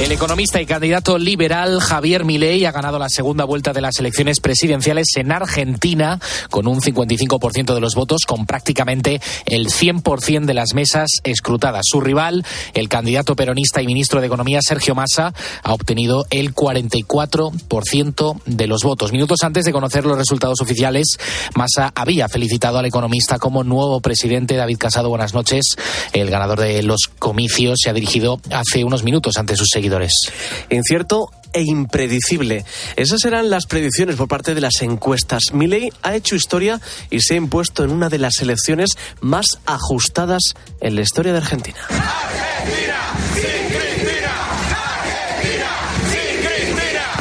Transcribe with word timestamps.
El 0.00 0.12
economista 0.12 0.62
y 0.62 0.64
candidato 0.64 1.18
liberal 1.18 1.78
Javier 1.78 2.24
Milei 2.24 2.64
ha 2.64 2.72
ganado 2.72 2.98
la 2.98 3.10
segunda 3.10 3.44
vuelta 3.44 3.74
de 3.74 3.82
las 3.82 3.98
elecciones 3.98 4.40
presidenciales 4.40 5.08
en 5.16 5.30
Argentina 5.30 6.18
con 6.48 6.66
un 6.66 6.80
55% 6.80 7.74
de 7.74 7.80
los 7.82 7.94
votos, 7.94 8.22
con 8.26 8.46
prácticamente 8.46 9.20
el 9.44 9.66
100% 9.66 10.46
de 10.46 10.54
las 10.54 10.72
mesas 10.72 11.10
escrutadas. 11.22 11.82
Su 11.84 12.00
rival, 12.00 12.46
el 12.72 12.88
candidato 12.88 13.36
peronista 13.36 13.82
y 13.82 13.86
ministro 13.86 14.22
de 14.22 14.28
Economía 14.28 14.60
Sergio 14.62 14.94
Massa, 14.94 15.34
ha 15.62 15.74
obtenido 15.74 16.24
el 16.30 16.54
44% 16.54 18.40
de 18.46 18.66
los 18.66 18.82
votos. 18.82 19.12
Minutos 19.12 19.40
antes 19.42 19.66
de 19.66 19.72
conocer 19.72 20.06
los 20.06 20.16
resultados 20.16 20.62
oficiales, 20.62 21.18
Massa 21.54 21.92
había 21.94 22.26
felicitado 22.30 22.78
al 22.78 22.86
economista 22.86 23.38
como 23.38 23.64
nuevo 23.64 24.00
presidente. 24.00 24.56
David 24.56 24.78
Casado, 24.78 25.10
buenas 25.10 25.34
noches. 25.34 25.76
El 26.14 26.30
ganador 26.30 26.60
de 26.60 26.82
los 26.84 27.10
comicios 27.18 27.80
se 27.82 27.90
ha 27.90 27.92
dirigido 27.92 28.40
hace 28.50 28.82
unos 28.82 29.04
minutos 29.04 29.36
ante 29.36 29.56
sus 29.56 29.68
seguidores. 29.70 29.89
Incierto 30.68 31.30
e 31.52 31.62
impredecible. 31.62 32.64
Esas 32.96 33.24
eran 33.24 33.50
las 33.50 33.66
predicciones 33.66 34.16
por 34.16 34.28
parte 34.28 34.54
de 34.54 34.60
las 34.60 34.82
encuestas. 34.82 35.44
Milei 35.52 35.92
ha 36.02 36.14
hecho 36.14 36.36
historia 36.36 36.80
y 37.10 37.20
se 37.20 37.34
ha 37.34 37.36
impuesto 37.36 37.84
en 37.84 37.90
una 37.90 38.08
de 38.08 38.18
las 38.18 38.38
elecciones 38.40 38.90
más 39.20 39.46
ajustadas 39.66 40.54
en 40.80 40.94
la 40.94 41.02
historia 41.02 41.32
de 41.32 41.38
Argentina. 41.38 41.78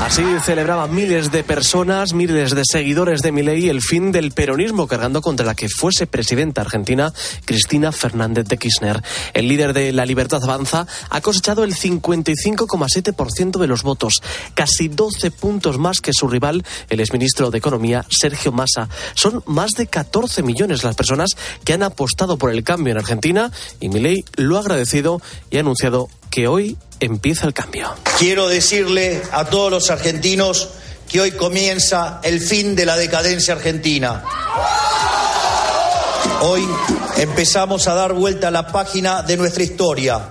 Así 0.09 0.23
celebraban 0.44 0.95
miles 0.95 1.31
de 1.31 1.44
personas, 1.44 2.13
miles 2.13 2.55
de 2.55 2.63
seguidores 2.66 3.22
de 3.22 3.31
Milei 3.31 3.70
el 3.70 3.80
fin 3.80 4.12
del 4.12 4.32
peronismo 4.32 4.88
cargando 4.88 5.22
contra 5.22 5.45
la 5.45 5.54
que 5.54 5.70
fuese 5.70 6.08
presidenta 6.08 6.62
argentina 6.62 7.13
Cristina 7.45 7.91
Fernández 7.91 8.45
de 8.45 8.58
Kirchner. 8.58 9.04
El 9.35 9.48
líder 9.48 9.71
de 9.74 9.93
La 9.93 10.07
Libertad 10.07 10.43
Avanza 10.43 10.87
ha 11.12 11.21
cosechado 11.21 11.63
el 11.63 11.76
55,7% 11.76 13.60
de 13.60 13.68
los 13.68 13.84
votos, 13.84 14.24
casi 14.55 14.87
12 14.87 15.30
puntos 15.30 15.77
más 15.77 16.02
que 16.02 16.12
su 16.12 16.27
rival, 16.27 16.65
el 16.90 17.02
exministro 17.02 17.52
de 17.52 17.60
Economía 17.60 18.04
Sergio 18.10 18.52
Massa. 18.52 18.90
Son 19.13 19.43
más 19.46 19.74
de 19.77 19.85
14 19.85 20.41
millones 20.41 20.84
las 20.84 20.96
personas 20.96 21.30
que 21.63 21.74
han 21.74 21.84
apostado 21.84 22.40
por 22.40 22.49
el 22.49 22.63
cambio 22.63 22.93
en 22.93 22.98
Argentina 22.98 23.52
y 23.80 23.90
Milei 23.90 24.26
lo 24.37 24.57
ha 24.57 24.62
agradecido 24.62 25.21
y 25.52 25.57
ha 25.57 25.60
anunciado 25.60 26.10
que 26.32 26.48
hoy 26.48 26.77
empieza 27.00 27.46
el 27.48 27.54
cambio. 27.54 27.94
Quiero 28.18 28.48
decirle 28.48 29.22
a 29.32 29.46
todos 29.46 29.72
los 29.72 29.90
argentinos 29.90 30.70
que 31.08 31.22
hoy 31.22 31.32
comienza 31.32 32.20
el 32.24 32.40
fin 32.40 32.76
de 32.76 32.86
la 32.86 32.96
decadencia 32.96 33.55
argentina. 33.55 34.24
Hoy 36.42 36.66
empezamos 37.18 37.88
a 37.88 37.96
dar 37.96 38.14
vuelta 38.14 38.48
a 38.50 38.52
la 38.52 38.68
página 38.68 39.24
de 39.24 39.36
nuestra 39.38 39.64
historia. 39.64 40.30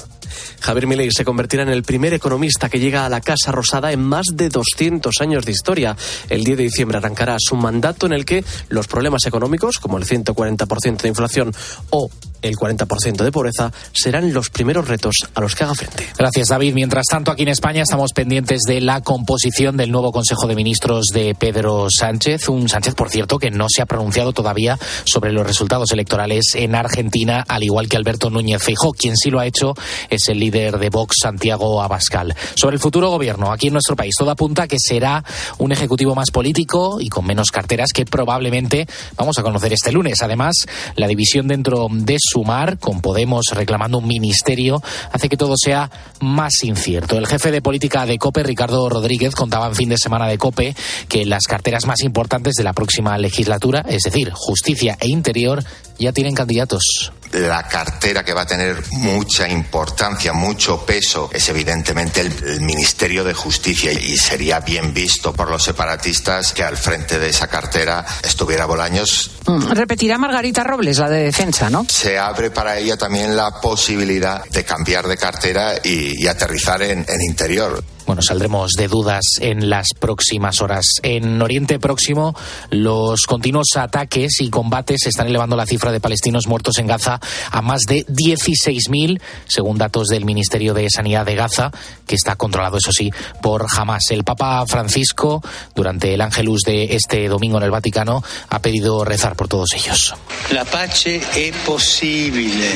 Javier 0.60 0.86
Milei 0.86 1.10
se 1.10 1.24
convertirá 1.24 1.62
en 1.62 1.68
el 1.68 1.82
primer 1.82 2.14
economista 2.14 2.68
que 2.68 2.80
llega 2.80 3.06
a 3.06 3.08
la 3.08 3.20
Casa 3.20 3.52
Rosada 3.52 3.92
en 3.92 4.02
más 4.02 4.26
de 4.34 4.48
200 4.48 5.20
años 5.20 5.44
de 5.44 5.52
historia. 5.52 5.96
El 6.28 6.44
10 6.44 6.58
de 6.58 6.64
diciembre 6.64 6.98
arrancará 6.98 7.36
su 7.38 7.56
mandato 7.56 8.06
en 8.06 8.12
el 8.12 8.24
que 8.24 8.44
los 8.68 8.86
problemas 8.86 9.24
económicos, 9.26 9.78
como 9.78 9.98
el 9.98 10.04
140% 10.04 11.02
de 11.02 11.08
inflación 11.08 11.54
o 11.90 12.10
el 12.42 12.56
40% 12.56 13.24
de 13.24 13.32
pobreza 13.32 13.72
serán 13.92 14.32
los 14.32 14.50
primeros 14.50 14.88
retos 14.88 15.16
a 15.34 15.40
los 15.40 15.54
que 15.54 15.64
haga 15.64 15.74
frente. 15.74 16.06
Gracias, 16.16 16.48
David. 16.48 16.74
Mientras 16.74 17.06
tanto, 17.06 17.30
aquí 17.30 17.42
en 17.42 17.48
España 17.48 17.82
estamos 17.82 18.12
pendientes 18.12 18.60
de 18.66 18.80
la 18.80 19.00
composición 19.00 19.76
del 19.76 19.90
nuevo 19.90 20.12
Consejo 20.12 20.46
de 20.46 20.54
Ministros 20.54 21.06
de 21.12 21.34
Pedro 21.34 21.88
Sánchez. 21.90 22.48
Un 22.48 22.68
Sánchez, 22.68 22.94
por 22.94 23.10
cierto, 23.10 23.38
que 23.38 23.50
no 23.50 23.66
se 23.68 23.82
ha 23.82 23.86
pronunciado 23.86 24.32
todavía 24.32 24.78
sobre 25.04 25.32
los 25.32 25.46
resultados 25.46 25.90
electorales 25.92 26.54
en 26.54 26.74
Argentina, 26.74 27.44
al 27.46 27.62
igual 27.62 27.88
que 27.88 27.96
Alberto 27.96 28.30
Núñez 28.30 28.62
Feijóo. 28.62 28.92
Quien 28.92 29.16
sí 29.16 29.30
lo 29.30 29.40
ha 29.40 29.46
hecho 29.46 29.74
es 30.10 30.28
el 30.28 30.38
líder 30.38 30.78
de 30.78 30.90
Vox, 30.90 31.16
Santiago 31.22 31.82
Abascal. 31.82 32.34
Sobre 32.54 32.74
el 32.74 32.80
futuro 32.80 33.10
gobierno 33.10 33.52
aquí 33.52 33.68
en 33.68 33.74
nuestro 33.74 33.96
país, 33.96 34.14
todo 34.18 34.30
apunta 34.30 34.64
a 34.64 34.68
que 34.68 34.78
será 34.78 35.24
un 35.58 35.72
ejecutivo 35.72 36.14
más 36.14 36.30
político 36.30 37.00
y 37.00 37.08
con 37.08 37.26
menos 37.26 37.50
carteras 37.50 37.90
que 37.92 38.04
probablemente 38.04 38.86
vamos 39.16 39.38
a 39.38 39.42
conocer 39.42 39.72
este 39.72 39.92
lunes. 39.92 40.22
Además, 40.22 40.54
la 40.96 41.06
división 41.06 41.48
dentro 41.48 41.88
de 41.90 42.16
sumar, 42.28 42.78
con 42.78 43.00
Podemos 43.00 43.46
reclamando 43.52 43.98
un 43.98 44.06
ministerio, 44.06 44.82
hace 45.12 45.28
que 45.28 45.36
todo 45.36 45.54
sea 45.56 45.90
más 46.20 46.62
incierto. 46.62 47.18
El 47.18 47.26
jefe 47.26 47.50
de 47.50 47.62
política 47.62 48.06
de 48.06 48.18
COPE, 48.18 48.42
Ricardo 48.42 48.88
Rodríguez, 48.88 49.34
contaba 49.34 49.66
en 49.66 49.74
fin 49.74 49.88
de 49.88 49.98
semana 49.98 50.26
de 50.26 50.38
COPE 50.38 50.74
que 51.08 51.24
las 51.24 51.44
carteras 51.44 51.86
más 51.86 52.02
importantes 52.02 52.54
de 52.54 52.64
la 52.64 52.72
próxima 52.72 53.16
legislatura, 53.18 53.84
es 53.88 54.02
decir, 54.02 54.30
justicia 54.34 54.96
e 55.00 55.08
interior, 55.08 55.64
ya 55.98 56.12
tienen 56.12 56.34
candidatos. 56.34 57.12
La 57.32 57.66
cartera 57.68 58.24
que 58.24 58.32
va 58.32 58.42
a 58.42 58.46
tener 58.46 58.82
mucha 58.92 59.48
importancia, 59.48 60.32
mucho 60.32 60.84
peso, 60.84 61.30
es 61.32 61.48
evidentemente 61.48 62.20
el, 62.20 62.32
el, 62.44 62.60
Ministerio 62.60 63.24
de 63.24 63.34
Justicia 63.34 63.92
y 63.92 64.16
sería 64.16 64.60
bien 64.60 64.92
visto 64.92 65.32
por 65.32 65.50
los 65.50 65.62
separatistas 65.62 66.52
que 66.52 66.62
al 66.62 66.76
frente 66.76 67.18
de 67.18 67.28
esa 67.28 67.46
cartera 67.48 68.04
estuviera 68.22 68.66
Bolaños. 68.66 69.30
Repetirá 69.70 70.18
Margarita 70.18 70.64
Robles, 70.64 70.98
la 70.98 71.08
de 71.08 71.24
defensa, 71.24 71.70
¿no? 71.70 71.86
Se 71.88 72.18
abre 72.18 72.50
para 72.50 72.76
ella 72.78 72.96
también 72.96 73.36
la 73.36 73.60
posibilidad 73.60 74.44
de 74.46 74.64
cambiar 74.64 75.06
de 75.06 75.16
cartera 75.16 75.74
y, 75.82 76.22
y 76.22 76.26
aterrizar 76.26 76.82
en, 76.82 77.04
en 77.08 77.22
interior. 77.22 77.82
Bueno, 78.08 78.22
saldremos 78.22 78.72
de 78.72 78.88
dudas 78.88 79.22
en 79.38 79.68
las 79.68 79.88
próximas 79.92 80.62
horas. 80.62 80.86
En 81.02 81.42
Oriente 81.42 81.78
Próximo, 81.78 82.34
los 82.70 83.26
continuos 83.26 83.76
ataques 83.76 84.40
y 84.40 84.48
combates 84.48 85.06
están 85.06 85.26
elevando 85.26 85.56
la 85.56 85.66
cifra 85.66 85.92
de 85.92 86.00
palestinos 86.00 86.46
muertos 86.46 86.78
en 86.78 86.86
Gaza 86.86 87.20
a 87.50 87.60
más 87.60 87.82
de 87.82 88.06
16.000, 88.06 89.20
según 89.46 89.76
datos 89.76 90.08
del 90.08 90.24
Ministerio 90.24 90.72
de 90.72 90.88
Sanidad 90.88 91.26
de 91.26 91.34
Gaza, 91.34 91.70
que 92.06 92.14
está 92.14 92.36
controlado, 92.36 92.78
eso 92.78 92.92
sí, 92.92 93.10
por 93.42 93.66
Hamas. 93.76 94.04
El 94.10 94.24
Papa 94.24 94.64
Francisco, 94.66 95.42
durante 95.74 96.14
el 96.14 96.22
Ángelus 96.22 96.62
de 96.62 96.96
este 96.96 97.28
domingo 97.28 97.58
en 97.58 97.64
el 97.64 97.70
Vaticano, 97.70 98.24
ha 98.48 98.62
pedido 98.62 99.04
rezar 99.04 99.36
por 99.36 99.48
todos 99.48 99.74
ellos. 99.74 100.14
La 100.50 100.64
paz 100.64 101.04
es 101.04 101.56
posible. 101.66 102.72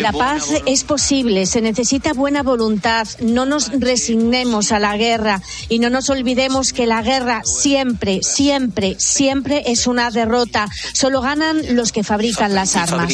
La 0.00 0.12
paz 0.12 0.50
es 0.66 0.84
posible, 0.84 1.46
se 1.46 1.60
necesita 1.60 2.12
buena 2.12 2.42
voluntad, 2.42 3.08
no 3.20 3.46
nos 3.46 3.70
resignemos 3.96 4.72
a 4.72 4.78
la 4.78 4.94
guerra 4.98 5.40
y 5.70 5.78
no 5.78 5.88
nos 5.88 6.10
olvidemos 6.10 6.74
que 6.74 6.86
la 6.86 7.00
guerra 7.00 7.40
siempre, 7.44 8.20
siempre, 8.22 8.96
siempre 8.98 9.62
es 9.66 9.86
una 9.86 10.10
derrota. 10.10 10.68
Solo 10.92 11.22
ganan 11.22 11.74
los 11.74 11.92
que 11.92 12.04
fabrican 12.04 12.54
las 12.54 12.76
armas. 12.76 13.10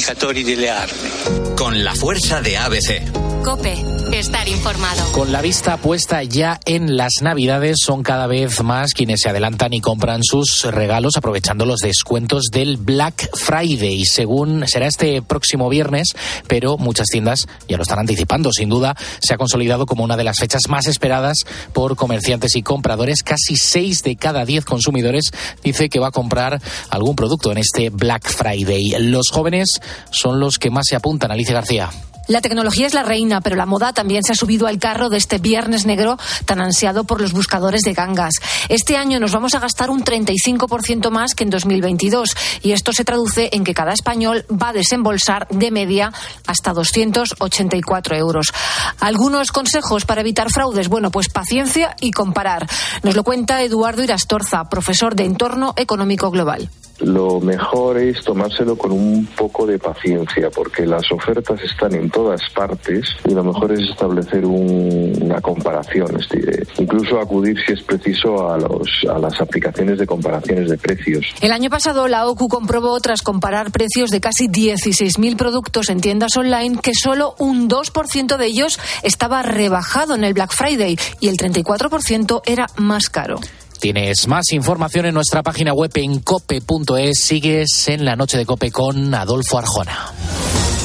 Con 1.56 1.84
la 1.84 1.94
fuerza 1.94 2.40
de 2.40 2.56
ABC. 2.56 3.22
Cope, 3.44 3.74
estar 4.12 4.48
informado. 4.48 5.10
Con 5.12 5.32
la 5.32 5.42
vista 5.42 5.76
puesta 5.76 6.22
ya 6.22 6.60
en 6.64 6.96
las 6.96 7.22
Navidades, 7.22 7.78
son 7.84 8.04
cada 8.04 8.28
vez 8.28 8.62
más 8.62 8.94
quienes 8.94 9.20
se 9.20 9.28
adelantan 9.28 9.72
y 9.72 9.80
compran 9.80 10.22
sus 10.22 10.64
regalos 10.64 11.16
aprovechando 11.16 11.66
los 11.66 11.80
descuentos 11.80 12.44
del 12.52 12.76
Black 12.76 13.28
Friday. 13.36 14.04
Según 14.04 14.68
será 14.68 14.86
este 14.86 15.22
próximo 15.22 15.68
viernes, 15.68 16.14
pero 16.46 16.78
muchas 16.78 17.08
tiendas 17.08 17.48
ya 17.68 17.76
lo 17.76 17.82
están 17.82 17.98
anticipando. 17.98 18.52
Sin 18.52 18.68
duda, 18.68 18.96
se 19.20 19.34
ha 19.34 19.38
consolidado 19.38 19.86
como 19.86 20.04
una 20.04 20.16
de 20.16 20.24
las 20.24 20.38
fechas 20.38 20.62
más 20.68 20.71
esperadas 20.86 21.38
por 21.72 21.96
comerciantes 21.96 22.56
y 22.56 22.62
compradores. 22.62 23.22
Casi 23.22 23.56
seis 23.56 24.02
de 24.02 24.16
cada 24.16 24.44
diez 24.44 24.64
consumidores 24.64 25.30
dice 25.62 25.88
que 25.88 25.98
va 25.98 26.08
a 26.08 26.12
comprar 26.12 26.60
algún 26.90 27.16
producto 27.16 27.52
en 27.52 27.58
este 27.58 27.90
Black 27.90 28.28
Friday. 28.28 28.94
Los 28.98 29.30
jóvenes 29.30 29.80
son 30.10 30.40
los 30.40 30.58
que 30.58 30.70
más 30.70 30.86
se 30.88 30.96
apuntan. 30.96 31.30
Alicia 31.30 31.54
García. 31.54 31.90
La 32.32 32.40
tecnología 32.40 32.86
es 32.86 32.94
la 32.94 33.02
reina, 33.02 33.42
pero 33.42 33.56
la 33.56 33.66
moda 33.66 33.92
también 33.92 34.22
se 34.22 34.32
ha 34.32 34.34
subido 34.34 34.66
al 34.66 34.78
carro 34.78 35.10
de 35.10 35.18
este 35.18 35.36
viernes 35.36 35.84
negro 35.84 36.16
tan 36.46 36.62
ansiado 36.62 37.04
por 37.04 37.20
los 37.20 37.34
buscadores 37.34 37.82
de 37.82 37.92
gangas. 37.92 38.32
Este 38.70 38.96
año 38.96 39.20
nos 39.20 39.32
vamos 39.32 39.54
a 39.54 39.58
gastar 39.58 39.90
un 39.90 40.02
35% 40.02 41.10
más 41.10 41.34
que 41.34 41.44
en 41.44 41.50
2022 41.50 42.34
y 42.62 42.72
esto 42.72 42.94
se 42.94 43.04
traduce 43.04 43.50
en 43.52 43.64
que 43.64 43.74
cada 43.74 43.92
español 43.92 44.46
va 44.50 44.70
a 44.70 44.72
desembolsar 44.72 45.46
de 45.48 45.70
media 45.70 46.10
hasta 46.46 46.72
284 46.72 48.16
euros. 48.16 48.50
Algunos 48.98 49.52
consejos 49.52 50.06
para 50.06 50.22
evitar 50.22 50.50
fraudes. 50.50 50.88
Bueno, 50.88 51.10
pues 51.10 51.28
paciencia 51.28 51.94
y 52.00 52.12
comparar. 52.12 52.66
Nos 53.02 53.14
lo 53.14 53.24
cuenta 53.24 53.60
Eduardo 53.60 54.02
Irastorza, 54.02 54.70
profesor 54.70 55.14
de 55.16 55.26
Entorno 55.26 55.74
Económico 55.76 56.30
Global 56.30 56.70
lo 57.02 57.40
mejor 57.40 57.98
es 57.98 58.22
tomárselo 58.24 58.76
con 58.76 58.92
un 58.92 59.26
poco 59.36 59.66
de 59.66 59.78
paciencia, 59.78 60.50
porque 60.50 60.86
las 60.86 61.10
ofertas 61.12 61.60
están 61.62 61.94
en 61.94 62.10
todas 62.10 62.40
partes 62.54 63.06
y 63.28 63.34
lo 63.34 63.44
mejor 63.44 63.72
es 63.72 63.90
establecer 63.90 64.44
un, 64.44 65.18
una 65.20 65.40
comparación, 65.40 66.06
decir, 66.14 66.66
incluso 66.78 67.20
acudir 67.20 67.56
si 67.66 67.72
es 67.72 67.82
preciso 67.82 68.50
a, 68.50 68.58
los, 68.58 68.88
a 69.10 69.18
las 69.18 69.40
aplicaciones 69.40 69.98
de 69.98 70.06
comparaciones 70.06 70.68
de 70.68 70.78
precios. 70.78 71.24
El 71.40 71.52
año 71.52 71.70
pasado 71.70 72.08
la 72.08 72.26
OCU 72.26 72.48
comprobó, 72.48 72.98
tras 73.00 73.22
comparar 73.22 73.72
precios 73.72 74.10
de 74.10 74.20
casi 74.20 74.48
16.000 74.48 75.36
productos 75.36 75.88
en 75.88 76.00
tiendas 76.00 76.36
online, 76.36 76.78
que 76.82 76.94
solo 76.94 77.34
un 77.38 77.68
2% 77.68 78.36
de 78.36 78.46
ellos 78.46 78.78
estaba 79.02 79.42
rebajado 79.42 80.14
en 80.14 80.24
el 80.24 80.34
Black 80.34 80.52
Friday 80.52 80.96
y 81.20 81.28
el 81.28 81.36
34% 81.36 82.42
era 82.46 82.66
más 82.76 83.10
caro. 83.10 83.40
Tienes 83.82 84.26
más 84.28 84.52
información 84.52 85.06
en 85.06 85.14
nuestra 85.14 85.42
página 85.42 85.74
web 85.74 85.90
en 85.94 86.20
cope.es. 86.20 87.18
Sigues 87.20 87.88
en 87.88 88.04
la 88.04 88.14
noche 88.14 88.38
de 88.38 88.46
cope 88.46 88.70
con 88.70 89.12
Adolfo 89.12 89.58
Arjona. 89.58 90.12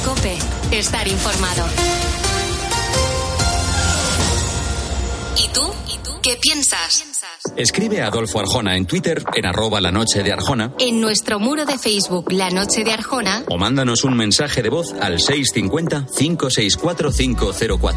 Cope, 0.04 0.36
estar 0.72 1.08
informado. 1.08 1.64
¿Y 5.38 5.48
tú? 5.50 5.62
¿Y 5.94 5.98
tú? 6.04 6.10
¿Qué 6.24 6.40
piensas? 6.42 7.04
Escribe 7.56 8.02
a 8.02 8.08
Adolfo 8.08 8.40
Arjona 8.40 8.76
en 8.76 8.88
Twitter 8.88 9.24
en 9.36 9.46
arroba 9.46 9.80
la 9.80 9.92
noche 9.92 10.24
de 10.24 10.34
Arjona. 10.34 10.74
En 10.80 11.00
nuestro 11.00 11.40
muro 11.40 11.66
de 11.66 11.78
Facebook 11.78 12.32
La 12.32 12.50
Noche 12.50 12.84
de 12.84 12.94
Arjona. 12.94 13.44
O 13.48 13.60
mándanos 13.60 14.06
un 14.06 14.18
mensaje 14.18 14.64
de 14.64 14.70
voz 14.70 14.96
al 15.00 15.20
650-564-504. 15.20 17.94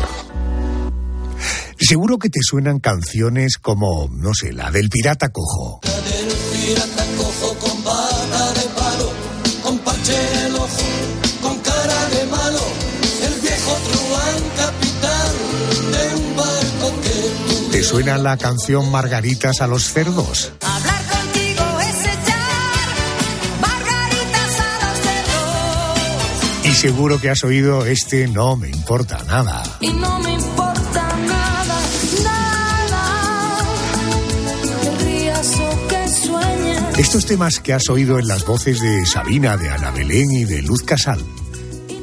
Seguro 1.81 2.19
que 2.19 2.29
te 2.29 2.41
suenan 2.43 2.79
canciones 2.79 3.57
como, 3.57 4.09
no 4.13 4.35
sé, 4.35 4.53
la 4.53 4.71
del 4.71 4.91
pirata 4.91 5.31
cojo. 5.31 5.81
La 5.83 6.01
del 6.03 6.29
pirata 6.53 7.07
cojo 7.17 7.55
con 7.59 7.83
bata 7.85 8.53
de 8.53 8.69
palo, 8.77 9.13
con 9.63 9.79
parche 9.79 10.47
el 10.47 10.55
ojo, 10.57 10.83
con 11.41 11.59
cara 11.61 12.09
de 12.11 12.27
malo, 12.27 12.61
el 13.27 13.41
viejo 13.41 13.79
truán 13.89 14.43
capitán 14.57 15.33
de 15.91 16.15
un 16.17 16.37
barco 16.37 17.01
que. 17.01 17.73
¿Te 17.73 17.83
suena 17.83 18.19
la 18.19 18.37
canción 18.37 18.91
Margaritas 18.91 19.63
a 19.63 19.67
los 19.67 19.91
cerdos? 19.91 20.53
Hablar 20.61 21.03
contigo 21.07 21.81
es 21.81 22.01
echar 22.03 22.89
margaritas 23.59 24.61
a 24.61 24.87
los 24.87 24.99
cerdos. 25.01 26.67
Y 26.67 26.73
seguro 26.75 27.19
que 27.19 27.31
has 27.31 27.43
oído 27.43 27.87
este 27.87 28.29
No 28.29 28.57
me 28.57 28.69
importa 28.69 29.25
nada. 29.25 29.63
Y 29.81 29.95
no 29.95 30.21
me 30.21 30.35
importa 30.35 30.60
Estos 37.01 37.25
temas 37.25 37.61
que 37.61 37.73
has 37.73 37.89
oído 37.89 38.19
en 38.19 38.29
las 38.29 38.45
voces 38.45 38.79
de 38.83 39.07
Sabina, 39.07 39.57
de 39.57 39.71
Ana 39.71 39.91
Belén 39.91 40.31
y 40.33 40.45
de 40.45 40.61
Luz 40.61 40.83
Casal 40.83 41.19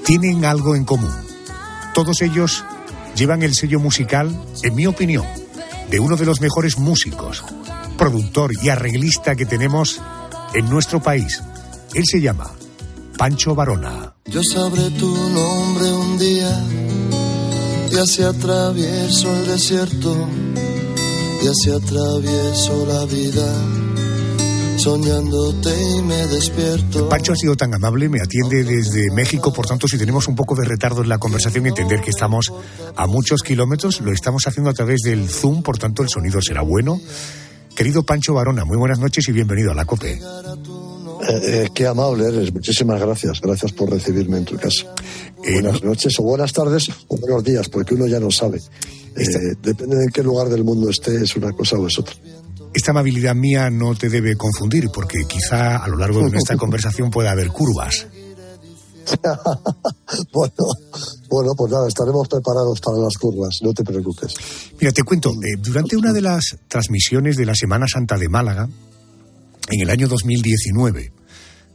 tienen 0.04 0.44
algo 0.44 0.76
en 0.76 0.86
común. 0.86 1.14
Todos 1.94 2.24
ellos 2.24 2.66
llevan 3.16 3.44
el 3.44 3.54
sello 3.54 3.80
musical, 3.80 4.36
en 4.64 4.74
mi 4.74 4.88
opinión, 4.88 5.24
de 5.92 6.00
uno 6.00 6.16
de 6.16 6.26
los 6.26 6.42
mejores 6.42 6.80
músicos, 6.80 7.44
productor 7.96 8.54
y 8.60 8.70
arreglista 8.70 9.36
que 9.36 9.46
tenemos 9.46 10.02
en 10.56 10.68
nuestro 10.68 11.00
país. 11.00 11.44
Él 11.94 12.04
se 12.04 12.20
llama 12.20 12.52
Pancho 13.20 13.54
Varona. 13.54 14.16
Yo 14.26 14.42
sabré 14.44 14.90
tu 14.90 15.16
nombre 15.30 15.92
un 15.92 16.18
día 16.18 16.66
y 17.92 17.98
así 17.98 18.24
atravieso 18.24 19.32
el 19.38 19.46
desierto 19.46 20.28
y 21.44 21.48
así 21.48 21.70
atravieso 21.70 22.84
la 22.88 23.06
vida 23.06 23.87
soñándote 24.78 25.70
y 25.70 26.02
me 26.04 26.28
despierto. 26.28 27.10
Pancho 27.10 27.34
ha 27.34 27.36
sido 27.36 27.56
tan 27.56 27.74
amable, 27.74 28.10
me 28.10 28.22
atiende 28.22 28.64
desde 28.64 29.12
México, 29.12 29.52
por 29.52 29.66
tanto, 29.66 29.88
si 29.88 29.98
tenemos 29.98 30.28
un 30.28 30.36
poco 30.36 30.56
de 30.56 30.66
retardo 30.66 31.02
en 31.02 31.10
la 31.10 31.18
conversación, 31.18 31.66
entender 31.66 32.02
que 32.02 32.12
estamos 32.12 32.52
a 32.96 33.08
muchos 33.08 33.42
kilómetros, 33.42 34.02
lo 34.02 34.12
estamos 34.12 34.48
haciendo 34.48 34.70
a 34.70 34.74
través 34.74 35.02
del 35.02 35.28
Zoom, 35.28 35.64
por 35.64 35.78
tanto, 35.78 36.04
el 36.04 36.10
sonido 36.10 36.42
será 36.42 36.62
bueno. 36.62 37.00
Querido 37.76 38.04
Pancho 38.04 38.34
Varona, 38.34 38.66
muy 38.66 38.78
buenas 38.78 39.00
noches 39.00 39.28
y 39.28 39.32
bienvenido 39.32 39.72
a 39.72 39.76
la 39.76 39.86
COPE. 39.86 40.14
Eh, 40.14 40.20
eh, 41.44 41.70
qué 41.74 41.88
amable 41.88 42.28
eres, 42.28 42.54
muchísimas 42.54 43.00
gracias. 43.00 43.42
Gracias 43.42 43.72
por 43.72 43.90
recibirme 43.90 44.38
en 44.38 44.46
tu 44.46 44.56
casa. 44.56 44.94
buenas 45.38 45.84
noches 45.84 46.20
o 46.20 46.24
buenas 46.24 46.54
tardes 46.54 46.90
o 47.08 47.18
buenos 47.18 47.44
días, 47.44 47.70
porque 47.70 47.96
uno 47.96 48.08
ya 48.08 48.20
no 48.20 48.32
sabe. 48.32 48.62
Eh, 49.16 49.56
depende 49.62 49.98
de 49.98 50.04
en 50.06 50.10
qué 50.12 50.24
lugar 50.24 50.50
del 50.50 50.64
mundo 50.64 50.90
esté, 50.90 51.24
es 51.24 51.36
una 51.36 51.52
cosa 51.52 51.78
o 51.78 51.88
es 51.88 51.98
otra. 51.98 52.16
Esta 52.74 52.92
amabilidad 52.92 53.36
mía 53.36 53.70
no 53.70 53.96
te 53.96 54.10
debe 54.10 54.36
confundir, 54.36 54.90
porque 54.94 55.20
quizá 55.28 55.78
a 55.78 55.88
lo 55.88 55.98
largo 55.98 56.22
de 56.22 56.32
nuestra 56.32 56.58
conversación 56.58 57.10
pueda 57.10 57.32
haber 57.32 57.48
curvas. 57.50 58.08
bueno, 60.34 60.54
bueno, 61.30 61.52
pues 61.56 61.72
nada, 61.72 61.88
estaremos 61.88 62.28
preparados 62.28 62.82
para 62.82 62.98
las 62.98 63.18
curvas, 63.18 63.60
no 63.62 63.74
te 63.74 63.84
preocupes. 63.84 64.34
Mira, 64.80 64.92
te 64.92 65.04
cuento, 65.04 65.32
eh, 65.32 65.56
durante 65.60 65.96
una 65.96 66.12
de 66.12 66.22
las 66.22 66.58
transmisiones 66.68 67.38
de 67.38 67.46
la 67.46 67.56
Semana 67.56 67.86
Santa 67.88 68.18
de 68.18 68.28
Málaga, 68.28 68.68
en 69.70 69.82
el 69.82 69.90
año 69.90 70.08
2019, 70.08 71.12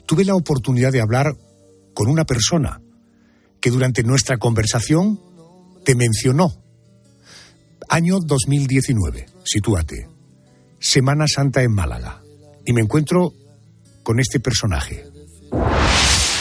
tuve 0.06 0.24
la 0.24 0.34
oportunidad 0.34 0.92
de 0.92 1.00
hablar 1.00 1.36
con 1.94 2.08
una 2.08 2.24
persona 2.24 2.80
que 3.60 3.70
durante 3.70 4.02
nuestra 4.02 4.38
conversación 4.38 5.20
te 5.84 5.94
mencionó. 5.94 6.52
Año 7.88 8.18
2019, 8.20 9.26
sitúate. 9.44 10.11
Semana 10.82 11.26
Santa 11.28 11.62
en 11.62 11.72
Málaga. 11.72 12.22
Y 12.66 12.72
me 12.72 12.80
encuentro 12.80 13.32
con 14.02 14.18
este 14.18 14.40
personaje. 14.40 15.06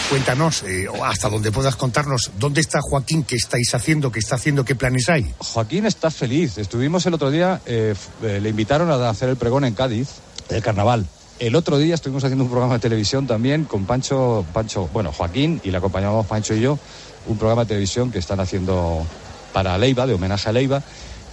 Cuéntanos, 0.10 0.64
eh, 0.64 0.88
hasta 1.04 1.30
donde 1.30 1.52
puedas 1.52 1.76
contarnos, 1.76 2.32
¿dónde 2.40 2.60
está 2.60 2.82
Joaquín? 2.82 3.24
¿Qué 3.24 3.36
estáis 3.36 3.74
haciendo? 3.76 4.12
¿Qué 4.12 4.20
está 4.20 4.36
haciendo? 4.36 4.66
¿Qué 4.66 4.74
planes 4.74 5.08
hay? 5.10 5.32
Joaquín 5.38 5.86
está 5.86 6.10
feliz. 6.10 6.58
Estuvimos 6.58 7.06
el 7.06 7.14
otro 7.14 7.30
día, 7.30 7.62
eh, 7.68 7.94
eh, 8.24 8.40
le 8.42 8.50
invitaron 8.50 8.90
a 8.90 9.10
hacer 9.10 9.30
el 9.30 9.38
pregón 9.38 9.64
en 9.64 9.76
Cádiz, 9.76 10.10
el 10.50 10.62
carnaval. 10.64 11.06
El 11.40 11.56
otro 11.56 11.78
día 11.78 11.94
estuvimos 11.94 12.24
haciendo 12.24 12.44
un 12.44 12.50
programa 12.50 12.74
de 12.74 12.80
televisión 12.80 13.28
también 13.28 13.66
con 13.66 13.86
Pancho, 13.86 14.44
Pancho, 14.54 14.90
bueno, 14.92 15.14
Joaquín, 15.14 15.62
y 15.64 15.70
le 15.70 15.78
acompañamos 15.78 16.26
Pancho 16.26 16.56
y 16.56 16.62
yo, 16.62 16.80
un 17.28 17.38
programa 17.38 17.64
de 17.64 17.70
televisión 17.70 18.12
que 18.12 18.20
están 18.20 18.40
haciendo 18.40 19.06
para 19.54 19.78
Leiva, 19.78 20.08
de 20.08 20.16
homenaje 20.16 20.50
a 20.50 20.52
Leiva, 20.52 20.84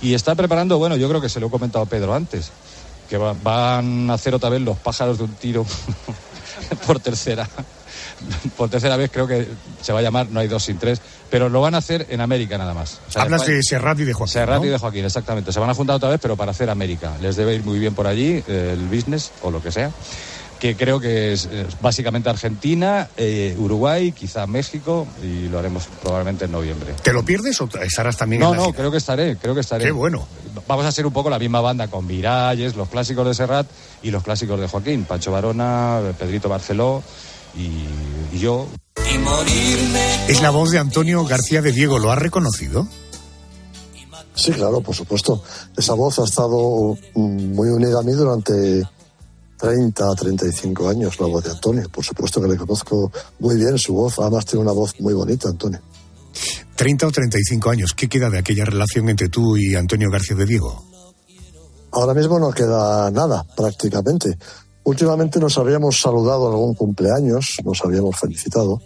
y 0.01 0.15
está 0.15 0.35
preparando, 0.35 0.79
bueno, 0.79 0.97
yo 0.97 1.09
creo 1.09 1.21
que 1.21 1.29
se 1.29 1.41
lo 1.41 1.49
he 1.49 1.51
comentado 1.51 1.85
a 1.85 1.89
Pedro 1.89 2.15
antes, 2.15 2.53
que 3.09 3.17
va- 3.17 3.35
van 3.43 4.11
a 4.11 4.15
hacer 4.15 4.35
otra 4.35 4.49
vez 4.51 4.61
los 4.61 4.77
pájaros 4.79 5.19
de 5.19 5.25
un 5.25 5.35
tiro 5.35 5.65
por 6.87 7.01
tercera. 7.01 7.49
Por 8.57 8.69
tercera 8.69 8.97
vez 8.97 9.11
creo 9.13 9.29
que 9.29 9.47
se 9.81 9.93
va 9.93 10.01
a 10.01 10.03
llamar 10.03 10.27
No 10.31 10.41
hay 10.41 10.49
dos 10.49 10.65
sin 10.65 10.77
tres, 10.77 11.01
pero 11.31 11.49
lo 11.49 11.61
van 11.61 11.77
a 11.77 11.79
hacer 11.79 12.07
en 12.11 12.21
América 12.21 12.59
nada 12.59 12.75
más. 12.75 13.01
O 13.09 13.13
sea, 13.13 13.23
Hablas 13.23 13.47
de 13.47 13.63
Serrat 13.63 13.97
y 14.01 14.05
de 14.05 14.13
Joaquín. 14.13 14.33
Serrat 14.33 14.65
y 14.65 14.67
de 14.69 14.77
Joaquín, 14.79 15.05
exactamente. 15.05 15.53
Se 15.53 15.61
van 15.61 15.71
a 15.71 15.75
juntar 15.75 15.95
otra 15.97 16.09
vez, 16.09 16.19
pero 16.21 16.37
para 16.37 16.51
hacer 16.51 16.69
América. 16.69 17.13
Les 17.23 17.37
debe 17.37 17.55
ir 17.55 17.65
muy 17.65 17.79
bien 17.79 17.95
por 17.95 18.09
allí, 18.09 18.43
eh, 18.49 18.71
el 18.77 18.89
business 18.89 19.31
o 19.43 19.53
lo 19.53 19.63
que 19.63 19.71
sea. 19.71 19.93
Que 20.59 20.77
creo 20.77 20.99
que 20.99 21.33
es, 21.33 21.49
básicamente 21.81 22.29
Argentina, 22.29 23.09
eh, 23.17 23.55
Uruguay, 23.59 24.11
quizá 24.13 24.47
México, 24.47 25.07
y 25.23 25.49
lo 25.49 25.59
haremos 25.61 25.85
probablemente 26.03 26.47
en 26.47 26.53
noviembre. 26.53 26.95
¿Te 27.03 27.13
lo 27.13 27.25
pierdes 27.25 27.61
o 27.61 27.69
estarás 27.81 28.17
también 28.17 28.41
No, 28.41 28.47
en 28.49 28.53
la 28.53 28.57
no, 28.59 28.65
gira? 28.67 28.77
creo 28.79 28.91
que 28.91 28.97
estaré, 28.99 29.37
creo 29.37 29.55
que 29.55 29.61
estaré. 29.61 29.85
Qué 29.85 29.93
bueno. 29.93 30.27
Vamos 30.67 30.85
a 30.85 30.91
ser 30.93 31.07
un 31.07 31.13
poco 31.13 31.31
la 31.31 31.39
misma 31.39 31.61
banda 31.61 31.87
con 31.89 32.07
Miralles, 32.07 32.75
los 32.75 32.89
clásicos 32.89 33.27
de 33.27 33.35
Serrat 33.35 33.67
y 34.03 34.11
los 34.11 34.23
clásicos 34.25 34.59
de 34.61 34.67
Joaquín, 34.67 35.05
Pancho 35.05 35.31
Varona, 35.31 36.01
Pedrito 36.19 36.49
Barceló 36.49 37.03
y, 37.57 38.37
y 38.37 38.39
yo. 38.41 38.67
Y 39.15 39.19
morirme. 39.19 40.27
Es 40.27 40.43
la 40.43 40.51
voz 40.51 40.73
de 40.73 40.79
Antonio 40.81 41.25
García 41.25 41.63
de 41.63 41.71
Diego, 41.73 41.99
¿lo 42.01 42.11
has 42.11 42.19
reconocido? 42.19 42.89
Sí, 44.35 44.53
claro, 44.53 44.81
por 44.81 44.95
supuesto. 44.95 45.43
Esa 45.77 45.95
voz 45.95 46.19
ha 46.19 46.25
estado 46.25 46.97
mm, 47.15 47.55
muy 47.55 47.69
unida 47.71 48.01
a 48.01 48.03
mí 48.03 48.13
durante 48.13 48.83
30, 49.59 50.15
35 50.15 50.89
años, 50.89 51.19
la 51.21 51.27
voz 51.27 51.45
de 51.45 51.51
Antonio. 51.51 51.89
Por 51.91 52.05
supuesto 52.05 52.41
que 52.41 52.49
le 52.49 52.57
conozco 52.57 53.11
muy 53.41 53.57
bien 53.57 53.79
su 53.79 53.95
voz. 53.95 54.19
Además 54.19 54.47
tiene 54.47 54.63
una 54.63 54.73
voz 54.73 54.99
muy 55.01 55.15
bonita, 55.15 55.49
Antonio. 55.49 55.81
30 56.77 57.07
o 57.07 57.11
35 57.11 57.71
años. 57.71 57.93
¿Qué 57.95 58.09
queda 58.09 58.31
de 58.31 58.39
aquella 58.39 58.65
relación 58.65 59.09
entre 59.09 59.29
tú 59.29 59.57
y 59.57 59.75
Antonio 59.75 60.11
García 60.11 60.37
de 60.37 60.47
Diego? 60.47 60.85
Ahora 61.91 62.15
mismo 62.15 62.39
no 62.39 62.51
queda 62.51 63.11
nada, 63.11 63.45
prácticamente. 63.57 64.39
Últimamente 64.85 65.41
nos 65.41 65.59
habíamos 65.59 65.99
saludado 65.99 66.49
algún 66.49 66.75
cumpleaños, 66.75 67.57
nos 67.65 67.85
habíamos 67.85 68.17
felicitado, 68.17 68.81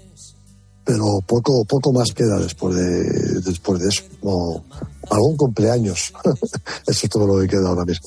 pero 0.85 1.21
poco, 1.27 1.65
poco 1.65 1.93
más 1.93 2.13
queda 2.13 2.39
después 2.39 2.75
de, 2.75 3.41
después 3.41 3.81
de 3.81 3.89
eso. 3.89 4.03
No, 4.23 4.65
algún 5.11 5.37
cumpleaños. 5.37 6.13
eso 6.87 7.07
es 7.07 7.09
todo 7.11 7.27
lo 7.27 7.41
que 7.41 7.49
queda 7.49 7.69
ahora 7.69 7.85
mismo. 7.85 8.07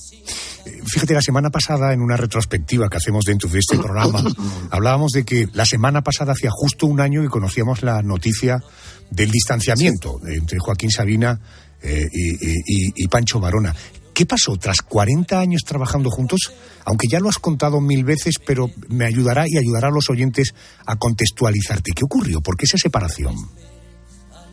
Fíjate, 0.87 1.13
la 1.13 1.21
semana 1.21 1.49
pasada, 1.49 1.93
en 1.93 2.01
una 2.01 2.17
retrospectiva 2.17 2.89
que 2.89 2.97
hacemos 2.97 3.23
dentro 3.25 3.49
de 3.49 3.59
este 3.59 3.77
programa, 3.77 4.23
hablábamos 4.71 5.11
de 5.11 5.23
que 5.23 5.47
la 5.53 5.65
semana 5.65 6.01
pasada 6.03 6.33
hacía 6.33 6.49
justo 6.51 6.85
un 6.87 6.99
año 6.99 7.21
que 7.21 7.29
conocíamos 7.29 7.81
la 7.83 8.01
noticia 8.01 8.63
del 9.09 9.31
distanciamiento 9.31 10.19
entre 10.27 10.57
Joaquín 10.59 10.91
Sabina 10.91 11.39
eh, 11.81 12.05
y, 12.11 12.31
y- 12.33 12.53
y- 12.65 12.93
y 12.95 13.07
Pancho 13.07 13.39
Varona. 13.39 13.75
¿Qué 14.15 14.25
pasó 14.25 14.55
tras 14.57 14.81
40 14.81 15.37
años 15.37 15.63
trabajando 15.67 16.09
juntos? 16.09 16.53
Aunque 16.85 17.09
ya 17.11 17.19
lo 17.19 17.27
has 17.27 17.37
contado 17.37 17.81
mil 17.81 18.05
veces, 18.05 18.35
pero 18.47 18.71
me 18.87 19.03
ayudará 19.03 19.43
y 19.45 19.57
ayudará 19.57 19.89
a 19.89 19.91
los 19.91 20.09
oyentes 20.09 20.55
a 20.85 20.95
contextualizarte. 20.95 21.91
¿Qué 21.93 22.05
ocurrió? 22.05 22.39
¿Por 22.39 22.55
qué 22.55 22.63
esa 22.63 22.77
separación? 22.77 23.35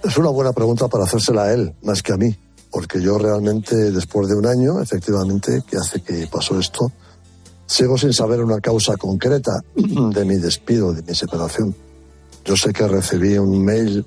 Es 0.02 0.16
una 0.16 0.30
buena 0.30 0.52
pregunta 0.52 0.88
para 0.88 1.04
hacérsela 1.04 1.44
a 1.44 1.52
él, 1.54 1.76
más 1.84 2.02
que 2.02 2.12
a 2.12 2.16
mí, 2.16 2.36
porque 2.72 3.00
yo 3.00 3.18
realmente, 3.18 3.76
después 3.92 4.26
de 4.26 4.34
un 4.34 4.46
año, 4.46 4.82
efectivamente, 4.82 5.62
que 5.64 5.76
hace 5.76 6.02
que 6.02 6.26
pasó 6.26 6.58
esto, 6.58 6.90
sigo 7.64 7.96
sin 7.96 8.12
saber 8.12 8.40
una 8.40 8.58
causa 8.60 8.96
concreta 8.96 9.52
de 9.76 10.24
mi 10.24 10.38
despido, 10.38 10.92
de 10.92 11.04
mi 11.04 11.14
separación. 11.14 11.72
Yo 12.44 12.56
sé 12.56 12.72
que 12.72 12.88
recibí 12.88 13.38
un 13.38 13.64
mail 13.64 14.04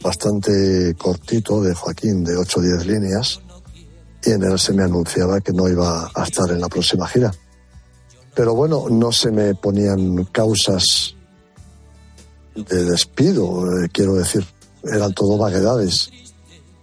bastante 0.00 0.94
cortito 0.96 1.60
de 1.60 1.74
Joaquín, 1.74 2.22
de 2.22 2.36
8 2.36 2.60
o 2.60 2.62
10 2.62 2.86
líneas, 2.86 3.40
y 4.26 4.30
en 4.30 4.42
él 4.42 4.58
se 4.58 4.72
me 4.72 4.82
anunciaba 4.82 5.40
que 5.40 5.52
no 5.52 5.68
iba 5.68 6.10
a 6.14 6.24
estar 6.24 6.50
en 6.50 6.60
la 6.60 6.68
próxima 6.68 7.06
gira. 7.06 7.32
Pero 8.34 8.54
bueno, 8.54 8.86
no 8.90 9.12
se 9.12 9.30
me 9.30 9.54
ponían 9.54 10.24
causas 10.26 11.14
de 12.54 12.84
despido, 12.84 13.64
eh, 13.66 13.88
quiero 13.92 14.14
decir, 14.14 14.44
eran 14.84 15.12
todo 15.14 15.38
vaguedades. 15.38 16.10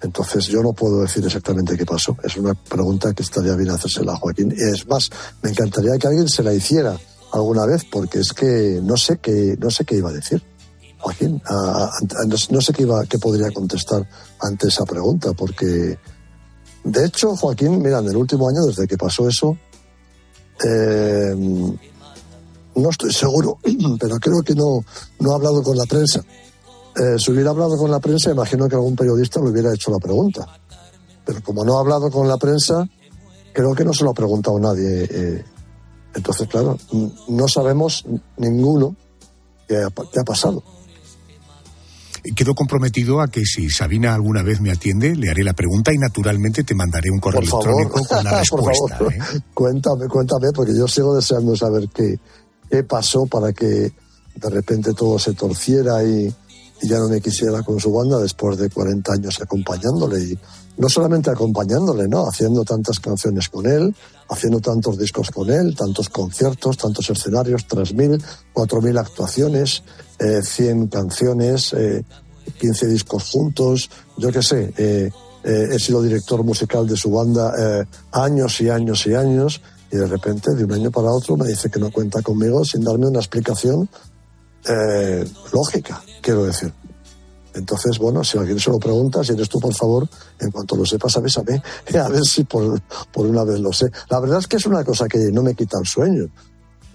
Entonces 0.02 0.46
yo 0.48 0.62
no 0.62 0.74
puedo 0.74 1.02
decir 1.02 1.26
exactamente 1.26 1.78
qué 1.78 1.86
pasó. 1.86 2.18
Es 2.24 2.36
una 2.38 2.54
pregunta 2.54 3.14
que 3.14 3.24
estaría 3.24 3.56
bien 3.56 3.70
hacérsela 3.70 4.14
a 4.14 4.18
Joaquín. 4.18 4.54
Y 4.56 4.62
es 4.62 4.88
más, 4.88 5.10
me 5.42 5.50
encantaría 5.50 5.98
que 5.98 6.08
alguien 6.08 6.28
se 6.28 6.44
la 6.44 6.54
hiciera 6.54 6.98
alguna 7.32 7.66
vez, 7.66 7.86
porque 7.90 8.20
es 8.20 8.34
que 8.34 8.80
no 8.84 8.98
sé 8.98 9.18
qué, 9.22 9.56
no 9.60 9.70
sé 9.70 9.86
qué 9.86 9.96
iba 9.96 10.10
a 10.10 10.14
decir. 10.14 10.42
Joaquín, 11.00 11.42
no 12.50 12.62
sé 12.62 12.74
qué, 12.74 12.84
iba, 12.84 13.06
qué 13.06 13.20
podría 13.20 13.52
contestar 13.52 14.08
ante 14.40 14.70
esa 14.70 14.86
pregunta, 14.86 15.34
porque 15.34 15.98
de 16.84 17.06
hecho, 17.06 17.36
Joaquín, 17.36 17.82
mira, 17.82 18.00
en 18.00 18.10
el 18.10 18.16
último 18.18 18.50
año, 18.50 18.66
desde 18.66 18.88
que 18.88 18.98
pasó 18.98 19.28
eso, 19.28 19.58
eh, 20.64 21.36
no 22.76 22.90
estoy 22.90 23.14
seguro, 23.14 23.60
pero 24.00 24.18
creo 24.18 24.42
que 24.42 24.54
no, 24.54 24.84
no 25.20 25.32
ha 25.32 25.36
hablado 25.36 25.64
con 25.64 25.78
la 25.78 25.86
prensa. 25.86 26.24
Eh, 26.96 27.18
si 27.18 27.32
hubiera 27.32 27.52
hablado 27.52 27.78
con 27.78 27.90
la 27.90 28.00
prensa, 28.00 28.32
imagino 28.32 28.68
que 28.68 28.76
algún 28.76 28.96
periodista 28.96 29.40
le 29.40 29.50
hubiera 29.50 29.74
hecho 29.74 29.92
la 29.92 30.00
pregunta. 30.00 30.46
Pero 31.26 31.42
como 31.42 31.64
no 31.64 31.78
ha 31.78 31.80
hablado 31.80 32.12
con 32.12 32.28
la 32.28 32.38
prensa, 32.38 32.88
creo 33.54 33.74
que 33.74 33.86
no 33.86 33.94
se 33.94 34.04
lo 34.04 34.12
ha 34.12 34.14
preguntado 34.14 34.60
nadie. 34.60 35.08
Eh, 35.10 35.46
entonces, 36.14 36.48
claro, 36.48 36.78
no 37.30 37.48
sabemos 37.48 38.06
ninguno 38.38 38.96
qué 39.68 39.88
qué 40.12 40.20
ha 40.20 40.24
pasado. 40.24 40.62
Quedo 42.36 42.56
comprometido 42.56 43.20
a 43.20 43.28
que 43.28 43.44
si 43.44 43.70
Sabina 43.70 44.14
alguna 44.14 44.44
vez 44.44 44.62
me 44.62 44.72
atiende, 44.72 45.16
le 45.16 45.30
haré 45.30 45.44
la 45.44 45.54
pregunta 45.54 45.92
y 45.94 45.98
naturalmente 45.98 46.64
te 46.64 46.74
mandaré 46.74 47.12
un 47.12 47.20
correo 47.20 47.42
electrónico 47.42 48.02
con 48.06 48.24
la 48.24 48.40
respuesta. 48.40 49.00
¿eh? 49.02 49.42
Cuéntame, 49.54 50.08
cuéntame, 50.08 50.52
porque 50.54 50.74
yo 50.76 50.88
sigo 50.88 51.16
deseando 51.16 51.56
saber 51.56 51.90
qué, 51.94 52.18
qué 52.70 52.84
pasó 52.84 53.26
para 53.26 53.52
que 53.52 53.92
de 54.36 54.50
repente 54.50 54.94
todo 54.94 55.20
se 55.20 55.34
torciera 55.34 56.04
y, 56.04 56.34
y 56.84 56.88
ya 56.88 57.00
no 57.00 57.10
me 57.10 57.22
quisiera 57.22 57.64
con 57.64 57.80
su 57.80 57.92
banda 57.92 58.20
después 58.20 58.58
de 58.58 58.70
40 58.70 59.14
años 59.14 59.42
acompañándole 59.42 60.20
y 60.22 60.40
no 60.78 60.90
solamente 60.90 61.30
acompañándole, 61.32 62.08
¿no? 62.08 62.28
Haciendo 62.28 62.64
tantas 62.64 63.00
canciones 63.00 63.50
con 63.50 63.66
él, 63.66 63.96
haciendo 64.30 64.60
tantos 64.60 64.98
discos 64.98 65.32
con 65.32 65.50
él, 65.50 65.76
tantos 65.76 66.10
conciertos, 66.10 66.78
tantos 66.78 67.10
escenarios, 67.10 67.68
3.000, 67.68 68.22
4.000 68.54 69.00
actuaciones, 69.00 69.84
eh, 70.20 70.42
100 70.44 70.88
canciones, 70.88 71.74
eh, 71.74 72.04
15 72.60 72.88
discos 72.88 73.30
juntos, 73.32 73.90
yo 74.18 74.32
qué 74.32 74.44
sé, 74.44 74.74
eh, 74.78 75.10
eh, 75.44 75.68
he 75.72 75.80
sido 75.80 76.02
director 76.02 76.44
musical 76.44 76.88
de 76.88 76.96
su 76.96 77.12
banda 77.12 77.54
eh, 77.58 77.86
años 78.12 78.62
y 78.62 78.70
años 78.70 79.06
y 79.08 79.14
años 79.14 79.62
y 79.92 79.98
de 79.98 80.08
repente 80.08 80.56
de 80.56 80.64
un 80.64 80.72
año 80.72 80.90
para 80.90 81.12
otro 81.12 81.36
me 81.36 81.48
dice 81.48 81.70
que 81.70 81.80
no 81.80 81.92
cuenta 81.92 82.22
conmigo 82.22 82.64
sin 82.64 82.84
darme 82.84 83.08
una 83.08 83.20
explicación 83.20 83.90
eh, 84.68 85.26
lógica, 85.52 86.02
quiero 86.22 86.46
decir. 86.46 86.74
Entonces, 87.54 88.00
bueno, 88.00 88.24
si 88.24 88.38
alguien 88.38 88.60
se 88.60 88.72
lo 88.72 88.80
pregunta, 88.80 89.24
si 89.24 89.34
eres 89.34 89.48
tú, 89.48 89.60
por 89.60 89.74
favor, 89.74 90.10
en 90.40 90.50
cuanto 90.50 90.76
lo 90.76 90.86
sepas, 90.86 91.16
avísame, 91.18 91.62
a 92.00 92.10
ver 92.10 92.24
si 92.24 92.44
por, 92.44 92.82
por 93.12 93.28
una 93.28 93.44
vez 93.44 93.60
lo 93.60 93.72
sé. 93.72 93.92
La 94.10 94.20
verdad 94.20 94.40
es 94.40 94.48
que 94.48 94.58
es 94.58 94.66
una 94.66 94.84
cosa 94.84 95.08
que 95.08 95.20
no 95.32 95.44
me 95.44 95.54
quita 95.54 95.78
el 95.80 95.86
sueño. 95.86 96.30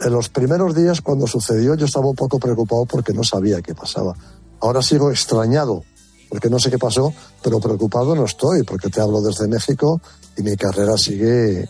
En 0.01 0.13
los 0.13 0.29
primeros 0.29 0.75
días, 0.75 1.01
cuando 1.01 1.27
sucedió, 1.27 1.75
yo 1.75 1.87
estaba 1.87 2.07
un 2.07 2.17
poco 2.17 2.39
preocupado 2.39 2.87
porque 2.87 3.13
no 3.13 3.23
sabía 3.25 3.61
qué 3.63 3.75
pasaba. 3.75 4.15
Ahora 4.61 4.83
sigo 4.83 5.11
extrañado 5.11 5.85
porque 6.29 6.51
no 6.51 6.59
sé 6.59 6.71
qué 6.71 6.79
pasó, 6.79 7.13
pero 7.43 7.61
preocupado 7.61 8.15
no 8.15 8.25
estoy, 8.25 8.63
porque 8.63 8.91
te 8.91 9.01
hablo 9.01 9.21
desde 9.21 9.49
México 9.49 10.01
y 10.37 10.43
mi 10.43 10.57
carrera 10.57 10.97
sigue 10.97 11.69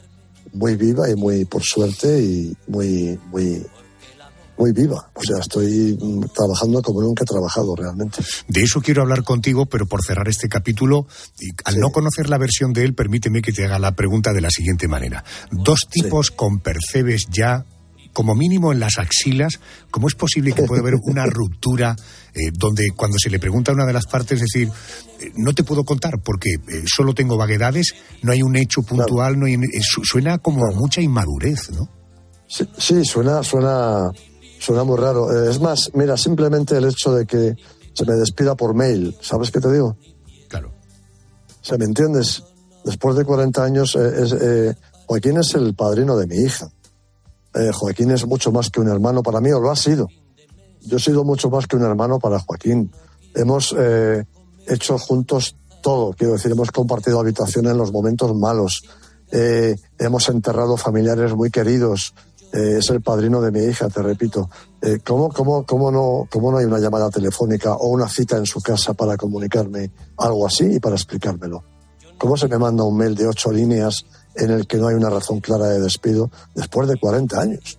muy 0.53 0.77
viva 0.77 1.09
y 1.09 1.15
muy, 1.15 1.45
por 1.45 1.63
suerte, 1.63 2.21
y 2.21 2.57
muy, 2.67 3.19
muy, 3.31 3.65
muy 4.59 4.73
viva. 4.73 5.11
O 5.15 5.23
sea, 5.23 5.39
estoy 5.39 5.97
mm, 6.01 6.25
trabajando 6.35 6.83
como 6.83 7.01
nunca 7.01 7.23
he 7.23 7.27
trabajado 7.27 7.75
realmente. 7.77 8.19
De 8.49 8.63
eso 8.63 8.81
quiero 8.81 9.03
hablar 9.03 9.23
contigo, 9.23 9.67
pero 9.67 9.87
por 9.87 10.03
cerrar 10.05 10.29
este 10.29 10.49
capítulo, 10.49 11.07
y 11.41 11.51
al 11.65 11.79
no 11.79 11.91
conocer 11.91 12.29
la 12.29 12.39
versión 12.39 12.73
de 12.73 12.85
él, 12.85 12.95
permíteme 12.95 13.41
que 13.43 13.53
te 13.53 13.65
haga 13.65 13.79
la 13.79 13.93
pregunta 13.93 14.33
de 14.33 14.41
la 14.41 14.51
siguiente 14.51 14.89
manera. 14.89 15.25
Dos 15.51 15.81
tipos 15.91 16.31
con 16.31 16.59
percebes 16.61 17.27
ya 17.31 17.65
como 18.15 18.35
mínimo 18.35 18.73
en 18.73 18.81
las 18.81 18.99
axilas, 18.99 19.61
¿cómo 19.93 20.09
es 20.09 20.15
posible 20.17 20.53
que 20.53 20.65
pueda 20.65 20.81
haber 20.81 20.95
una 21.05 21.25
ruptura 21.27 21.95
eh, 22.35 22.51
donde 22.53 22.89
cuando 22.97 23.17
se 23.17 23.31
le 23.31 23.39
pregunta 23.39 23.71
a 23.71 23.75
una 23.75 23.87
de 23.87 23.93
las 23.93 24.07
partes 24.07 24.41
decir, 24.41 24.69
eh, 25.21 25.31
no 25.37 25.53
te 25.55 25.63
puedo 25.63 25.85
contar 25.85 26.15
porque 26.25 26.51
eh, 26.55 26.83
solo 26.87 27.15
tengo 27.15 27.37
vaguedades, 27.37 27.95
no 28.23 28.33
hay 28.33 28.43
un 28.43 28.57
hecho 28.57 28.83
puntual, 28.83 29.39
no 29.39 29.47
hay, 29.47 29.57
su- 29.83 30.03
suena 30.05 30.39
como 30.39 30.67
mucha 30.75 31.01
inmadurez, 31.01 31.71
¿no? 31.71 31.89
Sí, 32.49 32.65
sí, 32.79 33.05
suena, 33.05 33.43
suena, 33.45 34.11
suena 34.59 34.85
muy 34.85 34.97
raro. 34.97 35.33
Eh, 35.33 35.51
es 35.51 35.61
más, 35.61 35.91
mira, 35.95 36.17
simplemente 36.17 36.77
el 36.77 36.85
hecho 36.85 37.13
de 37.13 37.27
que 37.27 37.57
se 37.93 38.05
me 38.05 38.15
despida 38.15 38.55
por 38.55 38.75
mail, 38.75 39.17
¿sabes 39.21 39.51
qué 39.51 39.61
te 39.61 39.73
digo? 39.73 39.97
Claro. 40.49 40.71
O 41.61 41.65
sea, 41.65 41.79
¿me 41.79 41.85
entiendes? 41.85 42.45
Después 42.85 43.17
de 43.17 43.25
40 43.25 43.65
años, 43.65 43.97
eh, 43.97 44.23
es, 44.23 44.33
eh, 44.33 44.75
Joaquín 45.07 45.37
es 45.39 45.55
el 45.55 45.75
padrino 45.75 46.17
de 46.17 46.27
mi 46.27 46.37
hija. 46.37 46.71
Eh, 47.55 47.71
Joaquín 47.73 48.11
es 48.13 48.27
mucho 48.27 48.53
más 48.53 48.71
que 48.71 48.81
un 48.81 48.89
hermano 48.89 49.23
para 49.23 49.41
mí, 49.41 49.51
o 49.51 49.61
lo 49.61 49.71
ha 49.71 49.77
sido. 49.77 50.09
Yo 50.83 50.97
he 50.97 51.01
sido 51.01 51.25
mucho 51.25 51.51
más 51.51 51.67
que 51.67 51.77
un 51.77 51.83
hermano 51.83 52.19
para 52.19 52.39
Joaquín. 52.39 52.91
Hemos 53.35 53.75
eh, 53.77 54.25
hecho 54.67 54.97
juntos 54.99 55.57
todo, 55.83 56.13
quiero 56.13 56.35
decir, 56.35 56.53
hemos 56.53 56.71
compartido 56.71 57.21
habitación 57.21 57.67
en 57.67 57.77
los 57.77 57.93
momentos 57.93 58.35
malos. 58.35 58.83
Hemos 59.31 60.29
enterrado 60.31 60.79
familiares 60.79 61.35
muy 61.35 61.51
queridos. 61.51 62.15
Eh, 62.53 62.77
es 62.79 62.89
el 62.91 63.03
padrino 63.03 63.41
de 63.41 63.51
mi 63.51 63.61
hija, 63.61 63.89
te 63.89 64.03
repito. 64.03 64.49
Eh, 64.81 65.01
¿cómo, 65.05 65.29
cómo, 65.29 65.67
cómo, 65.67 65.91
no, 65.91 66.27
¿Cómo 66.31 66.51
no 66.51 66.59
hay 66.59 66.65
una 66.65 66.79
llamada 66.79 67.11
telefónica 67.11 67.75
o 67.75 67.89
una 67.89 68.09
cita 68.09 68.37
en 68.37 68.47
su 68.47 68.61
casa 68.61 68.95
para 68.95 69.17
comunicarme 69.17 69.91
algo 70.17 70.47
así 70.47 70.65
y 70.77 70.81
para 70.81 70.97
explicármelo? 70.97 71.63
¿Cómo 72.17 72.37
se 72.37 72.49
me 72.49 72.59
manda 72.59 72.85
un 72.85 72.97
mail 72.97 73.15
de 73.15 73.27
ocho 73.27 73.53
líneas 73.53 74.05
en 74.35 74.51
el 74.51 74.67
que 74.67 74.79
no 74.79 74.89
hay 74.89 74.95
una 74.95 75.11
razón 75.11 75.41
clara 75.41 75.67
de 75.67 75.81
despido 75.81 76.31
después 76.55 76.89
de 76.89 76.99
40 76.99 77.41
años? 77.41 77.79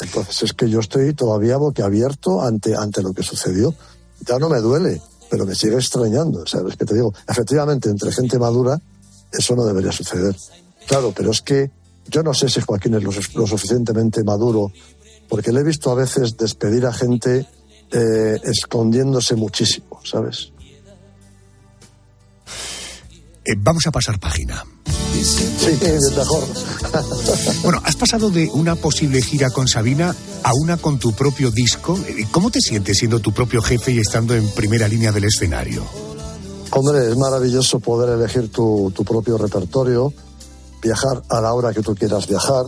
Entonces 0.00 0.42
es 0.42 0.52
que 0.52 0.68
yo 0.68 0.80
estoy 0.80 1.14
todavía 1.14 1.56
boquiabierto 1.56 2.42
ante, 2.42 2.74
ante 2.74 3.02
lo 3.02 3.12
que 3.12 3.22
sucedió. 3.22 3.74
Ya 4.26 4.38
no 4.38 4.48
me 4.48 4.60
duele, 4.60 5.00
pero 5.30 5.46
me 5.46 5.54
sigue 5.54 5.76
extrañando. 5.76 6.46
¿Sabes 6.46 6.76
qué 6.76 6.84
te 6.84 6.94
digo? 6.94 7.12
Efectivamente, 7.28 7.90
entre 7.90 8.10
gente 8.12 8.38
madura, 8.38 8.80
eso 9.30 9.54
no 9.54 9.64
debería 9.64 9.92
suceder. 9.92 10.34
Claro, 10.86 11.12
pero 11.14 11.30
es 11.30 11.42
que 11.42 11.70
yo 12.08 12.22
no 12.22 12.34
sé 12.34 12.48
si 12.48 12.60
Joaquín 12.60 12.94
es 12.94 13.02
lo, 13.02 13.10
lo 13.10 13.46
suficientemente 13.46 14.22
maduro, 14.24 14.72
porque 15.28 15.52
le 15.52 15.60
he 15.60 15.64
visto 15.64 15.90
a 15.90 15.94
veces 15.94 16.36
despedir 16.36 16.86
a 16.86 16.92
gente 16.92 17.46
eh, 17.90 18.40
escondiéndose 18.44 19.36
muchísimo, 19.36 20.00
¿sabes? 20.04 20.52
Eh, 23.44 23.54
vamos 23.58 23.86
a 23.86 23.90
pasar 23.90 24.18
página. 24.18 24.64
Sí, 25.22 25.78
mejor. 26.16 26.44
Bueno, 27.62 27.80
has 27.84 27.96
pasado 27.96 28.30
de 28.30 28.48
una 28.52 28.74
posible 28.74 29.22
gira 29.22 29.50
con 29.50 29.68
Sabina 29.68 30.14
a 30.42 30.54
una 30.54 30.76
con 30.76 30.98
tu 30.98 31.12
propio 31.12 31.50
disco. 31.50 31.98
Eh, 32.08 32.26
¿Cómo 32.30 32.50
te 32.50 32.60
sientes 32.60 32.98
siendo 32.98 33.20
tu 33.20 33.32
propio 33.32 33.62
jefe 33.62 33.92
y 33.92 33.98
estando 33.98 34.34
en 34.34 34.48
primera 34.50 34.88
línea 34.88 35.12
del 35.12 35.24
escenario? 35.24 35.84
Hombre, 36.70 37.08
es 37.08 37.16
maravilloso 37.16 37.78
poder 37.80 38.18
elegir 38.18 38.50
tu, 38.50 38.92
tu 38.94 39.04
propio 39.04 39.38
repertorio, 39.38 40.12
viajar 40.84 41.22
a 41.30 41.40
la 41.40 41.52
hora 41.54 41.72
que 41.72 41.80
tú 41.82 41.94
quieras 41.94 42.28
viajar, 42.28 42.66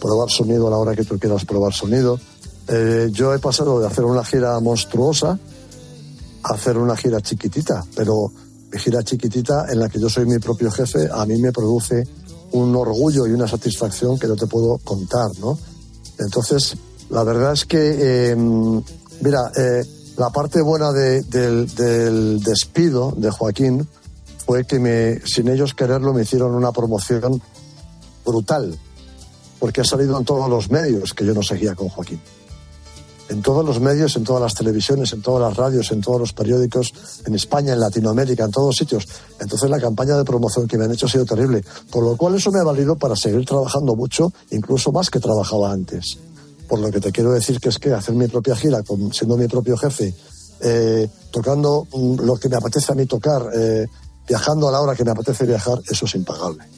probar 0.00 0.30
sonido 0.30 0.66
a 0.66 0.70
la 0.70 0.78
hora 0.78 0.96
que 0.96 1.04
tú 1.04 1.18
quieras 1.18 1.44
probar 1.44 1.72
sonido. 1.74 2.18
Eh, 2.66 3.08
yo 3.12 3.32
he 3.34 3.38
pasado 3.38 3.78
de 3.80 3.86
hacer 3.86 4.04
una 4.04 4.24
gira 4.24 4.58
monstruosa 4.60 5.38
a 6.42 6.54
hacer 6.54 6.78
una 6.78 6.96
gira 6.96 7.20
chiquitita, 7.20 7.84
pero 7.94 8.32
mi 8.72 8.78
gira 8.78 9.02
chiquitita 9.02 9.66
en 9.70 9.80
la 9.80 9.88
que 9.88 10.00
yo 10.00 10.08
soy 10.08 10.24
mi 10.26 10.38
propio 10.38 10.70
jefe, 10.70 11.08
a 11.12 11.24
mí 11.26 11.36
me 11.38 11.52
produce 11.52 12.06
un 12.52 12.74
orgullo 12.74 13.26
y 13.26 13.32
una 13.32 13.46
satisfacción 13.46 14.18
que 14.18 14.26
no 14.26 14.36
te 14.36 14.46
puedo 14.46 14.78
contar, 14.78 15.30
¿no? 15.40 15.58
Entonces, 16.18 16.74
la 17.10 17.22
verdad 17.22 17.52
es 17.52 17.64
que, 17.66 17.78
eh, 18.30 18.36
mira, 19.20 19.52
eh, 19.56 19.84
la 20.16 20.30
parte 20.30 20.62
buena 20.62 20.90
de- 20.92 21.22
del, 21.22 21.74
del 21.74 22.42
despido 22.42 23.12
de 23.16 23.30
Joaquín 23.30 23.86
fue 24.46 24.64
que 24.64 24.78
me, 24.78 25.20
sin 25.26 25.48
ellos 25.48 25.74
quererlo 25.74 26.12
me 26.14 26.22
hicieron 26.22 26.54
una 26.54 26.72
promoción 26.72 27.40
brutal, 28.28 28.78
porque 29.58 29.80
ha 29.80 29.84
salido 29.84 30.18
en 30.18 30.24
todos 30.24 30.48
los 30.48 30.70
medios 30.70 31.14
que 31.14 31.24
yo 31.24 31.34
no 31.34 31.42
seguía 31.42 31.74
con 31.74 31.88
Joaquín. 31.88 32.20
En 33.30 33.42
todos 33.42 33.64
los 33.64 33.78
medios, 33.80 34.16
en 34.16 34.24
todas 34.24 34.40
las 34.40 34.54
televisiones, 34.54 35.12
en 35.12 35.20
todas 35.20 35.42
las 35.48 35.56
radios, 35.56 35.90
en 35.92 36.00
todos 36.00 36.18
los 36.18 36.32
periódicos, 36.32 36.94
en 37.26 37.34
España, 37.34 37.74
en 37.74 37.80
Latinoamérica, 37.80 38.44
en 38.44 38.50
todos 38.50 38.76
sitios. 38.76 39.06
Entonces 39.38 39.68
la 39.68 39.78
campaña 39.78 40.16
de 40.16 40.24
promoción 40.24 40.66
que 40.66 40.78
me 40.78 40.84
han 40.84 40.92
hecho 40.92 41.06
ha 41.06 41.10
sido 41.10 41.26
terrible, 41.26 41.62
con 41.90 42.04
lo 42.04 42.16
cual 42.16 42.36
eso 42.36 42.50
me 42.50 42.60
ha 42.60 42.64
valido 42.64 42.96
para 42.96 43.16
seguir 43.16 43.44
trabajando 43.44 43.94
mucho, 43.96 44.32
incluso 44.50 44.92
más 44.92 45.10
que 45.10 45.20
trabajaba 45.20 45.72
antes. 45.72 46.18
Por 46.68 46.78
lo 46.78 46.90
que 46.90 47.00
te 47.00 47.12
quiero 47.12 47.32
decir 47.32 47.60
que 47.60 47.68
es 47.68 47.78
que 47.78 47.92
hacer 47.92 48.14
mi 48.14 48.28
propia 48.28 48.56
gira, 48.56 48.82
siendo 49.12 49.36
mi 49.36 49.46
propio 49.46 49.76
jefe, 49.76 50.14
eh, 50.60 51.08
tocando 51.30 51.86
mm, 51.92 52.20
lo 52.20 52.36
que 52.36 52.48
me 52.48 52.56
apetece 52.56 52.92
a 52.92 52.94
mí 52.94 53.04
tocar, 53.04 53.42
eh, 53.54 53.86
viajando 54.26 54.68
a 54.68 54.72
la 54.72 54.80
hora 54.80 54.94
que 54.94 55.04
me 55.04 55.10
apetece 55.10 55.44
viajar, 55.44 55.80
eso 55.86 56.06
es 56.06 56.14
impagable. 56.14 56.77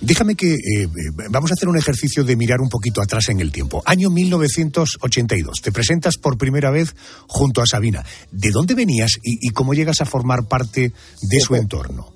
Déjame 0.00 0.36
que 0.36 0.54
eh, 0.54 0.88
vamos 1.30 1.50
a 1.50 1.54
hacer 1.54 1.68
un 1.68 1.76
ejercicio 1.76 2.22
de 2.22 2.36
mirar 2.36 2.60
un 2.60 2.68
poquito 2.68 3.02
atrás 3.02 3.28
en 3.30 3.40
el 3.40 3.50
tiempo. 3.50 3.82
Año 3.84 4.10
1982. 4.10 5.60
Te 5.60 5.72
presentas 5.72 6.18
por 6.18 6.38
primera 6.38 6.70
vez 6.70 6.94
junto 7.26 7.60
a 7.60 7.66
Sabina. 7.66 8.04
¿De 8.30 8.50
dónde 8.50 8.74
venías 8.74 9.12
y, 9.22 9.48
cómo 9.50 9.74
llegas 9.74 10.00
a 10.00 10.04
formar 10.06 10.46
parte 10.46 10.92
de 11.22 11.40
su 11.40 11.56
entorno? 11.56 12.12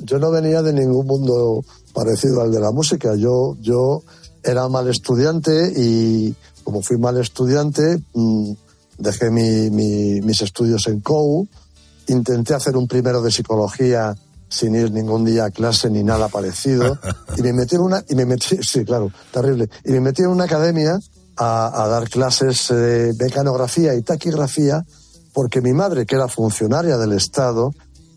Yo 0.00 0.18
no 0.18 0.30
venía 0.30 0.60
de 0.60 0.74
ningún 0.74 1.06
mundo 1.06 1.64
parecido 1.94 2.42
al 2.42 2.52
de 2.52 2.60
la 2.60 2.72
música. 2.72 3.16
Yo, 3.16 3.56
yo 3.60 4.02
era 4.44 4.68
mal 4.68 4.86
estudiante 4.88 5.72
y 5.74 6.34
como 6.62 6.82
fui 6.82 6.98
mal 6.98 7.16
estudiante, 7.18 8.02
mm, 8.12 8.52
dejé 8.98 9.30
mis 9.30 10.42
estudios 10.42 10.86
en 10.88 11.00
COU, 11.00 11.48
intenté 12.08 12.52
hacer 12.52 12.76
un 12.76 12.86
primero 12.86 13.22
de 13.22 13.30
psicología 13.30 14.14
sin 14.48 14.74
ir 14.74 14.92
ningún 14.92 15.24
día 15.24 15.46
a 15.46 15.50
clase 15.50 15.90
ni 15.90 16.02
nada 16.02 16.28
parecido. 16.28 16.98
Y 17.36 17.42
me 17.42 17.52
metí 17.52 17.76
en 17.76 17.82
una, 17.82 18.04
y 18.08 18.14
me 18.14 18.26
metí, 18.26 18.58
sí, 18.62 18.84
claro, 18.84 19.10
terrible. 19.32 19.68
Y 19.84 19.92
me 19.92 20.00
metí 20.00 20.22
en 20.22 20.28
una 20.28 20.44
academia 20.44 20.98
a, 21.36 21.86
dar 21.88 22.08
clases 22.08 22.68
de 22.68 23.14
mecanografía 23.18 23.94
y 23.94 24.02
taquigrafía, 24.02 24.84
porque 25.32 25.60
mi 25.60 25.72
madre, 25.72 26.06
que 26.06 26.14
era 26.14 26.28
funcionaria 26.28 26.96
del 26.96 27.12
Estado 27.12 27.74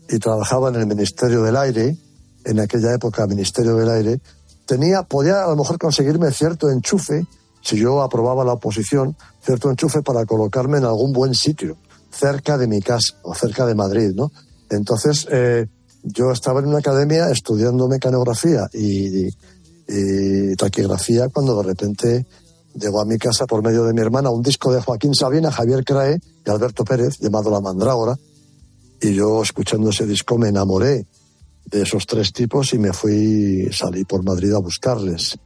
y 0.08 0.18
trabajaba 0.18 0.70
en 0.70 0.76
el 0.76 0.86
Ministerio 0.86 1.42
del 1.42 1.56
Aire, 1.56 1.98
en 2.44 2.60
aquella 2.60 2.94
época 2.94 3.26
Ministerio 3.26 3.76
del 3.76 3.90
Aire, 3.90 4.20
tenía, 4.66 5.02
podía 5.02 5.44
a 5.44 5.48
lo 5.48 5.56
mejor 5.56 5.78
conseguirme 5.78 6.30
cierto 6.32 6.70
enchufe, 6.70 7.26
si 7.62 7.76
yo 7.76 8.02
aprobaba 8.02 8.44
la 8.44 8.54
oposición, 8.54 9.16
cierto 9.44 9.70
enchufe 9.70 10.00
para 10.00 10.24
colocarme 10.24 10.78
en 10.78 10.84
algún 10.84 11.12
buen 11.12 11.34
sitio, 11.34 11.76
cerca 12.10 12.56
de 12.56 12.66
mi 12.66 12.80
casa 12.80 13.14
o 13.22 13.34
cerca 13.34 13.66
de 13.66 13.74
Madrid, 13.74 14.12
¿no? 14.14 14.32
Entonces, 14.70 15.26
eh, 15.30 15.66
yo 16.02 16.30
estaba 16.32 16.60
en 16.60 16.66
una 16.66 16.78
academia 16.78 17.30
estudiando 17.30 17.88
mecanografía 17.88 18.68
y, 18.72 19.28
taquigrafía 20.56 21.28
cuando 21.30 21.56
de 21.60 21.64
repente 21.64 22.26
llegó 22.74 23.00
a 23.00 23.04
mi 23.04 23.18
casa 23.18 23.44
por 23.46 23.64
medio 23.64 23.82
de 23.82 23.92
mi 23.92 24.00
hermana 24.00 24.30
un 24.30 24.40
disco 24.40 24.72
de 24.72 24.80
Joaquín 24.80 25.16
Sabina, 25.16 25.50
Javier 25.50 25.84
Crae 25.84 26.20
y 26.46 26.50
Alberto 26.50 26.84
Pérez 26.84 27.18
llamado 27.18 27.50
La 27.50 27.60
Mandrágora 27.60 28.16
y 29.00 29.14
yo 29.14 29.42
escuchando 29.42 29.90
ese 29.90 30.06
disco 30.06 30.38
me 30.38 30.50
enamoré 30.50 31.06
de 31.64 31.82
esos 31.82 32.06
tres 32.06 32.32
tipos 32.32 32.72
y 32.72 32.78
me 32.78 32.92
fui, 32.92 33.68
salí 33.72 34.04
por 34.04 34.22
Madrid 34.22 34.54
a 34.54 34.58
buscarles 34.58 35.36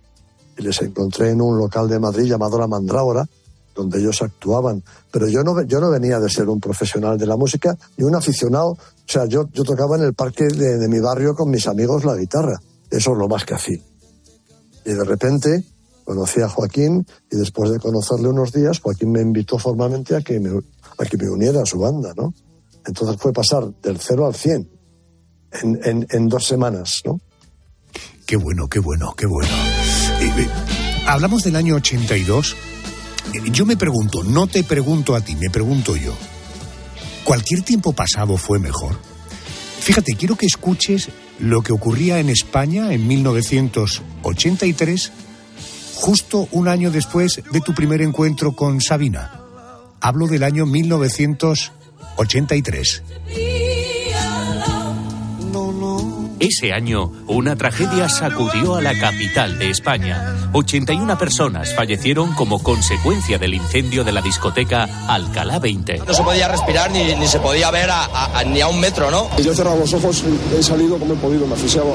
y 0.58 0.62
les 0.62 0.82
encontré 0.82 1.30
en 1.30 1.40
un 1.40 1.56
local 1.56 1.88
de 1.88 1.99
Madrid 1.99 2.26
llamado 2.26 2.58
La 2.58 2.66
Mandrágora 2.66 3.26
donde 3.75 3.99
ellos 3.99 4.23
actuaban. 4.23 4.82
Pero 5.11 5.28
yo 5.28 5.42
no, 5.42 5.61
yo 5.62 5.80
no 5.80 5.90
venía 5.90 6.20
de 6.20 6.30
ser 6.30 6.49
un 6.49 6.61
profesional 6.61 7.18
de 7.18 7.26
la 7.26 7.37
música 7.37 7.76
ni 7.96 8.04
un 8.04 8.14
aficionado. 8.14 8.78
O 9.06 9.12
sea, 9.12 9.26
yo, 9.26 9.49
yo 9.52 9.62
tocaba 9.64 9.96
en 9.96 10.04
el 10.04 10.14
parque 10.14 10.44
de, 10.44 10.88
mi 10.88 10.99
barrio 11.00 11.34
con 11.34 11.50
mis 11.50 11.66
amigos 11.66 12.04
la 12.04 12.16
guitarra. 12.16 12.58
Eso 12.90 13.12
es 13.12 13.18
lo 13.18 13.28
más 13.28 13.44
que 13.44 13.54
hacía. 13.54 13.78
Y 14.84 14.92
de 14.92 15.04
repente 15.04 15.64
conocí 16.04 16.40
a 16.40 16.49
Joaquín 16.49 17.06
y 17.30 17.37
después 17.37 17.70
de 17.70 17.78
conocerle 17.78 18.28
unos 18.28 18.52
días, 18.52 18.80
Joaquín 18.80 19.12
me 19.12 19.20
invitó 19.20 19.58
formalmente 19.58 20.16
a 20.16 20.20
que 20.20 20.38
me, 20.40 20.50
a 20.50 21.04
que 21.04 21.16
me 21.16 21.30
uniera 21.30 21.62
a 21.62 21.66
su 21.66 21.78
banda, 21.78 22.12
¿no? 22.16 22.34
Entonces 22.87 23.16
fue 23.18 23.32
pasar 23.32 23.73
del 23.82 23.99
cero 23.99 24.26
al 24.26 24.34
cien 24.34 24.68
en, 25.62 26.06
en, 26.11 26.28
dos 26.28 26.46
semanas, 26.46 27.00
¿no? 27.06 27.18
Qué 28.26 28.37
bueno, 28.37 28.68
qué 28.68 28.80
bueno, 28.80 29.14
qué 29.16 29.26
bueno. 29.26 29.50
Eh, 30.20 30.32
eh, 30.37 30.49
hablamos 31.06 31.44
del 31.44 31.56
año 31.56 31.76
82 31.76 32.56
yo 33.50 33.66
me 33.66 33.76
pregunto, 33.76 34.23
no 34.23 34.46
te 34.46 34.62
pregunto 34.64 35.14
a 35.14 35.20
ti, 35.20 35.37
me 35.37 35.50
pregunto 35.50 35.96
yo. 35.96 36.12
¿Cualquier 37.25 37.62
tiempo 37.62 37.93
pasado 37.95 38.37
fue 38.37 38.59
mejor? 38.59 38.99
Fíjate, 39.81 40.14
quiero 40.14 40.37
que 40.37 40.45
escuches 40.47 41.09
lo 41.38 41.62
que 41.62 41.73
ocurría 41.73 42.21
en 42.21 42.28
España 42.28 42.93
en 42.93 43.09
1983, 43.09 45.12
justo 45.95 46.47
un 46.52 46.69
año 46.69 46.90
después 46.90 47.43
de 47.50 47.62
tu 47.62 47.73
primer 47.75 48.02
encuentro 48.02 48.52
con 48.52 48.83
Sabina. 48.83 49.40
Hablo 50.00 50.26
del 50.26 50.43
año 50.43 50.66
1983. 50.66 53.02
Ese 56.45 56.75
año, 56.75 57.11
una 57.26 57.57
tragedia 57.57 58.07
sacudió 58.07 58.75
a 58.75 58.83
la 58.83 58.93
capital 58.99 59.59
de 59.59 59.71
España. 59.71 60.50
81 60.52 61.17
personas 61.17 61.75
fallecieron 61.75 62.35
como 62.35 62.63
consecuencia 62.63 63.39
del 63.39 63.54
incendio 63.54 64.04
de 64.04 64.13
la 64.13 64.21
discoteca 64.21 64.87
Alcalá 65.09 65.59
20. 65.59 66.02
No 66.07 66.13
se 66.13 66.23
podía 66.23 66.47
respirar 66.49 66.91
ni, 66.91 67.26
se 67.26 67.41
podía 67.41 67.71
ver 67.71 67.89
ni 68.49 68.61
a 68.61 68.69
un 68.69 68.78
metro, 68.78 69.11
¿no? 69.11 69.35
Yo 69.39 69.52
he 69.52 69.57
cerrado 69.57 69.78
los 69.78 69.95
ojos, 69.95 70.23
he 70.54 70.63
salido 70.63 70.99
como 70.99 71.15
he 71.15 71.17
podido, 71.17 71.47
me 71.47 71.54
asfixiaba. 71.54 71.95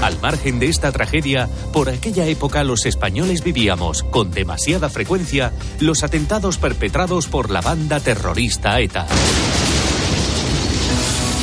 Al 0.00 0.20
margen 0.20 0.60
de 0.60 0.68
esta 0.68 0.92
tragedia, 0.92 1.48
por 1.72 1.88
aquella 1.88 2.24
época 2.26 2.62
los 2.62 2.86
españoles 2.86 3.42
vivíamos, 3.42 4.04
con 4.04 4.30
demasiada 4.30 4.90
frecuencia, 4.90 5.52
los 5.80 6.04
atentados 6.04 6.56
perpetrados 6.58 7.26
por 7.26 7.50
la 7.50 7.62
banda 7.62 7.98
terrorista 7.98 8.78
ETA. 8.78 9.08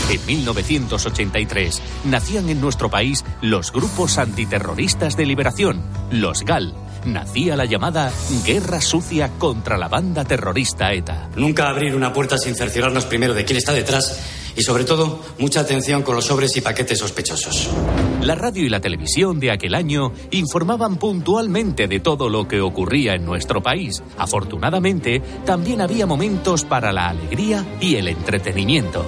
En 0.09 0.23
1983 0.25 1.81
nacían 2.05 2.49
en 2.49 2.61
nuestro 2.61 2.89
país 2.89 3.25
los 3.41 3.71
grupos 3.71 4.19
antiterroristas 4.19 5.17
de 5.17 5.25
liberación, 5.25 5.81
los 6.11 6.43
GAL. 6.43 6.75
Nacía 7.05 7.55
la 7.55 7.65
llamada 7.65 8.11
Guerra 8.45 8.81
Sucia 8.81 9.31
contra 9.37 9.77
la 9.77 9.87
banda 9.87 10.23
terrorista 10.23 10.93
ETA. 10.93 11.29
Nunca 11.35 11.69
abrir 11.69 11.95
una 11.95 12.13
puerta 12.13 12.37
sin 12.37 12.55
cerciorarnos 12.55 13.05
primero 13.05 13.33
de 13.33 13.45
quién 13.45 13.57
está 13.57 13.73
detrás 13.73 14.19
y 14.55 14.61
sobre 14.61 14.85
todo 14.85 15.23
mucha 15.39 15.61
atención 15.61 16.03
con 16.03 16.15
los 16.15 16.25
sobres 16.25 16.55
y 16.55 16.61
paquetes 16.61 16.99
sospechosos. 16.99 17.69
La 18.21 18.35
radio 18.35 18.63
y 18.63 18.69
la 18.69 18.81
televisión 18.81 19.39
de 19.39 19.51
aquel 19.51 19.75
año 19.75 20.13
informaban 20.31 20.97
puntualmente 20.97 21.87
de 21.87 21.99
todo 21.99 22.29
lo 22.29 22.47
que 22.47 22.61
ocurría 22.61 23.15
en 23.15 23.25
nuestro 23.25 23.61
país. 23.61 24.01
Afortunadamente, 24.17 25.21
también 25.45 25.81
había 25.81 26.05
momentos 26.05 26.63
para 26.63 26.91
la 26.91 27.09
alegría 27.09 27.65
y 27.79 27.95
el 27.95 28.07
entretenimiento. 28.07 29.05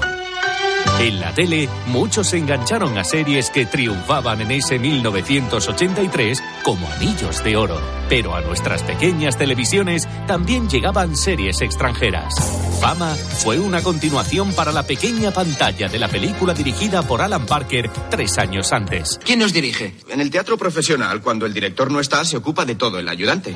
En 1.00 1.20
la 1.20 1.32
tele, 1.34 1.70
muchos 1.88 2.30
se 2.30 2.38
engancharon 2.38 2.98
a 2.98 3.04
series 3.04 3.52
que 3.52 3.66
triunfaban 3.66 4.42
en 4.42 4.52
ese 4.52 4.80
1983 4.80 6.42
como 6.68 6.86
anillos 6.92 7.42
de 7.46 7.56
oro. 7.56 7.80
Pero 8.10 8.36
a 8.36 8.42
nuestras 8.42 8.84
pequeñas 8.84 9.38
televisiones 9.38 10.06
también 10.28 10.68
llegaban 10.68 11.16
series 11.16 11.62
extranjeras. 11.62 12.34
Fama 12.82 13.16
fue 13.16 13.58
una 13.58 13.82
continuación 13.82 14.52
para 14.52 14.74
la 14.74 14.84
pequeña 14.84 15.32
pantalla 15.32 15.88
de 15.88 15.98
la 15.98 16.10
película 16.10 16.54
dirigida 16.54 17.04
por 17.04 17.22
Alan 17.22 17.46
Parker 17.46 17.90
tres 18.10 18.38
años 18.38 18.74
antes. 18.74 19.18
¿Quién 19.24 19.40
nos 19.40 19.54
dirige? 19.54 19.96
En 20.10 20.20
el 20.20 20.30
teatro 20.30 20.58
profesional, 20.58 21.22
cuando 21.22 21.46
el 21.46 21.54
director 21.54 21.90
no 21.90 22.02
está, 22.02 22.26
se 22.26 22.36
ocupa 22.36 22.66
de 22.66 22.76
todo 22.76 23.00
el 23.00 23.08
ayudante. 23.08 23.56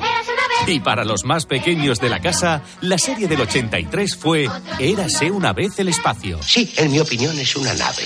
Y 0.66 0.80
para 0.80 1.04
los 1.04 1.24
más 1.24 1.46
pequeños 1.46 1.98
de 1.98 2.08
la 2.08 2.20
casa, 2.20 2.62
la 2.80 2.96
serie 2.96 3.26
del 3.26 3.40
83 3.40 4.16
fue 4.16 4.48
Érase 4.78 5.30
una 5.30 5.52
vez 5.52 5.78
el 5.78 5.88
espacio. 5.88 6.40
Sí, 6.42 6.72
en 6.76 6.92
mi 6.92 7.00
opinión 7.00 7.36
es 7.38 7.56
una 7.56 7.74
nave. 7.74 8.04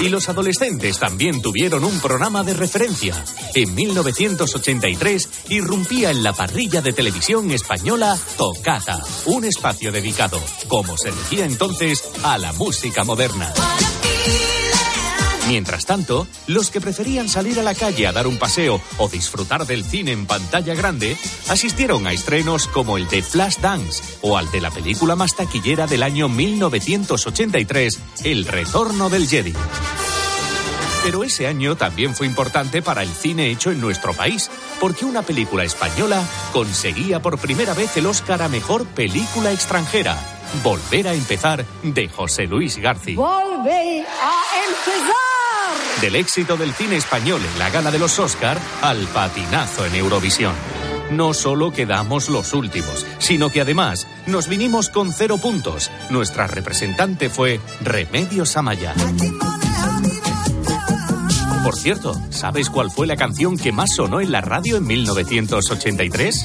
Y 0.00 0.08
los 0.08 0.28
adolescentes 0.28 0.98
también 0.98 1.42
tuvieron 1.42 1.84
un 1.84 1.98
programa 2.00 2.44
de 2.44 2.54
referencia. 2.54 3.24
En 3.54 3.74
1983 4.18 5.28
irrumpía 5.48 6.10
en 6.10 6.22
la 6.22 6.32
parrilla 6.32 6.80
de 6.80 6.92
televisión 6.92 7.50
española 7.50 8.18
Tocata, 8.36 9.00
un 9.26 9.44
espacio 9.44 9.90
dedicado, 9.90 10.40
como 10.68 10.96
se 10.96 11.10
decía 11.10 11.44
entonces, 11.44 12.02
a 12.22 12.38
la 12.38 12.52
música 12.52 13.04
moderna. 13.04 13.52
Mientras 15.48 15.84
tanto, 15.84 16.26
los 16.46 16.70
que 16.70 16.80
preferían 16.80 17.28
salir 17.28 17.60
a 17.60 17.62
la 17.62 17.74
calle 17.74 18.06
a 18.06 18.12
dar 18.12 18.26
un 18.26 18.38
paseo 18.38 18.80
o 18.96 19.08
disfrutar 19.08 19.66
del 19.66 19.84
cine 19.84 20.12
en 20.12 20.26
pantalla 20.26 20.74
grande, 20.74 21.18
asistieron 21.48 22.06
a 22.06 22.12
estrenos 22.12 22.66
como 22.66 22.96
el 22.96 23.08
de 23.08 23.22
Flash 23.22 23.58
Dance 23.58 24.02
o 24.22 24.38
al 24.38 24.50
de 24.50 24.62
la 24.62 24.70
película 24.70 25.16
más 25.16 25.36
taquillera 25.36 25.86
del 25.86 26.02
año 26.02 26.28
1983, 26.28 28.00
El 28.24 28.46
Retorno 28.46 29.10
del 29.10 29.28
Jedi. 29.28 29.52
Pero 31.04 31.22
ese 31.22 31.46
año 31.46 31.76
también 31.76 32.14
fue 32.14 32.26
importante 32.26 32.80
para 32.80 33.02
el 33.02 33.10
cine 33.10 33.50
hecho 33.50 33.70
en 33.70 33.78
nuestro 33.78 34.14
país, 34.14 34.50
porque 34.80 35.04
una 35.04 35.20
película 35.20 35.62
española 35.62 36.22
conseguía 36.50 37.20
por 37.20 37.38
primera 37.38 37.74
vez 37.74 37.94
el 37.98 38.06
Oscar 38.06 38.40
a 38.40 38.48
Mejor 38.48 38.86
Película 38.86 39.52
Extranjera. 39.52 40.16
Volver 40.62 41.08
a 41.08 41.12
empezar 41.12 41.66
de 41.82 42.08
José 42.08 42.46
Luis 42.46 42.78
García. 42.78 43.16
Volver 43.16 44.06
a 44.06 44.40
empezar 44.66 46.00
del 46.00 46.16
éxito 46.16 46.56
del 46.56 46.72
cine 46.72 46.96
español 46.96 47.42
en 47.52 47.58
la 47.58 47.68
gala 47.68 47.90
de 47.90 47.98
los 47.98 48.18
Oscar 48.18 48.58
al 48.80 49.06
patinazo 49.08 49.84
en 49.84 49.96
Eurovisión. 49.96 50.54
No 51.10 51.34
solo 51.34 51.70
quedamos 51.70 52.30
los 52.30 52.54
últimos, 52.54 53.06
sino 53.18 53.50
que 53.50 53.60
además 53.60 54.06
nos 54.26 54.48
vinimos 54.48 54.88
con 54.88 55.12
cero 55.12 55.36
puntos. 55.36 55.90
Nuestra 56.08 56.46
representante 56.46 57.28
fue 57.28 57.60
Remedios 57.82 58.56
Amaya. 58.56 58.94
Por 61.64 61.76
cierto, 61.76 62.14
¿sabes 62.28 62.68
cuál 62.68 62.90
fue 62.90 63.06
la 63.06 63.16
canción 63.16 63.56
que 63.56 63.72
más 63.72 63.94
sonó 63.94 64.20
en 64.20 64.30
la 64.30 64.42
radio 64.42 64.76
en 64.76 64.86
1983? 64.86 66.44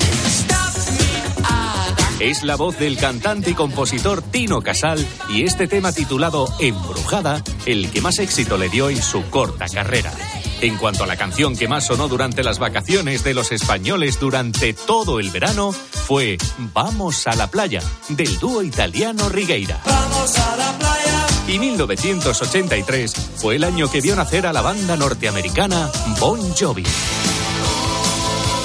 Es 2.21 2.43
la 2.43 2.55
voz 2.55 2.79
del 2.79 2.95
cantante 2.95 3.51
y 3.51 3.53
compositor 3.53 4.21
Tino 4.21 4.61
Casal 4.61 5.05
y 5.29 5.43
este 5.43 5.67
tema 5.67 5.91
titulado 5.91 6.47
Embrujada, 6.59 7.43
el 7.65 7.91
que 7.91 7.99
más 7.99 8.19
éxito 8.19 8.57
le 8.57 8.69
dio 8.69 8.89
en 8.89 9.01
su 9.01 9.29
corta 9.29 9.67
carrera. 9.67 10.13
En 10.61 10.77
cuanto 10.77 11.03
a 11.03 11.07
la 11.07 11.17
canción 11.17 11.57
que 11.57 11.67
más 11.67 11.87
sonó 11.87 12.07
durante 12.07 12.41
las 12.41 12.57
vacaciones 12.57 13.21
de 13.25 13.33
los 13.33 13.51
españoles 13.51 14.21
durante 14.21 14.73
todo 14.73 15.19
el 15.19 15.31
verano, 15.31 15.73
fue 15.73 16.37
Vamos 16.73 17.27
a 17.27 17.35
la 17.35 17.47
playa, 17.47 17.81
del 18.07 18.39
dúo 18.39 18.63
italiano 18.63 19.27
Rigueira. 19.27 19.81
Vamos 19.85 20.37
a 20.37 20.55
la 20.55 20.77
playa. 20.77 20.88
Y 21.49 21.57
1983 21.57 23.11
fue 23.37 23.55
el 23.55 23.63
año 23.63 23.89
que 23.89 24.01
vio 24.01 24.15
nacer 24.15 24.45
a 24.45 24.53
la 24.53 24.61
banda 24.61 24.95
norteamericana 24.95 25.89
Bon 26.19 26.39
Jovi. 26.53 26.83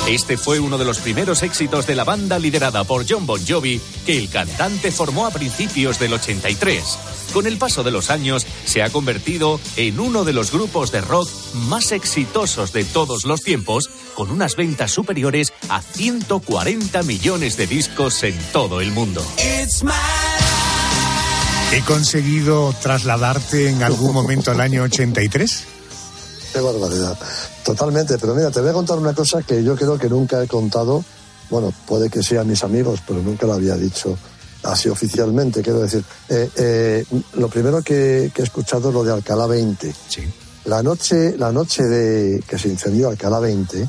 Este 0.06 0.36
fue 0.36 0.60
uno 0.60 0.76
de 0.76 0.84
los 0.84 0.98
primeros 0.98 1.42
éxitos 1.42 1.86
de 1.86 1.94
la 1.94 2.04
banda 2.04 2.38
liderada 2.38 2.84
por 2.84 3.06
John 3.08 3.24
Bon 3.24 3.40
Jovi 3.46 3.80
que 4.04 4.18
el 4.18 4.28
cantante 4.28 4.92
formó 4.92 5.24
a 5.24 5.30
principios 5.30 5.98
del 5.98 6.12
83. 6.12 6.98
Con 7.32 7.46
el 7.46 7.56
paso 7.56 7.82
de 7.84 7.90
los 7.90 8.10
años 8.10 8.46
se 8.66 8.82
ha 8.82 8.90
convertido 8.90 9.58
en 9.76 9.98
uno 9.98 10.24
de 10.24 10.34
los 10.34 10.52
grupos 10.52 10.92
de 10.92 11.00
rock 11.00 11.30
más 11.54 11.90
exitosos 11.90 12.74
de 12.74 12.84
todos 12.84 13.24
los 13.24 13.40
tiempos, 13.40 13.88
con 14.14 14.30
unas 14.30 14.56
ventas 14.56 14.90
superiores 14.90 15.54
a 15.70 15.80
140 15.80 17.02
millones 17.04 17.56
de 17.56 17.66
discos 17.66 18.22
en 18.24 18.38
todo 18.52 18.82
el 18.82 18.92
mundo. 18.92 19.24
¿He 21.74 21.82
conseguido 21.82 22.72
trasladarte 22.80 23.68
en 23.68 23.82
algún 23.82 24.12
momento 24.12 24.52
al 24.52 24.60
año 24.60 24.84
83? 24.84 25.64
Qué 26.52 26.60
barbaridad. 26.60 27.18
Totalmente, 27.64 28.16
pero 28.16 28.32
mira, 28.32 28.52
te 28.52 28.60
voy 28.60 28.70
a 28.70 28.72
contar 28.72 28.96
una 28.96 29.12
cosa 29.12 29.42
que 29.42 29.64
yo 29.64 29.74
creo 29.74 29.98
que 29.98 30.08
nunca 30.08 30.40
he 30.40 30.46
contado. 30.46 31.04
Bueno, 31.50 31.72
puede 31.84 32.08
que 32.08 32.22
sea 32.22 32.44
mis 32.44 32.62
amigos, 32.62 33.00
pero 33.04 33.20
nunca 33.20 33.46
lo 33.46 33.54
había 33.54 33.74
dicho 33.74 34.16
así 34.62 34.88
oficialmente. 34.88 35.62
Quiero 35.62 35.80
decir, 35.80 36.04
eh, 36.28 36.48
eh, 36.54 37.04
lo 37.38 37.48
primero 37.48 37.82
que, 37.82 38.30
que, 38.32 38.42
he 38.42 38.44
escuchado 38.44 38.90
es 38.90 38.94
lo 38.94 39.02
de 39.02 39.12
Alcalá 39.12 39.48
20. 39.48 39.92
Sí. 40.08 40.22
La 40.66 40.80
noche, 40.80 41.36
la 41.36 41.50
noche 41.50 41.82
de 41.82 42.40
que 42.46 42.56
se 42.56 42.68
incendió 42.68 43.08
Alcalá 43.08 43.40
20, 43.40 43.88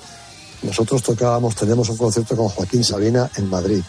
nosotros 0.64 1.04
tocábamos, 1.04 1.54
teníamos 1.54 1.88
un 1.90 1.98
concierto 1.98 2.36
con 2.36 2.50
Joaquín 2.50 2.84
Sabina 2.84 3.30
en 3.36 3.48
Madrid. 3.48 3.84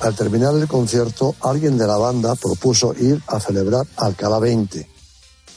Al 0.00 0.14
terminar 0.16 0.54
el 0.54 0.66
concierto, 0.66 1.34
alguien 1.42 1.76
de 1.76 1.86
la 1.86 1.96
banda 1.96 2.34
propuso 2.34 2.94
ir 2.98 3.22
a 3.26 3.38
celebrar 3.38 3.86
Alcalá 3.96 4.38
20. 4.38 4.88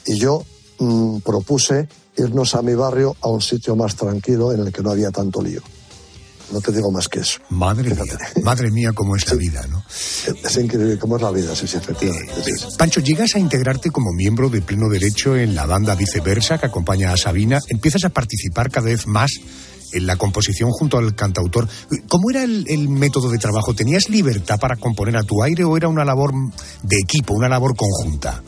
Y 0.08 0.17
yo 0.19 0.43
mmm, 0.79 1.19
propuse 1.19 1.88
irnos 2.17 2.53
a 2.56 2.62
mi 2.62 2.75
barrio 2.75 3.15
a 3.21 3.29
un 3.29 3.41
sitio 3.41 3.75
más 3.75 3.95
tranquilo 3.95 4.51
en 4.53 4.60
el 4.62 4.71
que 4.73 4.82
no 4.82 4.91
había 4.91 5.12
tanto 5.12 5.41
lío. 5.41 5.62
No 6.51 6.62
te 6.62 6.71
digo 6.71 6.91
más 6.91 7.08
que 7.08 7.21
eso. 7.21 7.39
Madre 7.49 7.89
Fíjate. 7.89 8.12
mía, 8.12 8.43
madre 8.43 8.69
mía, 8.69 8.91
cómo 8.93 9.15
es 9.15 9.27
la 9.27 9.34
vida, 9.36 9.65
¿no? 9.71 9.84
Es 9.88 10.58
increíble 10.58 10.99
cómo 10.99 11.15
es 11.15 11.21
la 11.23 11.32
vida, 11.32 11.56
sí, 11.56 11.65
sí, 11.67 11.77
efectivamente. 11.77 12.32
Eh, 12.41 12.53
Pancho, 12.77 12.99
llegas 12.99 13.34
a 13.36 13.39
integrarte 13.39 13.89
como 13.89 14.12
miembro 14.12 14.49
de 14.49 14.62
pleno 14.62 14.88
derecho 14.89 15.36
en 15.36 15.56
la 15.56 15.65
banda 15.65 15.95
Viceversa 15.95 16.60
que 16.60 16.67
acompaña 16.67 17.12
a 17.12 17.17
Sabina. 17.17 17.60
Empiezas 17.69 18.03
a 18.03 18.10
participar 18.10 18.69
cada 18.69 18.88
vez 18.88 19.08
más 19.08 19.32
en 19.93 20.08
la 20.08 20.15
composición 20.15 20.69
junto 20.71 20.97
al 20.97 21.15
cantautor. 21.15 21.67
¿Cómo 22.10 22.29
era 22.29 22.43
el, 22.43 22.89
método 22.89 23.29
de 23.29 23.38
trabajo? 23.38 23.73
¿Tenías 23.73 24.10
libertad 24.10 24.60
para 24.60 24.75
componer 24.75 25.17
a 25.17 25.23
tu 25.23 25.41
aire 25.43 25.63
o 25.63 25.77
era 25.77 25.88
una 25.88 26.03
labor 26.03 26.32
de 26.84 26.97
equipo, 27.01 27.34
una 27.34 27.49
labor 27.49 27.75
conjunta? 27.75 28.41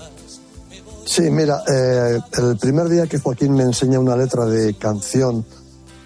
Sí, 1.05 1.29
mira, 1.29 1.61
eh, 1.71 2.19
el 2.39 2.57
primer 2.57 2.89
día 2.89 3.05
que 3.05 3.19
Joaquín 3.19 3.53
me 3.53 3.63
enseña 3.63 3.99
una 3.99 4.17
letra 4.17 4.45
de 4.45 4.73
canción 4.73 5.45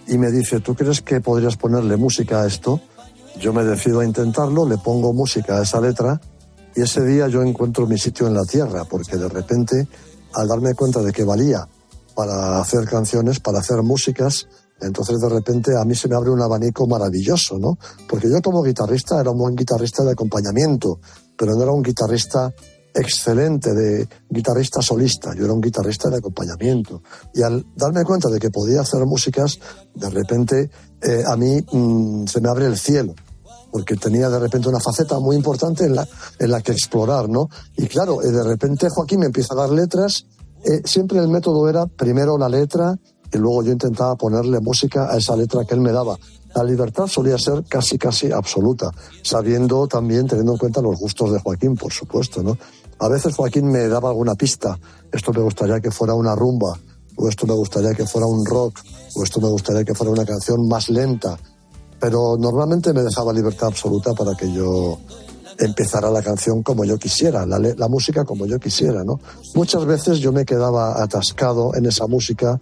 y 0.07 0.17
me 0.17 0.29
dice, 0.29 0.59
¿tú 0.59 0.75
crees 0.75 1.01
que 1.01 1.21
podrías 1.21 1.55
ponerle 1.55 1.95
música 1.95 2.41
a 2.41 2.47
esto? 2.47 2.81
Yo 3.39 3.53
me 3.53 3.63
decido 3.63 4.01
a 4.01 4.05
intentarlo, 4.05 4.67
le 4.67 4.77
pongo 4.77 5.13
música 5.13 5.57
a 5.57 5.63
esa 5.63 5.79
letra 5.79 6.19
y 6.75 6.81
ese 6.81 7.05
día 7.05 7.27
yo 7.27 7.41
encuentro 7.41 7.87
mi 7.87 7.97
sitio 7.97 8.27
en 8.27 8.33
la 8.33 8.43
tierra, 8.43 8.83
porque 8.85 9.15
de 9.15 9.29
repente, 9.29 9.87
al 10.33 10.47
darme 10.47 10.73
cuenta 10.73 11.01
de 11.01 11.11
que 11.11 11.23
valía 11.23 11.67
para 12.15 12.59
hacer 12.59 12.85
canciones, 12.85 13.39
para 13.39 13.59
hacer 13.59 13.81
músicas, 13.81 14.47
entonces 14.81 15.19
de 15.19 15.29
repente 15.29 15.71
a 15.77 15.83
mí 15.85 15.95
se 15.95 16.07
me 16.07 16.15
abre 16.15 16.29
un 16.29 16.41
abanico 16.41 16.87
maravilloso, 16.87 17.57
¿no? 17.57 17.77
Porque 18.07 18.29
yo 18.29 18.41
como 18.41 18.63
guitarrista 18.63 19.19
era 19.19 19.31
un 19.31 19.37
buen 19.37 19.55
guitarrista 19.55 20.03
de 20.03 20.11
acompañamiento, 20.11 20.99
pero 21.37 21.55
no 21.55 21.63
era 21.63 21.71
un 21.71 21.83
guitarrista 21.83 22.53
excelente 22.93 23.73
de 23.73 24.07
guitarrista 24.29 24.81
solista, 24.81 25.33
yo 25.35 25.45
era 25.45 25.53
un 25.53 25.61
guitarrista 25.61 26.09
de 26.09 26.17
acompañamiento. 26.17 27.01
Y 27.33 27.41
al 27.41 27.65
darme 27.75 28.03
cuenta 28.03 28.29
de 28.29 28.39
que 28.39 28.49
podía 28.49 28.81
hacer 28.81 29.05
músicas, 29.05 29.59
de 29.93 30.09
repente 30.09 30.69
eh, 31.01 31.23
a 31.25 31.35
mí 31.35 31.63
mmm, 31.71 32.25
se 32.25 32.41
me 32.41 32.49
abre 32.49 32.65
el 32.65 32.77
cielo, 32.77 33.13
porque 33.71 33.95
tenía 33.95 34.29
de 34.29 34.39
repente 34.39 34.69
una 34.69 34.79
faceta 34.79 35.19
muy 35.19 35.35
importante 35.35 35.85
en 35.85 35.95
la, 35.95 36.07
en 36.39 36.51
la 36.51 36.61
que 36.61 36.71
explorar, 36.71 37.29
¿no? 37.29 37.49
Y 37.77 37.87
claro, 37.87 38.21
eh, 38.23 38.31
de 38.31 38.43
repente 38.43 38.89
Joaquín 38.89 39.19
me 39.19 39.27
empieza 39.27 39.53
a 39.53 39.57
dar 39.57 39.69
letras, 39.69 40.25
eh, 40.63 40.81
siempre 40.83 41.19
el 41.19 41.29
método 41.29 41.69
era 41.69 41.85
primero 41.85 42.37
la 42.37 42.49
letra 42.49 42.97
y 43.31 43.37
luego 43.37 43.63
yo 43.63 43.71
intentaba 43.71 44.15
ponerle 44.15 44.59
música 44.59 45.11
a 45.11 45.17
esa 45.17 45.35
letra 45.35 45.65
que 45.65 45.75
él 45.75 45.81
me 45.81 45.91
daba. 45.91 46.17
La 46.55 46.63
libertad 46.63 47.05
solía 47.07 47.37
ser 47.37 47.63
casi, 47.67 47.97
casi 47.97 48.31
absoluta, 48.31 48.91
sabiendo 49.21 49.87
también, 49.87 50.27
teniendo 50.27 50.53
en 50.53 50.57
cuenta 50.57 50.81
los 50.81 50.99
gustos 50.99 51.31
de 51.31 51.39
Joaquín, 51.39 51.75
por 51.75 51.93
supuesto, 51.93 52.41
¿no? 52.41 52.57
A 52.99 53.07
veces 53.07 53.35
Joaquín 53.35 53.67
me 53.67 53.87
daba 53.87 54.09
alguna 54.09 54.35
pista. 54.35 54.77
Esto 55.11 55.31
me 55.31 55.41
gustaría 55.41 55.79
que 55.79 55.91
fuera 55.91 56.15
una 56.15 56.35
rumba, 56.35 56.77
o 57.15 57.29
esto 57.29 57.45
me 57.45 57.53
gustaría 57.53 57.93
que 57.93 58.05
fuera 58.05 58.25
un 58.25 58.43
rock, 58.45 58.79
o 59.15 59.23
esto 59.23 59.39
me 59.39 59.47
gustaría 59.47 59.83
que 59.83 59.93
fuera 59.93 60.11
una 60.11 60.25
canción 60.25 60.67
más 60.67 60.89
lenta. 60.89 61.37
Pero 61.99 62.35
normalmente 62.37 62.93
me 62.93 63.03
dejaba 63.03 63.31
libertad 63.31 63.67
absoluta 63.67 64.13
para 64.13 64.35
que 64.35 64.51
yo 64.51 64.97
empezara 65.59 66.09
la 66.09 66.21
canción 66.21 66.63
como 66.63 66.83
yo 66.85 66.97
quisiera, 66.97 67.45
la, 67.45 67.59
la 67.59 67.87
música 67.87 68.25
como 68.25 68.45
yo 68.45 68.59
quisiera, 68.59 69.03
¿no? 69.03 69.19
Muchas 69.55 69.85
veces 69.85 70.19
yo 70.19 70.31
me 70.31 70.45
quedaba 70.45 71.03
atascado 71.03 71.75
en 71.75 71.85
esa 71.85 72.07
música 72.07 72.59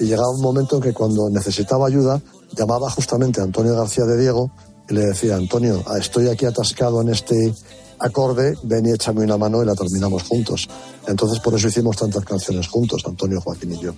y 0.00 0.06
llegaba 0.06 0.30
un 0.30 0.40
momento 0.40 0.76
en 0.76 0.82
que 0.82 0.92
cuando 0.92 1.28
necesitaba 1.28 1.86
ayuda 1.86 2.20
llamaba 2.56 2.90
justamente 2.90 3.40
a 3.40 3.44
Antonio 3.44 3.76
García 3.76 4.04
de 4.04 4.18
Diego 4.18 4.50
y 4.88 4.94
le 4.94 5.02
decía, 5.02 5.36
Antonio, 5.36 5.84
estoy 5.98 6.28
aquí 6.28 6.46
atascado 6.46 7.02
en 7.02 7.10
este 7.10 7.54
acorde, 8.00 8.54
ven 8.62 8.86
y 8.86 8.92
échame 8.92 9.22
una 9.22 9.36
mano 9.36 9.62
y 9.62 9.66
la 9.66 9.74
terminamos 9.74 10.22
juntos. 10.22 10.68
Entonces 11.06 11.38
por 11.40 11.54
eso 11.54 11.68
hicimos 11.68 11.96
tantas 11.96 12.24
canciones 12.24 12.66
juntos, 12.66 13.02
Antonio, 13.06 13.40
Joaquín 13.42 13.74
y 13.74 13.78
yo. 13.78 13.92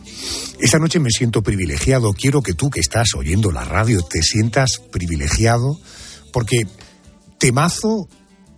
Esta 0.59 0.79
noche 0.79 0.99
me 0.99 1.11
siento 1.11 1.41
privilegiado. 1.41 2.12
Quiero 2.12 2.43
que 2.43 2.55
tú 2.55 2.69
que 2.69 2.81
estás 2.81 3.15
oyendo 3.17 3.53
la 3.53 3.65
radio 3.65 4.03
te 4.03 4.23
sientas 4.23 4.83
privilegiado 4.91 5.79
porque 6.33 6.67
temazo 7.38 8.09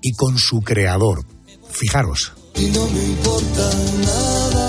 y 0.01 0.13
con 0.15 0.39
su 0.39 0.63
creador. 0.63 1.25
Fijaros. 1.69 2.33
Y 2.55 2.71
no 2.71 2.89
me 2.89 3.05
importa 3.05 3.71
nada 4.03 4.64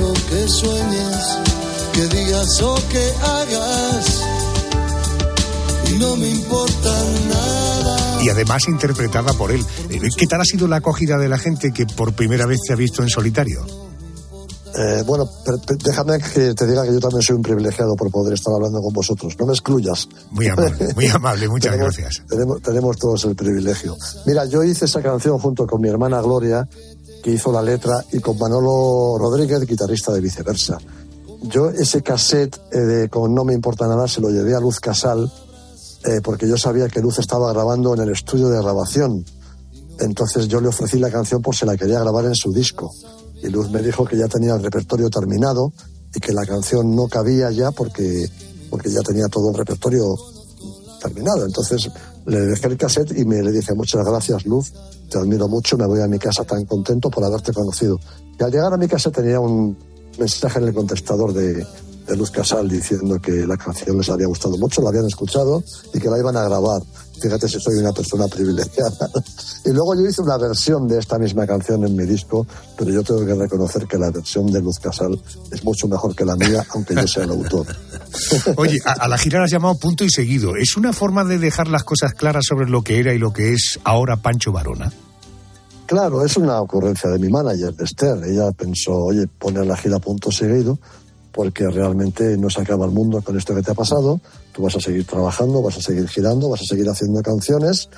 o 0.00 0.12
que 0.12 0.48
sueñes, 0.48 1.38
que 1.94 2.06
digas 2.08 2.60
o 2.62 2.74
que 2.90 3.12
hagas. 3.22 4.22
Y 5.90 5.98
no 5.98 6.16
me 6.16 6.28
importa 6.28 6.90
nada. 7.28 8.22
Y 8.22 8.28
además 8.28 8.68
interpretada 8.68 9.32
por 9.32 9.50
él. 9.50 9.64
¿Qué 10.16 10.26
tal 10.26 10.42
ha 10.42 10.44
sido 10.44 10.68
la 10.68 10.76
acogida 10.76 11.16
de 11.16 11.28
la 11.28 11.38
gente 11.38 11.72
que 11.72 11.86
por 11.86 12.12
primera 12.12 12.46
vez 12.46 12.60
te 12.66 12.74
ha 12.74 12.76
visto 12.76 13.02
en 13.02 13.08
solitario? 13.08 13.64
Eh, 14.76 15.02
bueno, 15.04 15.28
pero, 15.44 15.58
pero 15.66 15.78
déjame 15.82 16.18
que 16.18 16.54
te 16.54 16.66
diga 16.66 16.84
que 16.84 16.92
yo 16.92 17.00
también 17.00 17.22
soy 17.22 17.36
un 17.36 17.42
privilegiado 17.42 17.96
por 17.96 18.10
poder 18.10 18.34
estar 18.34 18.54
hablando 18.54 18.80
con 18.80 18.92
vosotros. 18.92 19.34
No 19.38 19.46
me 19.46 19.52
excluyas. 19.52 20.08
Muy 20.30 20.46
amable, 20.46 20.94
muy 20.94 21.06
amable, 21.08 21.48
muchas 21.48 21.72
tenemos, 21.72 21.96
gracias. 21.96 22.24
Tenemos, 22.28 22.62
tenemos 22.62 22.96
todos 22.96 23.24
el 23.24 23.34
privilegio. 23.34 23.96
Mira, 24.26 24.44
yo 24.44 24.62
hice 24.62 24.84
esa 24.84 25.02
canción 25.02 25.38
junto 25.38 25.66
con 25.66 25.80
mi 25.80 25.88
hermana 25.88 26.20
Gloria, 26.20 26.68
que 27.22 27.30
hizo 27.30 27.52
la 27.52 27.62
letra, 27.62 28.04
y 28.12 28.20
con 28.20 28.38
Manolo 28.38 29.18
Rodríguez, 29.18 29.66
guitarrista 29.66 30.12
de 30.12 30.20
viceversa. 30.20 30.78
Yo 31.42 31.70
ese 31.70 32.02
cassette 32.02 32.60
eh, 32.72 32.78
de 32.78 33.08
con 33.08 33.34
No 33.34 33.44
me 33.44 33.54
importa 33.54 33.86
nada 33.86 34.06
se 34.06 34.20
lo 34.20 34.30
llevé 34.30 34.54
a 34.54 34.60
Luz 34.60 34.78
Casal, 34.80 35.30
eh, 36.04 36.20
porque 36.22 36.48
yo 36.48 36.56
sabía 36.56 36.88
que 36.88 37.00
Luz 37.00 37.18
estaba 37.18 37.52
grabando 37.52 37.94
en 37.94 38.00
el 38.00 38.10
estudio 38.10 38.48
de 38.48 38.58
grabación. 38.58 39.24
Entonces 39.98 40.48
yo 40.48 40.60
le 40.60 40.68
ofrecí 40.68 40.98
la 40.98 41.10
canción 41.10 41.42
por 41.42 41.54
si 41.54 41.66
la 41.66 41.76
quería 41.76 42.00
grabar 42.00 42.24
en 42.24 42.34
su 42.34 42.52
disco 42.52 42.90
y 43.42 43.48
Luz 43.48 43.70
me 43.70 43.82
dijo 43.82 44.04
que 44.04 44.16
ya 44.16 44.28
tenía 44.28 44.54
el 44.54 44.62
repertorio 44.62 45.08
terminado 45.08 45.72
y 46.14 46.20
que 46.20 46.32
la 46.32 46.44
canción 46.44 46.94
no 46.94 47.08
cabía 47.08 47.50
ya 47.50 47.70
porque, 47.70 48.28
porque 48.68 48.90
ya 48.90 49.00
tenía 49.00 49.28
todo 49.28 49.50
el 49.50 49.56
repertorio 49.56 50.14
terminado. 51.00 51.46
Entonces 51.46 51.90
le 52.26 52.40
dejé 52.40 52.66
el 52.66 52.76
cassette 52.76 53.18
y 53.18 53.24
me 53.24 53.42
le 53.42 53.52
dije 53.52 53.74
muchas 53.74 54.04
gracias 54.04 54.44
Luz, 54.44 54.72
te 55.10 55.18
admiro 55.18 55.48
mucho, 55.48 55.76
me 55.76 55.86
voy 55.86 56.00
a 56.00 56.06
mi 56.06 56.18
casa 56.18 56.44
tan 56.44 56.64
contento 56.64 57.10
por 57.10 57.24
haberte 57.24 57.52
conocido. 57.52 57.98
Y 58.38 58.42
al 58.42 58.50
llegar 58.50 58.72
a 58.72 58.76
mi 58.76 58.88
casa 58.88 59.10
tenía 59.10 59.40
un 59.40 59.76
mensaje 60.18 60.58
en 60.58 60.68
el 60.68 60.74
contestador 60.74 61.32
de, 61.34 61.66
de 62.10 62.16
Luz 62.16 62.30
Casal 62.30 62.68
diciendo 62.68 63.20
que 63.20 63.46
la 63.46 63.56
canción 63.56 63.96
les 63.96 64.08
había 64.10 64.26
gustado 64.26 64.58
mucho, 64.58 64.82
la 64.82 64.88
habían 64.88 65.06
escuchado 65.06 65.62
y 65.94 66.00
que 66.00 66.10
la 66.10 66.18
iban 66.18 66.36
a 66.36 66.42
grabar. 66.42 66.82
Fíjate 67.20 67.48
si 67.48 67.60
soy 67.60 67.76
una 67.76 67.92
persona 67.92 68.26
privilegiada. 68.26 69.08
y 69.64 69.70
luego 69.70 69.94
yo 69.94 70.08
hice 70.08 70.22
una 70.22 70.36
versión 70.36 70.88
de 70.88 70.98
esta 70.98 71.18
misma 71.18 71.46
canción 71.46 71.84
en 71.84 71.94
mi 71.94 72.04
disco, 72.04 72.46
pero 72.76 72.90
yo 72.90 73.02
tengo 73.04 73.24
que 73.24 73.34
reconocer 73.34 73.86
que 73.86 73.96
la 73.96 74.10
versión 74.10 74.46
de 74.46 74.60
Luz 74.60 74.78
Casal 74.80 75.20
es 75.52 75.62
mucho 75.62 75.86
mejor 75.86 76.16
que 76.16 76.24
la 76.24 76.34
mía, 76.34 76.66
aunque 76.74 76.94
yo 76.94 77.06
sea 77.06 77.24
el 77.24 77.30
autor. 77.30 77.66
Oye, 78.56 78.80
a, 78.84 78.92
a 78.92 79.08
la 79.08 79.16
gira 79.16 79.38
la 79.38 79.44
has 79.44 79.50
llamado 79.52 79.76
punto 79.76 80.02
y 80.02 80.10
seguido. 80.10 80.56
¿Es 80.56 80.76
una 80.76 80.92
forma 80.92 81.24
de 81.24 81.38
dejar 81.38 81.68
las 81.68 81.84
cosas 81.84 82.14
claras 82.14 82.44
sobre 82.48 82.68
lo 82.68 82.82
que 82.82 82.98
era 82.98 83.14
y 83.14 83.18
lo 83.18 83.32
que 83.32 83.52
es 83.52 83.78
ahora 83.84 84.16
Pancho 84.16 84.50
Varona? 84.50 84.92
Claro, 85.86 86.24
es 86.24 86.36
una 86.36 86.60
ocurrencia 86.60 87.10
de 87.10 87.18
mi 87.18 87.28
manager, 87.28 87.74
de 87.74 87.84
Esther. 87.84 88.24
Ella 88.24 88.50
pensó, 88.52 88.92
oye, 88.92 89.26
poner 89.26 89.66
la 89.66 89.76
gira 89.76 89.98
punto 89.98 90.30
seguido, 90.30 90.78
porque 91.32 91.68
realmente 91.68 92.36
no 92.36 92.50
se 92.50 92.60
acaba 92.60 92.86
el 92.86 92.92
mundo 92.92 93.22
con 93.22 93.36
esto 93.36 93.54
que 93.54 93.62
te 93.62 93.70
ha 93.70 93.74
pasado. 93.74 94.20
Tú 94.52 94.62
vas 94.62 94.76
a 94.76 94.80
seguir 94.80 95.06
trabajando, 95.06 95.62
vas 95.62 95.76
a 95.76 95.82
seguir 95.82 96.08
girando, 96.08 96.48
vas 96.48 96.62
a 96.62 96.64
seguir 96.64 96.88
haciendo 96.88 97.22
canciones, 97.22 97.88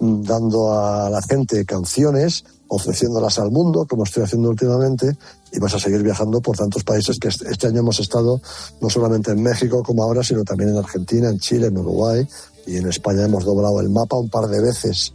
dando 0.00 0.72
a 0.72 1.10
la 1.10 1.20
gente 1.22 1.64
canciones, 1.64 2.44
ofreciéndolas 2.68 3.38
al 3.38 3.50
mundo, 3.50 3.86
como 3.86 4.04
estoy 4.04 4.22
haciendo 4.22 4.48
últimamente, 4.48 5.16
y 5.52 5.58
vas 5.58 5.74
a 5.74 5.78
seguir 5.78 6.02
viajando 6.02 6.40
por 6.40 6.56
tantos 6.56 6.84
países 6.84 7.18
que 7.18 7.28
este 7.28 7.66
año 7.66 7.80
hemos 7.80 8.00
estado 8.00 8.40
no 8.80 8.90
solamente 8.90 9.32
en 9.32 9.42
México 9.42 9.82
como 9.82 10.02
ahora, 10.02 10.22
sino 10.22 10.42
también 10.44 10.70
en 10.70 10.78
Argentina, 10.78 11.28
en 11.28 11.38
Chile, 11.38 11.66
en 11.66 11.78
Uruguay 11.78 12.26
y 12.66 12.76
en 12.76 12.88
España 12.88 13.24
hemos 13.24 13.44
doblado 13.44 13.80
el 13.80 13.90
mapa 13.90 14.16
un 14.16 14.28
par 14.28 14.48
de 14.48 14.60
veces 14.60 15.12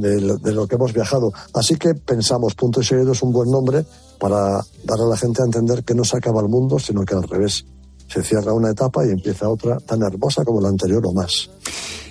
de 0.00 0.20
lo, 0.20 0.66
que 0.66 0.74
hemos 0.74 0.92
viajado. 0.92 1.32
Así 1.54 1.76
que 1.76 1.94
pensamos, 1.94 2.54
punto 2.54 2.80
y 2.80 2.84
seguido 2.84 3.12
es 3.12 3.22
un 3.22 3.32
buen 3.32 3.50
nombre 3.50 3.84
para 4.18 4.40
dar 4.84 5.00
a 5.00 5.08
la 5.08 5.16
gente 5.16 5.42
a 5.42 5.44
entender 5.44 5.84
que 5.84 5.94
no 5.94 6.04
se 6.04 6.16
acaba 6.16 6.40
el 6.40 6.48
mundo, 6.48 6.78
sino 6.78 7.04
que 7.04 7.14
al 7.14 7.22
revés. 7.24 7.64
Se 8.08 8.22
cierra 8.22 8.52
una 8.52 8.70
etapa 8.70 9.06
y 9.06 9.10
empieza 9.10 9.48
otra 9.48 9.78
tan 9.78 10.02
hermosa 10.02 10.44
como 10.44 10.60
la 10.60 10.68
anterior 10.68 11.02
o 11.06 11.12
más. 11.14 11.48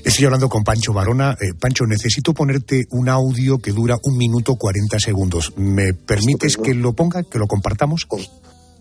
Estoy 0.03 0.25
hablando 0.25 0.49
con 0.49 0.63
Pancho 0.63 0.93
Barona. 0.93 1.37
Eh, 1.39 1.53
Pancho, 1.59 1.85
necesito 1.85 2.33
ponerte 2.33 2.85
un 2.89 3.07
audio 3.07 3.59
que 3.59 3.71
dura 3.71 3.97
un 4.03 4.17
minuto 4.17 4.55
cuarenta 4.55 4.99
segundos. 4.99 5.53
¿Me 5.57 5.93
permites 5.93 6.57
que 6.57 6.73
lo 6.73 6.93
ponga, 6.93 7.21
que 7.23 7.37
lo 7.37 7.45
compartamos? 7.45 8.07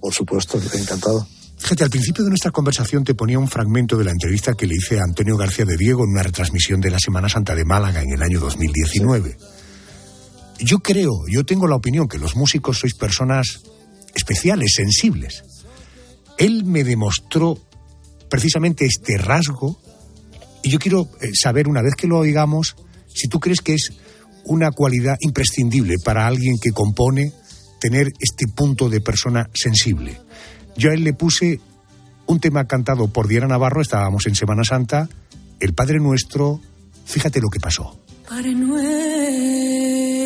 por 0.00 0.14
supuesto, 0.14 0.58
encantado. 0.74 1.26
Fíjate, 1.60 1.84
al 1.84 1.90
principio 1.90 2.24
de 2.24 2.30
nuestra 2.30 2.50
conversación 2.50 3.04
te 3.04 3.14
ponía 3.14 3.38
un 3.38 3.46
fragmento 3.46 3.96
de 3.96 4.04
la 4.04 4.10
entrevista 4.10 4.54
que 4.54 4.66
le 4.66 4.76
hice 4.76 4.98
a 4.98 5.04
Antonio 5.04 5.36
García 5.36 5.66
de 5.66 5.76
Diego 5.76 6.04
en 6.04 6.10
una 6.10 6.22
retransmisión 6.22 6.80
de 6.80 6.90
la 6.90 6.98
Semana 6.98 7.28
Santa 7.28 7.54
de 7.54 7.66
Málaga 7.66 8.02
en 8.02 8.12
el 8.12 8.22
año 8.22 8.40
2019. 8.40 9.36
Yo 10.58 10.78
creo, 10.78 11.12
yo 11.28 11.44
tengo 11.44 11.68
la 11.68 11.76
opinión 11.76 12.08
que 12.08 12.18
los 12.18 12.34
músicos 12.34 12.78
sois 12.78 12.94
personas 12.94 13.60
especiales, 14.14 14.72
sensibles. 14.74 15.44
Él 16.38 16.64
me 16.64 16.82
demostró 16.82 17.58
precisamente 18.30 18.86
este 18.86 19.18
rasgo 19.18 19.78
y 20.62 20.70
yo 20.70 20.78
quiero 20.78 21.10
eh, 21.20 21.30
saber, 21.34 21.68
una 21.68 21.82
vez 21.82 21.94
que 21.94 22.06
lo 22.06 22.18
oigamos, 22.18 22.74
si 23.06 23.28
tú 23.28 23.38
crees 23.38 23.60
que 23.60 23.74
es 23.74 23.90
una 24.44 24.70
cualidad 24.70 25.16
imprescindible 25.20 25.96
para 26.02 26.26
alguien 26.26 26.58
que 26.58 26.70
compone 26.70 27.32
tener 27.80 28.08
este 28.18 28.46
punto 28.48 28.88
de 28.88 29.02
persona 29.02 29.48
sensible. 29.54 30.18
Yo 30.80 30.90
a 30.90 30.94
él 30.94 31.04
le 31.04 31.12
puse 31.12 31.60
un 32.24 32.40
tema 32.40 32.64
cantado 32.64 33.08
por 33.08 33.28
Diana 33.28 33.46
Navarro, 33.48 33.82
estábamos 33.82 34.26
en 34.26 34.34
Semana 34.34 34.64
Santa, 34.64 35.10
El 35.60 35.74
Padre 35.74 36.00
Nuestro, 36.00 36.58
fíjate 37.04 37.38
lo 37.38 37.50
que 37.50 37.60
pasó. 37.60 38.00
Padre 38.26 38.54
Nuestro. 38.54 40.19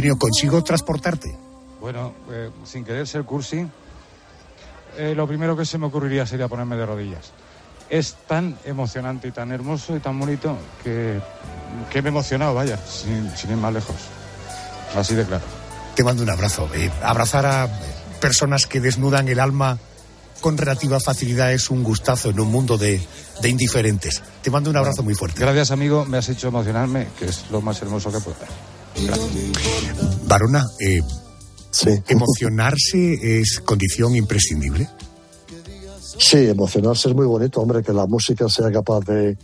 Antonio, 0.00 0.18
¿consigo 0.18 0.64
transportarte? 0.64 1.36
Bueno, 1.78 2.14
eh, 2.30 2.48
sin 2.64 2.84
querer 2.84 3.06
ser 3.06 3.24
cursi, 3.24 3.66
eh, 4.96 5.12
lo 5.14 5.28
primero 5.28 5.54
que 5.54 5.66
se 5.66 5.76
me 5.76 5.88
ocurriría 5.88 6.24
sería 6.24 6.48
ponerme 6.48 6.76
de 6.76 6.86
rodillas. 6.86 7.32
Es 7.90 8.16
tan 8.26 8.56
emocionante 8.64 9.28
y 9.28 9.30
tan 9.30 9.52
hermoso 9.52 9.94
y 9.94 10.00
tan 10.00 10.18
bonito 10.18 10.56
que, 10.82 11.20
que 11.90 12.00
me 12.00 12.08
he 12.08 12.12
emocionado, 12.12 12.54
vaya, 12.54 12.78
sin, 12.78 13.26
ir 13.26 13.56
más 13.58 13.74
lejos. 13.74 13.96
Así 14.96 15.14
de 15.14 15.26
claro. 15.26 15.44
Te 15.94 16.02
mando 16.02 16.22
un 16.22 16.30
abrazo. 16.30 16.66
Eh, 16.74 16.90
abrazar 17.02 17.44
a 17.44 17.68
personas 18.22 18.66
que 18.66 18.80
desnudan 18.80 19.28
el 19.28 19.38
alma 19.38 19.76
con 20.40 20.56
relativa 20.56 20.98
facilidad 20.98 21.52
es 21.52 21.68
un 21.68 21.82
gustazo 21.82 22.30
en 22.30 22.40
un 22.40 22.50
mundo 22.50 22.78
de, 22.78 23.06
de 23.42 23.48
indiferentes. 23.50 24.22
Te 24.40 24.50
mando 24.50 24.70
un 24.70 24.78
abrazo 24.78 25.02
muy 25.02 25.14
fuerte. 25.14 25.42
Gracias, 25.42 25.70
amigo. 25.72 26.06
Me 26.06 26.16
has 26.16 26.30
hecho 26.30 26.48
emocionarme, 26.48 27.08
que 27.18 27.26
es 27.26 27.50
lo 27.50 27.60
más 27.60 27.82
hermoso 27.82 28.10
que 28.10 28.20
puedo. 28.20 28.36
Varona, 30.26 30.64
eh, 30.80 31.00
¿emocionarse 32.08 33.40
es 33.40 33.60
condición 33.64 34.16
imprescindible? 34.16 34.88
Sí, 36.18 36.38
emocionarse 36.48 37.08
es 37.08 37.14
muy 37.14 37.26
bonito, 37.26 37.60
hombre, 37.60 37.82
que 37.82 37.92
la 37.92 38.06
música 38.06 38.48
sea 38.48 38.70
capaz 38.70 39.00
de, 39.00 39.38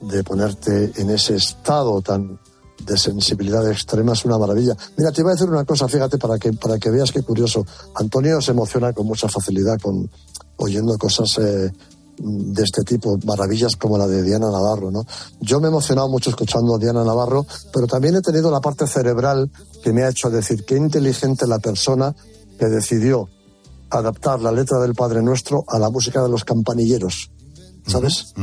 de 0.00 0.24
ponerte 0.24 0.92
en 0.96 1.10
ese 1.10 1.36
estado 1.36 2.00
tan 2.00 2.38
de 2.84 2.96
sensibilidad 2.96 3.68
extrema 3.70 4.12
es 4.12 4.24
una 4.24 4.38
maravilla. 4.38 4.76
Mira, 4.96 5.10
te 5.10 5.22
iba 5.22 5.30
a 5.30 5.34
decir 5.34 5.48
una 5.48 5.64
cosa, 5.64 5.88
fíjate, 5.88 6.18
para 6.18 6.38
que, 6.38 6.52
para 6.52 6.78
que 6.78 6.90
veas 6.90 7.10
qué 7.10 7.22
curioso. 7.22 7.66
Antonio 7.94 8.40
se 8.40 8.52
emociona 8.52 8.92
con 8.92 9.06
mucha 9.06 9.28
facilidad 9.28 9.78
con 9.80 10.08
oyendo 10.56 10.96
cosas 10.96 11.38
eh, 11.38 11.72
de 12.18 12.62
este 12.62 12.82
tipo, 12.82 13.18
maravillas 13.24 13.76
como 13.76 13.98
la 13.98 14.06
de 14.06 14.22
Diana 14.22 14.50
Navarro, 14.50 14.90
¿no? 14.90 15.04
Yo 15.40 15.60
me 15.60 15.66
he 15.66 15.70
emocionado 15.70 16.08
mucho 16.08 16.30
escuchando 16.30 16.74
a 16.74 16.78
Diana 16.78 17.04
Navarro, 17.04 17.46
pero 17.72 17.86
también 17.86 18.16
he 18.16 18.22
tenido 18.22 18.50
la 18.50 18.60
parte 18.60 18.86
cerebral 18.86 19.50
que 19.82 19.92
me 19.92 20.02
ha 20.02 20.08
hecho 20.08 20.30
decir 20.30 20.64
qué 20.64 20.76
inteligente 20.76 21.46
la 21.46 21.58
persona 21.58 22.14
que 22.58 22.66
decidió 22.66 23.28
adaptar 23.90 24.40
la 24.40 24.52
letra 24.52 24.78
del 24.80 24.94
Padre 24.94 25.22
Nuestro 25.22 25.64
a 25.68 25.78
la 25.78 25.90
música 25.90 26.22
de 26.22 26.28
los 26.28 26.44
campanilleros, 26.44 27.30
¿sabes? 27.86 28.34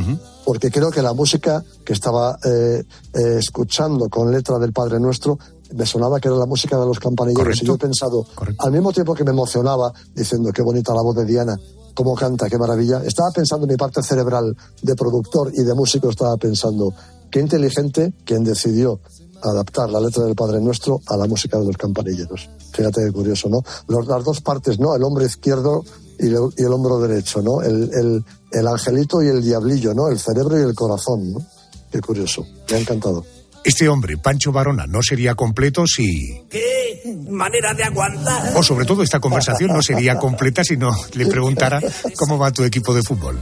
Porque 0.46 0.72
creo 0.72 0.92
que 0.92 1.02
la 1.02 1.14
música 1.14 1.64
que 1.84 1.94
estaba 1.94 2.38
eh, 2.46 2.84
eh, 3.14 3.38
escuchando 3.40 4.08
con 4.10 4.32
letra 4.32 4.60
del 4.60 4.72
Padre 4.72 5.00
Nuestro 5.00 5.38
me 5.74 5.86
sonaba 5.86 6.20
que 6.20 6.28
era 6.28 6.38
la 6.38 6.46
música 6.46 6.78
de 6.80 6.86
los 6.86 7.00
campanilleros 7.00 7.62
y 7.62 7.66
yo 7.66 7.76
he 7.76 7.80
pensado, 7.80 8.26
al 8.60 8.72
mismo 8.72 8.94
tiempo 8.94 9.16
que 9.16 9.24
me 9.24 9.32
emocionaba 9.32 9.92
diciendo 10.14 10.52
qué 10.54 10.62
bonita 10.62 10.94
la 10.94 11.02
voz 11.02 11.16
de 11.16 11.26
Diana, 11.26 11.58
cómo 11.93 12.15
canta, 12.15 12.49
qué 12.49 12.58
maravilla. 12.58 13.01
Estaba 13.03 13.32
pensando 13.32 13.65
en 13.65 13.71
mi 13.71 13.77
parte 13.77 14.01
cerebral 14.03 14.56
de 14.82 14.95
productor 14.95 15.51
y 15.53 15.63
de 15.63 15.73
músico, 15.73 16.10
estaba 16.10 16.38
pensando, 16.38 16.93
qué 17.32 17.39
inteligente 17.39 18.13
quien 18.25 18.43
decidió 18.43 18.99
adaptar 19.41 19.89
la 19.89 19.99
letra 19.99 20.23
del 20.23 20.36
Padre 20.36 20.62
Nuestro 20.62 21.01
a 21.08 21.17
la 21.17 21.27
música 21.27 21.60
de 21.60 21.65
los 21.65 21.77
campanilleros. 21.77 22.49
Fíjate 22.71 23.06
qué 23.06 23.12
curioso, 23.12 23.49
¿no? 23.49 23.63
las 23.88 24.23
dos 24.23 24.41
partes, 24.41 24.79
¿no? 24.79 24.95
El 24.95 25.03
hombre 25.03 25.25
izquierdo 25.25 25.84
y 26.19 26.27
el, 26.27 26.73
hombro 26.73 26.99
derecho, 26.99 27.41
¿no? 27.41 27.62
El, 27.62 28.23
el, 28.51 28.67
angelito 28.67 29.21
y 29.21 29.27
el 29.27 29.43
diablillo, 29.43 29.93
¿no? 29.93 30.08
El 30.08 30.19
cerebro 30.19 30.60
y 30.60 30.63
el 30.63 30.73
corazón, 30.73 31.34
¿no? 31.34 31.45
Qué 31.91 31.99
curioso. 32.01 32.45
Me 32.69 32.77
ha 32.77 32.79
encantado. 32.79 33.23
Este 33.63 33.88
hombre, 33.88 34.17
Pancho 34.17 34.52
Barona, 34.52 34.86
no 34.88 35.02
sería 35.02 35.36
completo 35.36 35.88
si... 35.88 36.43
¿Qué 36.49 37.02
manera 37.30 37.73
de 37.73 37.84
aguantar? 37.84 38.58
O 38.58 38.63
sobre 38.63 38.86
todo 38.86 39.04
esta 39.04 39.21
conversación 39.21 39.71
no 39.71 39.82
sería 39.82 40.17
completa 40.17 40.63
si 40.65 40.76
no 40.76 40.91
le 41.13 41.26
preguntara 41.28 41.80
cómo 42.17 42.38
va 42.38 42.52
tu 42.52 42.63
equipo 42.63 42.93
de 42.93 43.02
fútbol. 43.02 43.39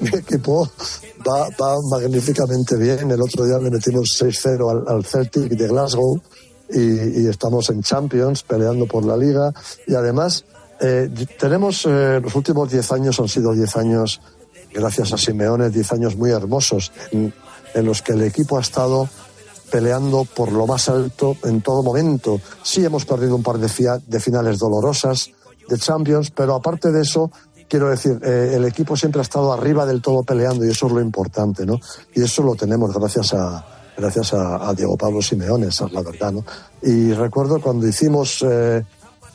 Mi 0.00 0.08
equipo 0.08 0.68
va, 1.24 1.76
magníficamente 1.88 2.76
bien. 2.76 3.12
El 3.12 3.22
otro 3.22 3.44
día 3.44 3.58
le 3.58 3.70
metimos 3.70 4.20
6-0 4.20 4.88
al, 4.88 5.04
Celtic 5.04 5.52
de 5.52 5.68
Glasgow 5.68 6.20
y, 6.70 7.28
estamos 7.28 7.70
en 7.70 7.82
Champions 7.82 8.42
peleando 8.42 8.86
por 8.86 9.04
la 9.04 9.16
liga. 9.16 9.52
Y 9.86 9.94
además 9.94 10.44
eh, 10.80 11.08
tenemos, 11.38 11.86
eh, 11.86 12.20
los 12.20 12.34
últimos 12.34 12.72
10 12.72 12.92
años 12.92 13.20
han 13.20 13.28
sido 13.28 13.52
10 13.52 13.76
años, 13.76 14.20
gracias 14.72 15.12
a 15.12 15.18
Simeone, 15.18 15.70
10 15.70 15.92
años 15.92 16.16
muy 16.16 16.30
hermosos 16.30 16.90
en 17.12 17.32
los 17.74 18.02
que 18.02 18.12
el 18.12 18.22
equipo 18.22 18.58
ha 18.58 18.60
estado 18.60 19.08
peleando 19.70 20.24
por 20.24 20.52
lo 20.52 20.66
más 20.66 20.88
alto 20.90 21.36
en 21.44 21.62
todo 21.62 21.82
momento. 21.82 22.40
Sí 22.62 22.84
hemos 22.84 23.06
perdido 23.06 23.34
un 23.34 23.42
par 23.42 23.58
de, 23.58 24.00
de 24.06 24.20
finales 24.20 24.58
dolorosas 24.58 25.30
de 25.68 25.78
Champions, 25.78 26.30
pero 26.30 26.54
aparte 26.54 26.92
de 26.92 27.00
eso, 27.00 27.30
quiero 27.68 27.88
decir, 27.88 28.20
eh, 28.22 28.52
el 28.54 28.66
equipo 28.66 28.96
siempre 28.96 29.20
ha 29.20 29.22
estado 29.22 29.50
arriba 29.50 29.86
del 29.86 30.02
todo 30.02 30.22
peleando 30.22 30.64
y 30.64 30.70
eso 30.70 30.86
es 30.88 30.92
lo 30.92 31.00
importante, 31.00 31.64
¿no? 31.64 31.80
Y 32.14 32.22
eso 32.22 32.42
lo 32.42 32.54
tenemos 32.54 32.92
gracias 32.92 33.32
a, 33.32 33.64
gracias 33.96 34.34
a, 34.34 34.72
Diego 34.74 34.96
Pablo 34.96 35.22
Simeone, 35.22 35.68
esa 35.68 35.86
es 35.86 35.92
la 35.92 36.02
verdad, 36.02 36.32
¿no? 36.32 36.44
Y 36.82 37.12
recuerdo 37.12 37.60
cuando 37.60 37.88
hicimos 37.88 38.44
eh, 38.46 38.84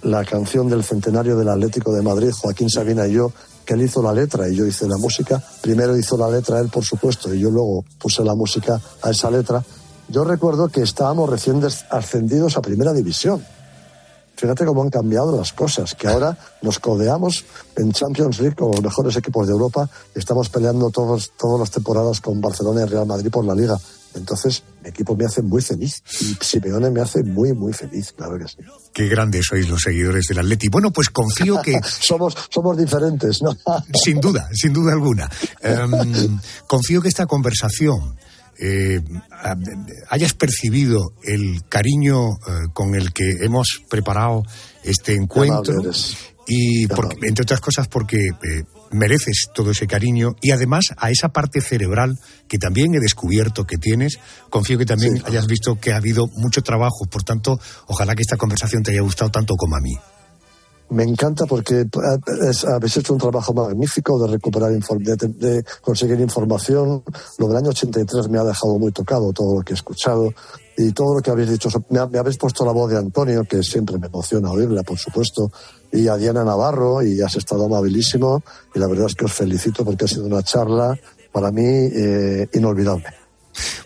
la 0.04 0.23
canción 0.23 0.69
del 0.69 0.84
centenario 0.84 1.36
del 1.36 1.50
Atlético 1.50 1.91
de 1.91 2.04
Madrid, 2.04 2.32
Joaquín 2.32 2.69
Sabina 2.69 3.08
y 3.08 3.13
yo, 3.13 3.32
que 3.67 3.73
él 3.73 3.82
hizo 3.82 4.01
la 4.01 4.13
letra 4.13 4.47
y 4.47 4.56
yo 4.56 4.65
hice 4.65 4.88
la 4.88 4.95
música. 4.97 5.43
Primero 5.62 5.97
hizo 5.97 6.15
la 6.17 6.30
letra 6.30 6.60
él, 6.60 6.69
por 6.69 6.86
supuesto, 6.86 7.34
y 7.34 7.41
yo 7.41 7.51
luego 7.51 7.84
puse 7.99 8.23
la 8.23 8.34
música 8.34 8.80
a 9.01 9.12
esa 9.12 9.30
letra. 9.30 9.62
Yo 10.08 10.23
recuerdo 10.23 10.69
que 10.69 10.82
estábamos 10.82 11.30
recién 11.30 11.62
ascendidos 11.91 12.56
a 12.56 12.62
Primera 12.62 12.93
División. 12.93 13.45
Fíjate 14.38 14.65
cómo 14.65 14.84
han 14.84 14.89
cambiado 14.89 15.36
las 15.36 15.51
cosas, 15.51 15.95
que 15.95 16.08
ahora 16.08 16.38
nos 16.62 16.80
codeamos 16.80 17.43
en 17.75 17.91
Champions 17.91 18.39
League 18.39 18.56
con 18.56 18.71
los 18.71 18.82
mejores 18.82 19.17
equipos 19.17 19.45
de 19.47 19.51
Europa. 19.51 19.89
Estamos 20.15 20.47
peleando 20.47 20.89
todos, 20.89 21.32
todas 21.38 21.60
las 21.60 21.71
temporadas 21.71 22.21
con 22.21 22.39
Barcelona 22.39 22.84
y 22.84 22.86
Real 22.86 23.06
Madrid 23.06 23.30
por 23.30 23.43
la 23.43 23.53
Liga. 23.53 23.77
Entonces, 24.15 24.63
mi 24.84 24.89
equipo 24.89 25.15
me 25.15 25.26
hace 25.26 25.41
muy 25.41 25.62
feliz 25.62 26.02
y 26.22 26.38
Simeone 26.41 26.89
me 26.89 27.02
hace 27.02 27.24
muy, 27.24 27.54
muy 27.54 27.74
feliz, 27.74 28.13
claro 28.13 28.38
que 28.38 28.48
sí. 28.48 28.58
Qué 28.93 29.08
grandes 29.08 29.46
sois 29.48 29.67
los 29.70 29.82
seguidores 29.82 30.26
del 30.28 30.39
Atleti. 30.39 30.70
Bueno, 30.70 30.91
pues 30.91 31.10
confío 31.10 31.62
que... 31.62 31.80
somos, 32.00 32.36
somos 32.50 32.78
diferentes, 32.78 33.41
¿no? 33.41 33.56
sin 34.04 34.20
duda, 34.20 34.50
sin 34.54 34.74
duda 34.74 34.93
alguna. 34.93 35.30
Em, 35.62 36.39
confío 36.67 37.02
que 37.02 37.10
esta 37.10 37.26
conversación 37.26 38.15
eh, 38.60 39.02
hayas 40.10 40.34
percibido 40.34 41.13
el 41.24 41.63
cariño 41.70 42.32
eh, 42.32 42.67
con 42.74 42.96
el 42.96 43.13
que 43.13 43.30
hemos 43.41 43.84
preparado 43.88 44.43
este 44.84 45.13
encuentro 45.13 45.76
y 46.48 46.84
entre 46.84 47.43
otras 47.43 47.60
cosas 47.60 47.88
porque 47.88 48.17
eh, 48.17 48.63
mereces 48.91 49.47
todo 49.54 49.71
ese 49.71 49.88
cariño 49.88 50.36
y 50.41 50.52
además 50.52 50.86
a 50.97 51.10
esa 51.10 51.30
parte 51.30 51.62
cerebral 51.62 52.17
que 52.47 52.58
también 52.58 52.93
he 52.95 53.00
descubierto 53.00 53.65
que 53.65 53.78
tienes, 53.78 54.19
confío 54.50 54.78
que 54.78 54.86
también 54.86 55.21
hayas 55.26 55.47
visto 55.47 55.80
que 55.80 55.93
ha 55.93 55.97
habido 55.97 56.28
mucho 56.36 56.62
trabajo, 56.62 57.06
por 57.10 57.23
tanto, 57.23 57.60
ojalá 57.88 58.15
que 58.15 58.21
esta 58.21 58.38
conversación 58.38 58.84
te 58.84 58.91
haya 58.91 59.02
gustado 59.02 59.32
tanto 59.32 59.56
como 59.56 59.76
a 59.76 59.80
mí. 59.80 59.97
Me 60.89 61.04
encanta 61.04 61.45
porque 61.45 61.86
habéis 62.73 62.97
hecho 62.97 63.12
un 63.12 63.19
trabajo 63.19 63.54
magnífico 63.54 64.17
de 64.19 64.32
recuperar, 64.32 64.71
de, 64.71 65.15
de, 65.28 65.65
conseguir 65.82 66.17
información. 66.21 67.04
Lo 67.39 67.47
del 67.50 67.58
año 67.58 67.69
83 67.71 68.30
me 68.30 68.39
ha 68.39 68.43
dejado 68.45 68.80
muy 68.80 68.93
tocado 68.93 69.34
todo 69.34 69.58
lo 69.58 69.62
que 69.63 69.73
he 69.73 69.76
escuchado 69.76 70.34
y 70.78 70.93
todo 70.93 71.15
lo 71.15 71.21
que 71.21 71.32
habéis 71.32 71.50
dicho. 71.50 71.69
Me, 71.89 72.00
habéis 72.00 72.38
puesto 72.38 72.63
la 72.63 72.71
voz 72.71 72.89
de 72.89 72.97
Antonio, 72.97 73.43
que 73.43 73.63
siempre 73.63 73.97
me 73.97 74.08
emociona 74.08 74.50
oírla, 74.50 74.84
por 74.84 74.97
supuesto, 74.97 75.52
y 75.98 76.08
a 76.08 76.16
Diana 76.16 76.44
Navarro, 76.44 77.02
y 77.04 77.22
has 77.22 77.36
estado 77.36 77.66
amabilísimo. 77.66 78.44
Y 78.74 78.80
la 78.80 78.88
verdad 78.88 79.08
es 79.08 79.16
que 79.16 79.26
os 79.26 79.34
felicito 79.34 79.84
porque 79.84 80.06
ha 80.06 80.08
sido 80.08 80.26
una 80.26 80.44
charla 80.44 80.98
para 81.32 81.52
mí 81.52 81.64
eh, 81.66 82.48
inolvidable. 82.54 83.08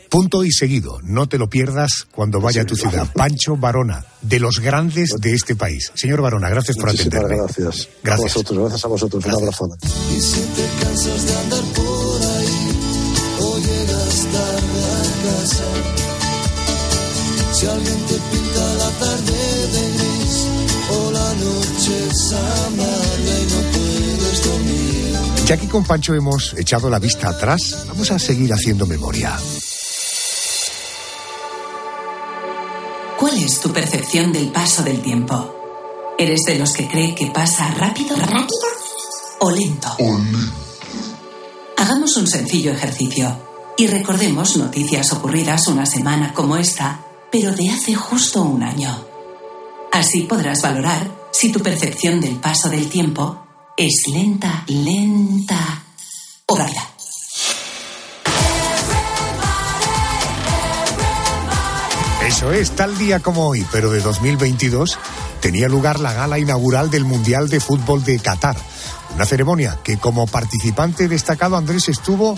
Punto 0.10 0.43
y 0.43 0.52
seguido, 0.52 1.00
no 1.04 1.30
te 1.30 1.38
lo 1.38 1.50
pierdas 1.50 2.06
cuando 2.12 2.41
vaya 2.41 2.63
a 2.63 2.65
tu 2.65 2.76
ciudad. 2.76 3.08
Pancho 3.13 3.56
Barona, 3.56 4.06
de 4.21 4.41
los 4.41 4.60
grandes 4.60 5.15
de 5.21 5.34
este 5.34 5.56
país. 5.56 5.89
Señor 5.93 6.21
Barona, 6.21 6.50
gracias 6.50 6.76
por 6.76 6.89
atenderme. 6.89 7.38
Gracias. 7.38 7.88
Gracias. 8.04 8.36
A 8.36 8.39
vosotros, 8.39 8.60
gracias 8.60 8.84
a 8.84 8.88
vosotros. 8.89 9.26
Un 9.26 9.32
abrazo. 9.32 9.69
Ya 25.51 25.57
que 25.57 25.67
con 25.67 25.83
Pancho 25.83 26.13
hemos 26.13 26.53
echado 26.53 26.89
la 26.89 26.97
vista 26.97 27.27
atrás, 27.27 27.83
vamos 27.89 28.09
a 28.09 28.17
seguir 28.17 28.53
haciendo 28.53 28.85
memoria. 28.85 29.37
¿Cuál 33.19 33.37
es 33.37 33.59
tu 33.59 33.71
percepción 33.73 34.31
del 34.31 34.49
paso 34.51 34.81
del 34.81 35.01
tiempo? 35.01 36.15
¿Eres 36.17 36.43
de 36.47 36.57
los 36.57 36.71
que 36.71 36.87
cree 36.87 37.13
que 37.13 37.27
pasa 37.27 37.67
rápido, 37.67 38.15
rápido 38.15 38.47
o 39.39 39.51
lento? 39.51 39.89
Hagamos 41.77 42.15
un 42.15 42.27
sencillo 42.27 42.71
ejercicio 42.71 43.37
y 43.77 43.87
recordemos 43.87 44.55
noticias 44.55 45.11
ocurridas 45.11 45.67
una 45.67 45.85
semana 45.85 46.33
como 46.33 46.55
esta, 46.55 47.03
pero 47.29 47.51
de 47.51 47.69
hace 47.71 47.93
justo 47.93 48.41
un 48.41 48.63
año. 48.63 49.05
Así 49.91 50.21
podrás 50.21 50.61
valorar 50.61 51.20
si 51.31 51.51
tu 51.51 51.59
percepción 51.59 52.19
del 52.19 52.35
paso 52.37 52.69
del 52.69 52.89
tiempo 52.89 53.45
es 53.77 54.03
lenta, 54.13 54.63
lenta 54.67 55.83
o 56.45 56.55
rápida. 56.55 56.87
Eso 62.27 62.51
es, 62.53 62.71
tal 62.71 62.97
día 62.97 63.19
como 63.19 63.47
hoy, 63.47 63.65
pero 63.71 63.91
de 63.91 63.99
2022, 63.99 64.99
tenía 65.41 65.67
lugar 65.67 65.99
la 65.99 66.13
gala 66.13 66.37
inaugural 66.39 66.89
del 66.89 67.03
Mundial 67.03 67.49
de 67.49 67.59
Fútbol 67.59 68.03
de 68.03 68.19
Qatar. 68.19 68.55
Una 69.15 69.25
ceremonia 69.25 69.79
que 69.83 69.97
como 69.97 70.27
participante 70.27 71.07
destacado 71.07 71.57
Andrés 71.57 71.89
estuvo 71.89 72.37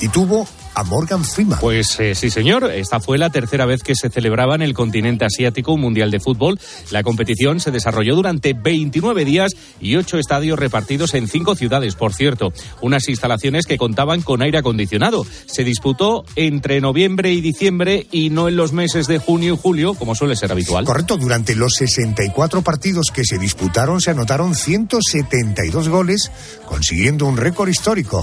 y 0.00 0.08
tuvo 0.08 0.46
a 0.76 0.84
Morgan 0.84 1.24
Freeman. 1.24 1.58
Pues 1.58 1.98
eh, 2.00 2.14
sí, 2.14 2.30
señor. 2.30 2.70
Esta 2.70 3.00
fue 3.00 3.16
la 3.16 3.30
tercera 3.30 3.64
vez 3.64 3.82
que 3.82 3.94
se 3.94 4.10
celebraba 4.10 4.54
en 4.54 4.62
el 4.62 4.74
continente 4.74 5.24
asiático 5.24 5.72
un 5.72 5.80
Mundial 5.80 6.10
de 6.10 6.20
Fútbol. 6.20 6.60
La 6.90 7.02
competición 7.02 7.60
se 7.60 7.70
desarrolló 7.70 8.14
durante 8.14 8.52
29 8.52 9.24
días 9.24 9.52
y 9.80 9.96
ocho 9.96 10.18
estadios 10.18 10.58
repartidos 10.58 11.14
en 11.14 11.28
cinco 11.28 11.54
ciudades, 11.54 11.94
por 11.94 12.12
cierto. 12.12 12.52
Unas 12.82 13.08
instalaciones 13.08 13.64
que 13.64 13.78
contaban 13.78 14.20
con 14.20 14.42
aire 14.42 14.58
acondicionado. 14.58 15.26
Se 15.46 15.64
disputó 15.64 16.26
entre 16.36 16.82
noviembre 16.82 17.32
y 17.32 17.40
diciembre 17.40 18.06
y 18.12 18.28
no 18.28 18.48
en 18.48 18.56
los 18.56 18.72
meses 18.72 19.06
de 19.06 19.18
junio 19.18 19.54
y 19.54 19.56
julio, 19.56 19.94
como 19.94 20.14
suele 20.14 20.36
ser 20.36 20.52
habitual. 20.52 20.84
Correcto. 20.84 21.16
Durante 21.16 21.54
los 21.54 21.72
64 21.72 22.60
partidos 22.60 23.06
que 23.14 23.24
se 23.24 23.38
disputaron 23.38 24.02
se 24.02 24.10
anotaron 24.10 24.54
172 24.54 25.88
goles, 25.88 26.30
consiguiendo 26.66 27.24
un 27.24 27.38
récord 27.38 27.70
histórico. 27.70 28.20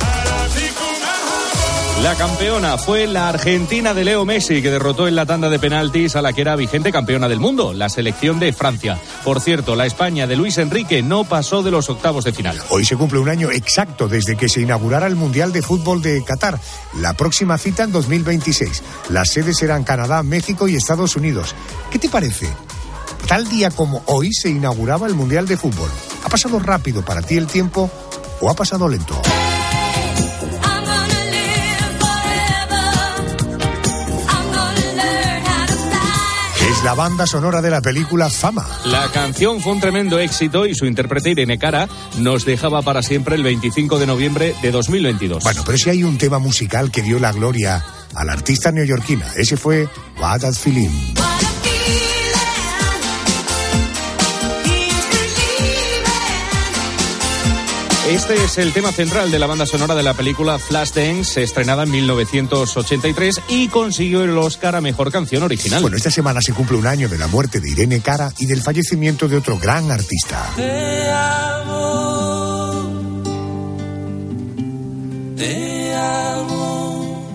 La 2.01 2.15
campeona 2.15 2.77
fue 2.77 3.07
la 3.07 3.29
Argentina 3.29 3.93
de 3.93 4.03
Leo 4.03 4.25
Messi, 4.25 4.61
que 4.61 4.71
derrotó 4.71 5.07
en 5.07 5.15
la 5.15 5.25
tanda 5.25 5.49
de 5.49 5.57
penaltis 5.57 6.17
a 6.17 6.21
la 6.21 6.33
que 6.33 6.41
era 6.41 6.57
vigente 6.57 6.91
campeona 6.91 7.29
del 7.29 7.39
mundo, 7.39 7.71
la 7.71 7.87
selección 7.87 8.39
de 8.39 8.51
Francia. 8.51 8.99
Por 9.23 9.39
cierto, 9.39 9.77
la 9.77 9.85
España 9.85 10.27
de 10.27 10.35
Luis 10.35 10.57
Enrique 10.57 11.01
no 11.01 11.23
pasó 11.23 11.63
de 11.63 11.71
los 11.71 11.89
octavos 11.89 12.25
de 12.25 12.33
final. 12.33 12.61
Hoy 12.69 12.83
se 12.83 12.97
cumple 12.97 13.19
un 13.19 13.29
año 13.29 13.51
exacto 13.51 14.09
desde 14.09 14.35
que 14.35 14.49
se 14.49 14.59
inaugurara 14.59 15.07
el 15.07 15.15
Mundial 15.15 15.53
de 15.53 15.61
Fútbol 15.61 16.01
de 16.01 16.21
Qatar. 16.25 16.59
La 16.99 17.13
próxima 17.13 17.57
cita 17.57 17.83
en 17.83 17.93
2026. 17.93 18.83
Las 19.09 19.29
sedes 19.29 19.57
serán 19.57 19.85
Canadá, 19.85 20.23
México 20.23 20.67
y 20.67 20.75
Estados 20.75 21.15
Unidos. 21.15 21.55
¿Qué 21.89 21.99
te 21.99 22.09
parece? 22.09 22.49
Tal 23.27 23.47
día 23.47 23.71
como 23.71 24.03
hoy 24.07 24.33
se 24.33 24.49
inauguraba 24.49 25.07
el 25.07 25.13
Mundial 25.13 25.47
de 25.47 25.55
Fútbol. 25.55 25.89
¿Ha 26.25 26.29
pasado 26.29 26.59
rápido 26.59 27.05
para 27.05 27.21
ti 27.21 27.37
el 27.37 27.47
tiempo 27.47 27.89
o 28.41 28.49
ha 28.49 28.55
pasado 28.55 28.89
lento? 28.89 29.21
La 36.83 36.93
banda 36.93 37.25
sonora 37.25 37.61
de 37.61 37.69
la 37.69 37.81
película 37.81 38.29
Fama. 38.29 38.67
La 38.85 39.09
canción 39.09 39.61
fue 39.61 39.71
un 39.71 39.79
tremendo 39.79 40.19
éxito 40.19 40.65
y 40.65 40.75
su 40.75 40.85
intérprete 40.85 41.31
Irene 41.31 41.57
Cara 41.57 41.87
nos 42.17 42.45
dejaba 42.45 42.81
para 42.81 43.01
siempre 43.01 43.35
el 43.35 43.43
25 43.43 43.99
de 43.99 44.07
noviembre 44.07 44.55
de 44.61 44.71
2022. 44.71 45.43
Bueno, 45.43 45.63
pero 45.65 45.77
si 45.77 45.89
hay 45.89 46.03
un 46.03 46.17
tema 46.17 46.39
musical 46.39 46.91
que 46.91 47.01
dio 47.01 47.19
la 47.19 47.31
gloria 47.31 47.83
a 48.13 48.25
la 48.25 48.33
artista 48.33 48.71
neoyorquina. 48.71 49.31
Ese 49.37 49.55
fue 49.55 49.87
What 50.19 50.41
That 50.41 50.53
Feeling. 50.53 51.32
Este 58.13 58.35
es 58.35 58.59
el 58.59 58.71
tema 58.73 58.91
central 58.91 59.31
de 59.31 59.39
la 59.39 59.47
banda 59.47 59.65
sonora 59.65 59.95
de 59.95 60.03
la 60.03 60.13
película 60.13 60.59
Flashdance, 60.59 61.41
estrenada 61.41 61.81
en 61.81 61.89
1983 61.89 63.41
y 63.49 63.69
consiguió 63.69 64.23
el 64.23 64.37
Oscar 64.37 64.75
a 64.75 64.81
Mejor 64.81 65.11
Canción 65.11 65.41
Original. 65.41 65.81
Bueno, 65.81 65.97
esta 65.97 66.11
semana 66.11 66.39
se 66.39 66.53
cumple 66.53 66.77
un 66.77 66.85
año 66.85 67.09
de 67.09 67.17
la 67.17 67.25
muerte 67.25 67.59
de 67.59 67.71
Irene 67.71 68.01
Cara 68.01 68.31
y 68.37 68.45
del 68.45 68.61
fallecimiento 68.61 69.27
de 69.27 69.37
otro 69.37 69.57
gran 69.57 69.89
artista. 69.89 70.47
Te 70.55 71.09
amo. 71.09 71.73
Te 75.35 75.95
amo. 75.95 77.33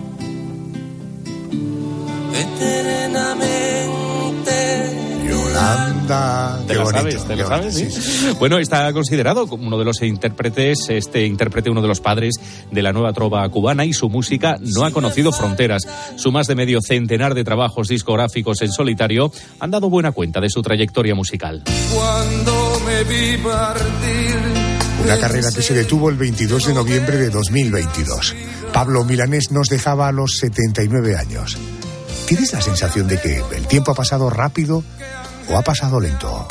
¿Te 6.67 6.75
lo 6.75 6.91
sabes? 6.91 7.25
¿Te 7.25 7.37
lo 7.37 7.47
sabes? 7.47 8.39
Bueno, 8.39 8.59
está 8.59 8.91
considerado 8.93 9.47
como 9.47 9.67
uno 9.67 9.79
de 9.79 9.85
los 9.85 10.01
intérpretes, 10.01 10.89
este 10.89 11.27
intérprete, 11.27 11.69
uno 11.69 11.83
de 11.83 11.89
los 11.89 12.01
padres 12.01 12.37
de 12.71 12.83
la 12.83 12.93
nueva 12.93 13.13
trova 13.13 13.47
cubana 13.51 13.85
y 13.85 13.93
su 13.93 14.09
música 14.09 14.57
no 14.61 14.85
ha 14.85 14.91
conocido 14.91 15.33
fronteras. 15.33 15.83
Su 16.17 16.33
más 16.33 16.47
de 16.47 16.55
medio 16.55 16.81
centenar 16.81 17.35
de 17.35 17.45
trabajos 17.45 17.89
discográficos 17.89 18.63
en 18.63 18.73
solitario 18.73 19.31
han 19.61 19.71
dado 19.71 19.91
buena 19.91 20.13
cuenta 20.13 20.41
de 20.41 20.49
su 20.49 20.63
trayectoria 20.63 21.15
musical. 21.15 21.63
Cuando 21.95 22.81
me 22.87 23.05
vi 23.05 23.37
partir 23.43 25.05
Una 25.05 25.19
carrera 25.19 25.51
que 25.55 25.63
se 25.63 25.75
detuvo 25.75 26.09
el 26.09 26.17
22 26.17 26.69
de 26.69 26.75
noviembre 26.75 27.19
de 27.19 27.29
2022. 27.29 28.35
Pablo 28.73 29.05
Milanés 29.05 29.51
nos 29.51 29.69
dejaba 29.69 30.09
a 30.09 30.13
los 30.13 30.39
79 30.39 31.17
años. 31.17 31.59
¿Tienes 32.27 32.53
la 32.53 32.61
sensación 32.61 33.09
de 33.09 33.21
que 33.21 33.43
el 33.57 33.67
tiempo 33.67 33.93
ha 33.93 33.95
pasado 33.95 34.29
rápido 34.31 34.85
o 35.49 35.57
ha 35.57 35.63
pasado 35.63 36.01
lento? 36.01 36.47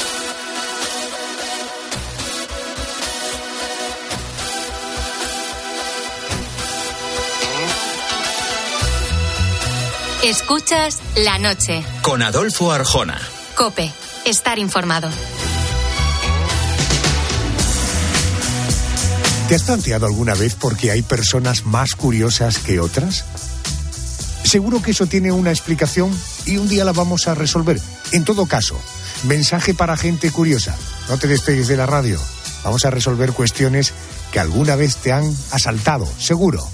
Escuchas 10.24 11.00
la 11.16 11.40
noche. 11.40 11.84
Con 12.02 12.22
Adolfo 12.22 12.72
Arjona. 12.72 13.18
Cope. 13.56 13.94
Estar 14.26 14.60
informado. 14.60 15.10
¿Te 19.48 19.56
has 19.56 19.64
planteado 19.64 20.06
alguna 20.06 20.34
vez 20.34 20.56
por 20.56 20.76
qué 20.76 20.92
hay 20.92 21.02
personas 21.02 21.66
más 21.66 21.96
curiosas 21.96 22.58
que 22.58 22.82
otras? 22.82 23.24
Seguro 24.48 24.82
que 24.82 24.92
eso 24.92 25.08
tiene 25.08 25.30
una 25.30 25.50
explicación 25.50 26.10
y 26.46 26.56
un 26.56 26.70
día 26.70 26.86
la 26.86 26.94
vamos 26.94 27.28
a 27.28 27.36
resolver. 27.36 27.82
En 28.14 28.24
todo 28.24 28.46
caso, 28.46 28.80
mensaje 29.26 29.74
para 29.74 29.98
gente 29.98 30.32
curiosa. 30.32 30.74
No 31.10 31.18
te 31.18 31.28
despegues 31.28 31.68
de 31.68 31.76
la 31.76 31.86
radio. 31.86 32.18
Vamos 32.64 32.86
a 32.86 32.90
resolver 32.90 33.34
cuestiones 33.34 33.92
que 34.32 34.40
alguna 34.40 34.78
vez 34.78 34.96
te 34.96 35.12
han 35.12 35.26
asaltado, 35.52 36.08
seguro. 36.18 36.66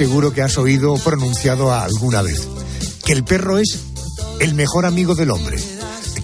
Seguro 0.00 0.32
que 0.32 0.40
has 0.40 0.56
oído 0.56 0.94
o 0.94 0.98
pronunciado 0.98 1.74
alguna 1.74 2.22
vez, 2.22 2.48
que 3.04 3.12
el 3.12 3.22
perro 3.22 3.58
es 3.58 3.80
el 4.40 4.54
mejor 4.54 4.86
amigo 4.86 5.14
del 5.14 5.30
hombre. 5.30 5.58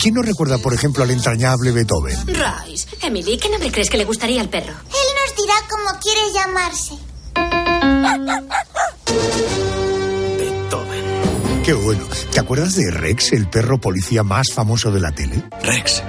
¿Quién 0.00 0.14
no 0.14 0.22
recuerda, 0.22 0.56
por 0.56 0.72
ejemplo, 0.72 1.04
al 1.04 1.10
entrañable 1.10 1.72
Beethoven? 1.72 2.16
Royce, 2.26 2.88
Emily, 3.02 3.36
¿qué 3.36 3.50
nombre 3.50 3.70
crees 3.70 3.90
que 3.90 3.98
le 3.98 4.06
gustaría 4.06 4.40
al 4.40 4.48
perro? 4.48 4.72
Él 4.72 5.08
nos 5.20 5.36
dirá 5.36 5.54
cómo 5.68 6.00
quiere 6.00 6.20
llamarse. 6.32 6.94
Qué 11.62 11.74
bueno. 11.74 12.04
¿Te 12.32 12.40
acuerdas 12.40 12.76
de 12.76 12.90
Rex, 12.90 13.34
el 13.34 13.50
perro 13.50 13.78
policía 13.78 14.22
más 14.22 14.54
famoso 14.54 14.90
de 14.90 15.00
la 15.00 15.12
tele? 15.12 15.42
Rex. 15.60 16.02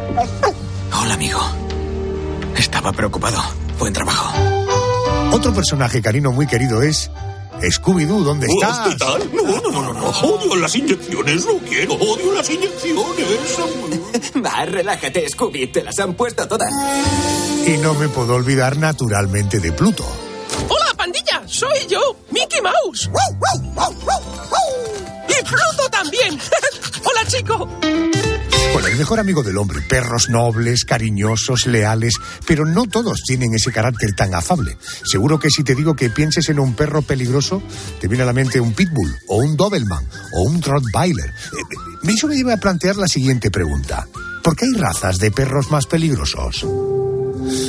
Hola, 0.98 1.16
amigo. 1.16 1.42
Estaba 2.56 2.94
preocupado. 2.94 3.44
Buen 3.78 3.92
trabajo. 3.92 4.34
Otro 5.34 5.54
personaje 5.54 6.02
carino 6.02 6.32
muy 6.32 6.48
querido 6.48 6.82
es 6.82 7.12
Scooby-Doo. 7.62 8.24
¿Dónde 8.24 8.48
estás? 8.48 8.88
¿Hospital? 8.88 9.30
No, 9.34 9.44
no, 9.44 9.72
no, 9.72 9.82
no, 9.82 9.94
no. 9.94 10.10
Odio 10.10 10.56
las 10.56 10.76
inyecciones, 10.76 11.46
no 11.46 11.58
quiero. 11.60 11.94
Odio 11.94 12.34
las 12.34 12.50
inyecciones. 12.50 13.26
Va, 14.46 14.66
relájate, 14.66 15.30
Scooby. 15.30 15.68
Te 15.68 15.84
las 15.84 15.98
han 16.00 16.14
puesto 16.14 16.48
todas. 16.48 16.72
Y 17.66 17.78
no 17.78 17.94
me 17.96 18.10
puedo 18.10 18.36
olvidar 18.36 18.78
naturalmente 18.78 19.60
de 19.60 19.72
Pluto. 19.72 20.06
Mejor 29.08 29.20
amigo 29.22 29.42
del 29.42 29.58
hombre, 29.58 29.80
perros 29.88 30.28
nobles, 30.30 30.84
cariñosos, 30.84 31.66
leales, 31.66 32.16
pero 32.46 32.66
no 32.66 32.88
todos 32.88 33.22
tienen 33.26 33.54
ese 33.54 33.72
carácter 33.72 34.12
tan 34.12 34.36
afable. 34.36 34.78
Seguro 35.06 35.40
que 35.40 35.50
si 35.50 35.64
te 35.64 35.76
digo 35.76 35.96
que 35.96 36.10
pienses 36.10 36.50
en 36.50 36.60
un 36.60 36.74
perro 36.74 37.02
peligroso, 37.02 37.64
te 38.02 38.10
viene 38.10 38.24
a 38.24 38.26
la 38.26 38.34
mente 38.34 38.60
un 38.60 38.74
pitbull, 38.74 39.16
o 39.30 39.38
un 39.38 39.56
doberman, 39.56 40.06
o 40.34 40.42
un 40.44 40.62
rottweiler. 40.62 41.30
Eh, 41.30 42.12
Eso 42.14 42.28
me 42.28 42.36
lleva 42.36 42.56
a 42.56 42.58
plantear 42.58 42.98
la 42.98 43.08
siguiente 43.08 43.50
pregunta. 43.50 44.06
¿Por 44.44 44.58
qué 44.58 44.66
hay 44.66 44.74
razas 44.74 45.20
de 45.20 45.32
perros 45.32 45.72
más 45.72 45.86
peligrosos? 45.86 46.66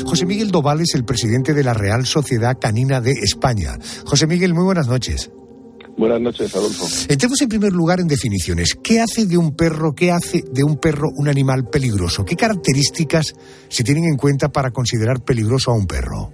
José 0.07 0.27
Miguel 0.27 0.51
Doval 0.51 0.81
es 0.81 0.97
el 0.97 1.05
presidente 1.05 1.55
de 1.55 1.63
la 1.63 1.73
Real 1.73 2.05
Sociedad 2.05 2.59
Canina 2.61 3.01
de 3.01 3.13
España. 3.13 3.79
José 4.05 4.27
Miguel, 4.27 4.55
muy 4.55 4.65
buenas 4.65 4.89
noches. 4.89 5.31
Buenas 5.99 6.21
noches, 6.21 6.55
Adolfo. 6.55 6.85
Entremos 7.13 7.43
en 7.43 7.49
primer 7.49 7.73
lugar 7.73 7.99
en 7.99 8.07
definiciones. 8.07 8.77
¿Qué 8.77 9.01
hace 9.01 9.27
de 9.27 9.37
un 9.37 9.57
perro, 9.57 9.95
qué 9.97 10.13
hace 10.13 10.45
de 10.49 10.63
un 10.63 10.77
perro 10.77 11.09
un 11.17 11.29
animal 11.29 11.69
peligroso? 11.73 12.25
¿Qué 12.25 12.37
características 12.37 13.35
se 13.67 13.83
tienen 13.83 14.05
en 14.05 14.17
cuenta 14.17 14.49
para 14.49 14.71
considerar 14.71 15.25
peligroso 15.25 15.73
a 15.73 15.75
un 15.75 15.89
perro? 15.89 16.31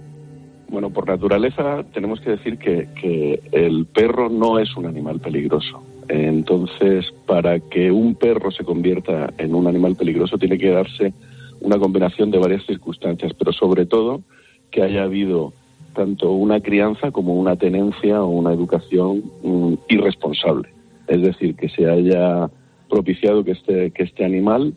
Bueno, 0.69 0.91
por 0.91 1.07
naturaleza 1.07 1.83
tenemos 1.95 2.21
que 2.21 2.31
decir 2.31 2.59
que, 2.59 2.89
que 3.01 3.41
el 3.51 3.87
perro 3.87 4.29
no 4.29 4.59
es 4.59 4.69
un 4.77 4.85
animal 4.85 5.19
peligroso. 5.19 5.83
Entonces, 6.09 7.05
para 7.25 7.59
que 7.59 7.89
un 7.89 8.13
perro 8.13 8.51
se 8.51 8.63
convierta 8.63 9.33
en 9.39 9.55
un 9.55 9.65
animal 9.65 9.95
peligroso 9.95 10.37
tiene 10.37 10.59
que 10.59 10.69
darse 10.69 11.11
una 11.59 11.79
combinación 11.79 12.29
de 12.29 12.37
varias 12.37 12.63
circunstancias, 12.67 13.31
pero 13.35 13.51
sobre 13.51 13.87
todo 13.87 14.21
que 14.69 14.83
haya 14.83 15.03
habido 15.03 15.53
tanto 15.95 16.31
una 16.33 16.59
crianza 16.59 17.09
como 17.11 17.33
una 17.35 17.55
tenencia 17.55 18.21
o 18.21 18.27
una 18.29 18.53
educación 18.53 19.23
mm, 19.43 19.73
irresponsable. 19.89 20.69
Es 21.07 21.21
decir, 21.21 21.55
que 21.55 21.69
se 21.69 21.89
haya 21.89 22.49
propiciado 22.89 23.43
que 23.43 23.51
este, 23.51 23.89
que 23.91 24.03
este 24.03 24.23
animal 24.25 24.73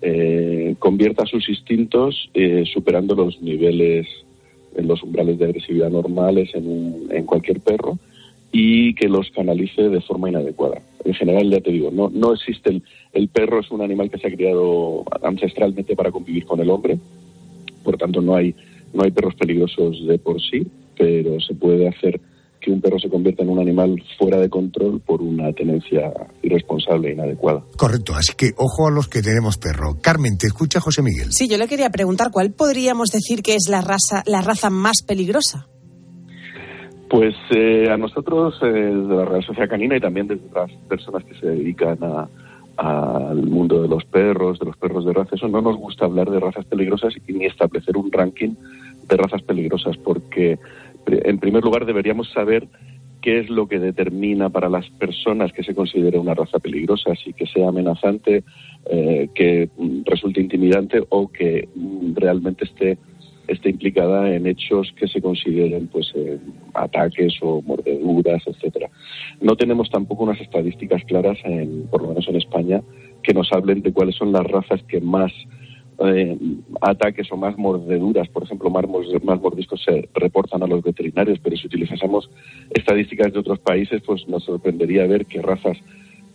eh, 0.00 0.74
convierta 0.80 1.24
sus 1.26 1.48
instintos 1.48 2.28
eh, 2.34 2.64
superando 2.72 3.14
los 3.14 3.40
niveles, 3.40 4.08
en 4.74 4.88
los 4.88 5.02
umbrales 5.02 5.38
de 5.38 5.44
agresividad 5.44 5.90
normales 5.90 6.50
en, 6.54 6.66
un- 6.66 7.08
en 7.10 7.24
cualquier 7.26 7.60
perro 7.60 7.98
y 8.50 8.94
que 8.94 9.08
los 9.08 9.30
canalice 9.30 9.88
de 9.88 10.00
forma 10.00 10.28
inadecuada. 10.30 10.80
En 11.04 11.14
general, 11.14 11.48
ya 11.50 11.60
te 11.60 11.70
digo, 11.70 11.90
no, 11.92 12.10
no 12.12 12.32
existe 12.34 12.70
el, 12.70 12.82
el 13.12 13.28
perro, 13.28 13.60
es 13.60 13.70
un 13.70 13.80
animal 13.82 14.10
que 14.10 14.18
se 14.18 14.28
ha 14.28 14.32
criado 14.34 15.04
ancestralmente 15.22 15.94
para 15.94 16.10
convivir 16.10 16.44
con 16.46 16.58
el 16.60 16.68
hombre, 16.70 16.98
por 17.84 17.96
tanto 17.96 18.20
no 18.20 18.34
hay, 18.36 18.54
no 18.92 19.02
hay 19.04 19.10
perros 19.10 19.34
peligrosos 19.34 20.06
de 20.06 20.18
por 20.18 20.40
sí, 20.40 20.66
pero 20.96 21.40
se 21.40 21.54
puede 21.54 21.88
hacer 21.88 22.20
que 22.60 22.70
un 22.70 22.80
perro 22.80 22.96
se 23.00 23.08
convierta 23.08 23.42
en 23.42 23.48
un 23.48 23.58
animal 23.58 24.00
fuera 24.16 24.38
de 24.38 24.48
control 24.48 25.00
por 25.00 25.20
una 25.20 25.52
tenencia 25.52 26.12
irresponsable 26.42 27.08
e 27.10 27.12
inadecuada. 27.14 27.64
Correcto, 27.76 28.14
así 28.14 28.34
que 28.36 28.50
ojo 28.56 28.86
a 28.86 28.90
los 28.92 29.08
que 29.08 29.20
tenemos 29.20 29.58
perro. 29.58 29.96
Carmen, 30.00 30.38
¿te 30.38 30.46
escucha 30.46 30.78
José 30.78 31.02
Miguel? 31.02 31.32
Sí, 31.32 31.48
yo 31.48 31.58
le 31.58 31.66
quería 31.66 31.90
preguntar 31.90 32.30
cuál 32.30 32.52
podríamos 32.52 33.08
decir 33.10 33.42
que 33.42 33.56
es 33.56 33.66
la 33.68 33.80
raza, 33.80 34.22
la 34.26 34.42
raza 34.42 34.70
más 34.70 35.02
peligrosa. 35.04 35.66
Pues 37.10 37.34
eh, 37.54 37.90
a 37.90 37.96
nosotros, 37.98 38.54
eh, 38.62 38.66
desde 38.68 39.14
la 39.16 39.24
Real 39.24 39.44
Sociedad 39.44 39.68
Canina 39.68 39.96
y 39.96 40.00
también 40.00 40.28
desde 40.28 40.44
las 40.54 40.70
personas 40.88 41.24
que 41.24 41.34
se 41.38 41.46
dedican 41.46 41.98
a- 42.02 42.28
al 42.82 43.46
mundo 43.46 43.80
de 43.80 43.86
los 43.86 44.04
perros, 44.04 44.58
de 44.58 44.66
los 44.66 44.76
perros 44.76 45.04
de 45.04 45.12
raza, 45.12 45.36
eso 45.36 45.46
no 45.46 45.60
nos 45.60 45.76
gusta 45.76 46.04
hablar 46.04 46.28
de 46.28 46.40
razas 46.40 46.64
peligrosas 46.64 47.14
y 47.28 47.32
ni 47.32 47.44
establecer 47.44 47.96
un 47.96 48.10
ranking 48.10 48.54
de 49.08 49.16
razas 49.16 49.40
peligrosas, 49.42 49.96
porque 49.98 50.58
en 51.06 51.38
primer 51.38 51.62
lugar 51.62 51.86
deberíamos 51.86 52.28
saber 52.32 52.66
qué 53.20 53.38
es 53.38 53.48
lo 53.48 53.68
que 53.68 53.78
determina 53.78 54.50
para 54.50 54.68
las 54.68 54.90
personas 54.90 55.52
que 55.52 55.62
se 55.62 55.76
considere 55.76 56.18
una 56.18 56.34
raza 56.34 56.58
peligrosa, 56.58 57.14
si 57.14 57.32
que 57.32 57.46
sea 57.46 57.68
amenazante, 57.68 58.42
eh, 58.86 59.28
que 59.32 59.70
resulte 60.04 60.40
intimidante 60.40 61.04
o 61.08 61.28
que 61.28 61.68
mm, 61.72 62.14
realmente 62.16 62.64
esté 62.64 62.98
esté 63.52 63.70
implicada 63.70 64.34
en 64.34 64.46
hechos 64.46 64.92
que 64.96 65.08
se 65.08 65.20
consideren 65.20 65.88
pues 65.88 66.12
eh, 66.14 66.38
ataques 66.74 67.34
o 67.42 67.62
mordeduras, 67.62 68.42
etcétera. 68.46 68.88
No 69.40 69.56
tenemos 69.56 69.90
tampoco 69.90 70.24
unas 70.24 70.40
estadísticas 70.40 71.02
claras, 71.04 71.38
en, 71.44 71.86
por 71.88 72.02
lo 72.02 72.08
menos 72.08 72.28
en 72.28 72.36
España, 72.36 72.82
que 73.22 73.34
nos 73.34 73.52
hablen 73.52 73.82
de 73.82 73.92
cuáles 73.92 74.16
son 74.16 74.32
las 74.32 74.44
razas 74.44 74.82
que 74.84 75.00
más 75.00 75.32
eh, 76.04 76.36
ataques 76.80 77.30
o 77.30 77.36
más 77.36 77.56
mordeduras, 77.56 78.28
por 78.28 78.42
ejemplo, 78.44 78.70
más, 78.70 78.84
más 79.22 79.40
mordiscos 79.40 79.82
se 79.84 80.08
reportan 80.14 80.62
a 80.62 80.66
los 80.66 80.82
veterinarios, 80.82 81.38
pero 81.42 81.56
si 81.56 81.66
utilizásemos 81.66 82.30
estadísticas 82.70 83.32
de 83.32 83.38
otros 83.38 83.60
países, 83.60 84.02
pues 84.04 84.26
nos 84.28 84.44
sorprendería 84.44 85.06
ver 85.06 85.26
que 85.26 85.42
razas 85.42 85.78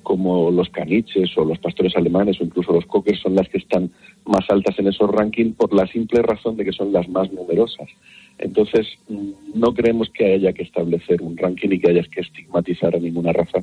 como 0.07 0.49
los 0.51 0.69
caniches 0.69 1.37
o 1.37 1.43
los 1.43 1.59
pastores 1.59 1.93
alemanes 1.97 2.39
o 2.39 2.45
incluso 2.45 2.71
los 2.71 2.85
cockers 2.85 3.19
son 3.19 3.35
las 3.35 3.49
que 3.49 3.57
están 3.57 3.91
más 4.25 4.45
altas 4.49 4.79
en 4.79 4.87
esos 4.87 5.11
rankings 5.11 5.57
por 5.57 5.73
la 5.73 5.85
simple 5.85 6.21
razón 6.21 6.55
de 6.55 6.63
que 6.63 6.71
son 6.71 6.93
las 6.93 7.09
más 7.09 7.29
numerosas. 7.33 7.89
Entonces, 8.37 8.87
no 9.09 9.73
creemos 9.73 10.07
que 10.13 10.35
haya 10.35 10.53
que 10.53 10.63
establecer 10.63 11.21
un 11.21 11.35
ranking 11.35 11.73
y 11.73 11.79
que 11.81 11.91
haya 11.91 12.03
que 12.03 12.21
estigmatizar 12.21 12.95
a 12.95 12.99
ninguna 12.99 13.33
raza 13.33 13.59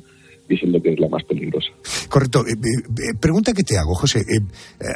diciendo 0.47 0.79
que 0.83 0.93
es 0.93 0.99
la 0.99 1.09
más 1.09 1.23
peligrosa. 1.23 1.69
Correcto. 2.09 2.41
Eh, 2.41 2.51
eh, 2.51 3.09
eh, 3.09 3.17
pregunta 3.19 3.51
que 3.51 3.63
te 3.63 3.79
hago, 3.79 3.95
José. 3.95 4.21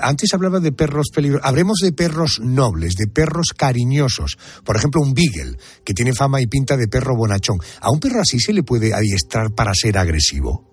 antes 0.03 0.31
hablaba 0.35 0.59
de 0.59 0.71
perros 0.71 1.07
peligrosos. 1.11 1.47
Hablemos 1.47 1.79
de 1.79 1.93
perros 1.93 2.39
nobles, 2.43 2.93
de 2.93 3.07
perros 3.07 3.53
cariñosos. 3.57 4.37
Por 4.63 4.75
ejemplo, 4.75 5.01
un 5.01 5.15
beagle, 5.15 5.57
que 5.83 5.95
tiene 5.95 6.13
fama 6.13 6.41
y 6.41 6.45
pinta 6.45 6.77
de 6.77 6.87
perro 6.87 7.15
bonachón. 7.17 7.57
¿A 7.81 7.89
un 7.89 7.99
perro 7.99 8.21
así 8.21 8.39
se 8.39 8.53
le 8.53 8.61
puede 8.61 8.93
adiestrar 8.93 9.55
para 9.55 9.73
ser 9.73 9.97
agresivo? 9.97 10.68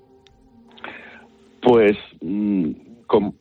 Pues, 1.67 1.97
mm, 2.21 2.71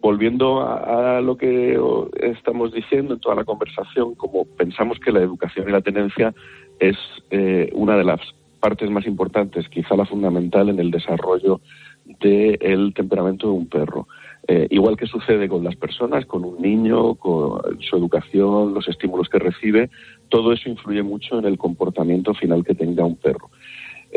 volviendo 0.02 0.62
a, 0.62 1.22
lo 1.22 1.38
que 1.38 1.80
estamos 2.24 2.74
diciendo 2.74 3.14
en 3.14 3.20
toda 3.20 3.36
la 3.36 3.44
conversación, 3.44 4.16
como 4.16 4.46
pensamos 4.46 4.98
que 4.98 5.12
la 5.12 5.20
educación 5.20 5.70
y 5.70 5.72
la 5.72 5.82
tenencia 5.82 6.34
es 6.80 6.98
una 7.74 7.96
de 7.96 8.04
las 8.04 8.20
partes 8.60 8.90
más 8.90 9.06
importantes, 9.06 9.70
quizá 9.70 9.96
la 9.96 10.08
fundamental 10.08 10.70
en 10.70 10.80
el 10.80 10.90
desarrollo 10.90 11.62
del 12.20 12.96
temperamento 12.96 13.46
de 13.46 13.54
un 13.54 13.68
perro. 13.68 14.08
Eh, 14.48 14.68
igual 14.72 14.98
que 14.98 15.06
sucede 15.06 15.48
con 15.48 15.64
las 15.64 15.76
personas, 15.76 16.26
con 16.26 16.46
un 16.46 16.60
niño, 16.60 17.14
con 17.14 17.62
su 17.80 17.96
educación, 17.96 18.74
los 18.74 18.88
estímulos 18.88 19.30
que 19.30 19.38
recibe, 19.38 19.92
todo 20.30 20.52
eso 20.52 20.68
influye 20.68 21.04
mucho 21.04 21.38
en 21.38 21.46
el 21.46 21.60
comportamiento 21.60 22.34
final 22.34 22.64
que 22.64 22.74
tenga 22.74 23.06
un 23.06 23.18
perro. 23.18 23.52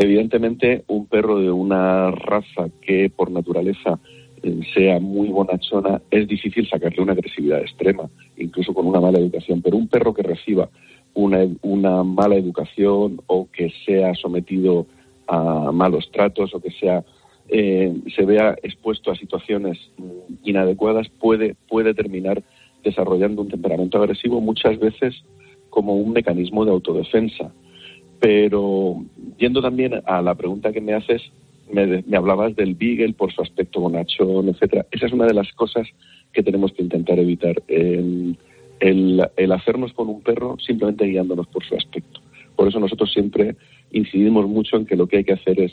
Evidentemente, 0.00 0.84
un 0.86 1.06
perro 1.06 1.40
de 1.40 1.50
una 1.50 2.12
raza 2.12 2.68
que 2.80 3.10
por 3.10 3.32
naturaleza 3.32 3.98
eh, 4.44 4.60
sea 4.72 5.00
muy 5.00 5.26
bonachona, 5.26 6.00
es 6.12 6.28
difícil 6.28 6.68
sacarle 6.68 7.02
una 7.02 7.14
agresividad 7.14 7.60
extrema, 7.60 8.08
incluso 8.36 8.72
con 8.72 8.86
una 8.86 9.00
mala 9.00 9.18
educación, 9.18 9.60
pero 9.60 9.76
un 9.76 9.88
perro 9.88 10.14
que 10.14 10.22
reciba 10.22 10.68
una, 11.14 12.04
mala 12.04 12.36
educación 12.36 13.20
o 13.26 13.48
que 13.50 13.72
sea 13.84 14.14
sometido 14.14 14.86
a 15.26 15.72
malos 15.72 16.08
tratos 16.12 16.54
o 16.54 16.60
que 16.60 16.70
sea 16.70 17.02
eh, 17.48 17.92
se 18.14 18.24
vea 18.24 18.54
expuesto 18.62 19.10
a 19.10 19.16
situaciones 19.16 19.78
inadecuadas 20.44 21.08
puede 21.08 21.56
puede 21.68 21.92
terminar 21.92 22.42
desarrollando 22.84 23.42
un 23.42 23.48
temperamento 23.48 23.98
agresivo 23.98 24.40
muchas 24.40 24.78
veces 24.78 25.24
como 25.70 25.96
un 25.96 26.12
mecanismo 26.12 26.64
de 26.64 26.70
autodefensa 26.70 27.52
pero 28.20 29.04
yendo 29.38 29.62
también 29.62 30.02
a 30.04 30.22
la 30.22 30.34
pregunta 30.34 30.72
que 30.72 30.80
me 30.80 30.94
haces 30.94 31.22
me, 31.70 32.02
me 32.06 32.16
hablabas 32.16 32.56
del 32.56 32.74
beagle 32.74 33.12
por 33.12 33.32
su 33.32 33.42
aspecto 33.42 33.80
bonachón 33.80 34.48
etcétera 34.48 34.86
esa 34.90 35.06
es 35.06 35.12
una 35.12 35.26
de 35.26 35.34
las 35.34 35.52
cosas 35.52 35.86
que 36.32 36.42
tenemos 36.42 36.72
que 36.72 36.82
intentar 36.82 37.18
evitar 37.18 37.62
el, 37.68 38.36
hacernos 39.52 39.92
con 39.92 40.08
un 40.08 40.20
perro 40.22 40.56
simplemente 40.64 41.06
guiándonos 41.06 41.46
por 41.48 41.64
su 41.64 41.74
aspecto. 41.74 42.20
Por 42.56 42.68
eso 42.68 42.80
nosotros 42.80 43.12
siempre 43.12 43.56
incidimos 43.90 44.46
mucho 44.48 44.76
en 44.76 44.86
que 44.86 44.96
lo 44.96 45.06
que 45.06 45.18
hay 45.18 45.24
que 45.24 45.34
hacer 45.34 45.60
es 45.60 45.72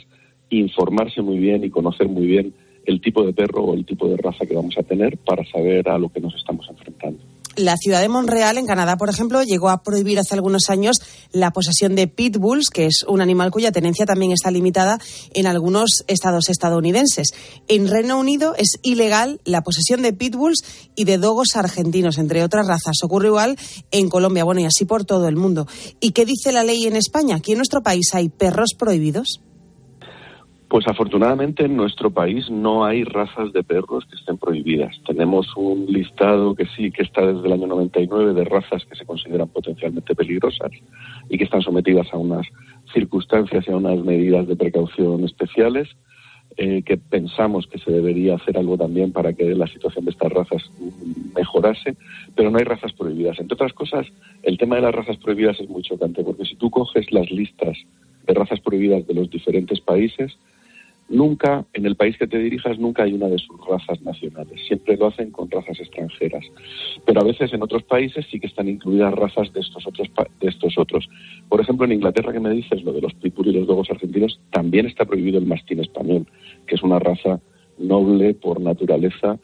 informarse 0.50 1.22
muy 1.22 1.38
bien 1.38 1.64
y 1.64 1.70
conocer 1.70 2.08
muy 2.08 2.26
bien 2.26 2.52
el 2.84 3.00
tipo 3.00 3.24
de 3.24 3.32
perro 3.32 3.64
o 3.64 3.74
el 3.74 3.84
tipo 3.84 4.08
de 4.08 4.16
raza 4.16 4.46
que 4.46 4.54
vamos 4.54 4.78
a 4.78 4.82
tener 4.84 5.18
para 5.18 5.44
saber 5.46 5.88
a 5.88 5.98
lo 5.98 6.08
que 6.08 6.20
nos 6.20 6.34
estamos 6.34 6.68
enfrentando. 6.70 7.18
La 7.56 7.78
ciudad 7.78 8.02
de 8.02 8.10
Montreal, 8.10 8.58
en 8.58 8.66
Canadá, 8.66 8.98
por 8.98 9.08
ejemplo, 9.08 9.42
llegó 9.42 9.70
a 9.70 9.82
prohibir 9.82 10.18
hace 10.18 10.34
algunos 10.34 10.68
años 10.68 11.00
la 11.32 11.52
posesión 11.52 11.94
de 11.94 12.06
pitbulls, 12.06 12.68
que 12.68 12.84
es 12.84 13.02
un 13.08 13.22
animal 13.22 13.50
cuya 13.50 13.72
tenencia 13.72 14.04
también 14.04 14.30
está 14.30 14.50
limitada 14.50 14.98
en 15.32 15.46
algunos 15.46 16.04
estados 16.06 16.50
estadounidenses. 16.50 17.28
En 17.66 17.88
Reino 17.88 18.18
Unido 18.18 18.54
es 18.58 18.78
ilegal 18.82 19.40
la 19.46 19.62
posesión 19.62 20.02
de 20.02 20.12
pitbulls 20.12 20.64
y 20.96 21.04
de 21.04 21.16
dogos 21.16 21.56
argentinos, 21.56 22.18
entre 22.18 22.44
otras 22.44 22.66
razas. 22.66 22.96
Ocurre 23.02 23.28
igual 23.28 23.56
en 23.90 24.10
Colombia, 24.10 24.44
bueno, 24.44 24.60
y 24.60 24.66
así 24.66 24.84
por 24.84 25.06
todo 25.06 25.26
el 25.26 25.36
mundo. 25.36 25.66
¿Y 25.98 26.10
qué 26.10 26.26
dice 26.26 26.52
la 26.52 26.62
ley 26.62 26.84
en 26.86 26.94
España? 26.94 27.36
¿Aquí 27.36 27.52
en 27.52 27.58
nuestro 27.58 27.82
país 27.82 28.14
hay 28.14 28.28
perros 28.28 28.74
prohibidos? 28.78 29.40
Pues 30.76 30.88
afortunadamente 30.88 31.64
en 31.64 31.74
nuestro 31.74 32.10
país 32.10 32.50
no 32.50 32.84
hay 32.84 33.02
razas 33.02 33.50
de 33.54 33.62
perros 33.62 34.04
que 34.04 34.16
estén 34.16 34.36
prohibidas. 34.36 34.94
Tenemos 35.06 35.56
un 35.56 35.86
listado 35.86 36.54
que 36.54 36.66
sí, 36.66 36.90
que 36.90 37.02
está 37.02 37.24
desde 37.24 37.46
el 37.46 37.54
año 37.54 37.66
99 37.66 38.34
de 38.34 38.44
razas 38.44 38.84
que 38.84 38.94
se 38.94 39.06
consideran 39.06 39.48
potencialmente 39.48 40.14
peligrosas 40.14 40.70
y 41.30 41.38
que 41.38 41.44
están 41.44 41.62
sometidas 41.62 42.12
a 42.12 42.18
unas 42.18 42.46
circunstancias 42.92 43.64
y 43.66 43.72
a 43.72 43.76
unas 43.76 44.04
medidas 44.04 44.46
de 44.48 44.54
precaución 44.54 45.24
especiales, 45.24 45.88
eh, 46.58 46.82
que 46.82 46.98
pensamos 46.98 47.66
que 47.68 47.78
se 47.78 47.90
debería 47.90 48.34
hacer 48.34 48.58
algo 48.58 48.76
también 48.76 49.12
para 49.12 49.32
que 49.32 49.54
la 49.54 49.68
situación 49.68 50.04
de 50.04 50.10
estas 50.10 50.30
razas 50.30 50.62
mejorase, 51.34 51.96
pero 52.34 52.50
no 52.50 52.58
hay 52.58 52.64
razas 52.64 52.92
prohibidas. 52.92 53.40
Entre 53.40 53.54
otras 53.54 53.72
cosas, 53.72 54.06
el 54.42 54.58
tema 54.58 54.76
de 54.76 54.82
las 54.82 54.94
razas 54.94 55.16
prohibidas 55.16 55.58
es 55.58 55.70
muy 55.70 55.80
chocante, 55.80 56.22
porque 56.22 56.44
si 56.44 56.54
tú 56.56 56.68
coges 56.68 57.10
las 57.12 57.30
listas 57.30 57.78
de 58.26 58.34
razas 58.34 58.60
prohibidas 58.60 59.06
de 59.06 59.14
los 59.14 59.30
diferentes 59.30 59.80
países, 59.80 60.36
nunca, 61.08 61.64
en 61.72 61.86
el 61.86 61.96
país 61.96 62.16
que 62.18 62.26
te 62.26 62.38
dirijas, 62.38 62.78
nunca 62.78 63.04
hay 63.04 63.12
una 63.12 63.28
de 63.28 63.38
sus 63.38 63.56
razas 63.66 64.00
nacionales. 64.02 64.60
Siempre 64.66 64.96
lo 64.96 65.06
hacen 65.06 65.30
con 65.30 65.50
razas 65.50 65.78
extranjeras. 65.80 66.44
Pero 67.04 67.20
a 67.20 67.24
veces 67.24 67.52
en 67.52 67.62
otros 67.62 67.82
países 67.84 68.26
sí 68.30 68.40
que 68.40 68.46
están 68.46 68.68
incluidas 68.68 69.14
razas 69.14 69.52
de 69.52 69.60
estos 69.60 69.86
otros. 69.86 70.08
De 70.40 70.48
estos 70.48 70.76
otros. 70.78 71.08
Por 71.48 71.60
ejemplo, 71.60 71.86
en 71.86 71.92
Inglaterra, 71.92 72.32
que 72.32 72.40
me 72.40 72.50
dices, 72.50 72.82
lo 72.82 72.92
de 72.92 73.00
los 73.00 73.14
pitbull 73.14 73.48
y 73.48 73.52
los 73.52 73.66
dogos 73.66 73.90
argentinos, 73.90 74.40
también 74.50 74.86
está 74.86 75.04
prohibido 75.04 75.38
el 75.38 75.46
mastín 75.46 75.80
español, 75.80 76.26
que 76.66 76.74
es 76.74 76.82
una 76.82 76.98
raza 76.98 77.40
noble 77.78 78.34
por 78.34 78.60
naturaleza 78.60 79.38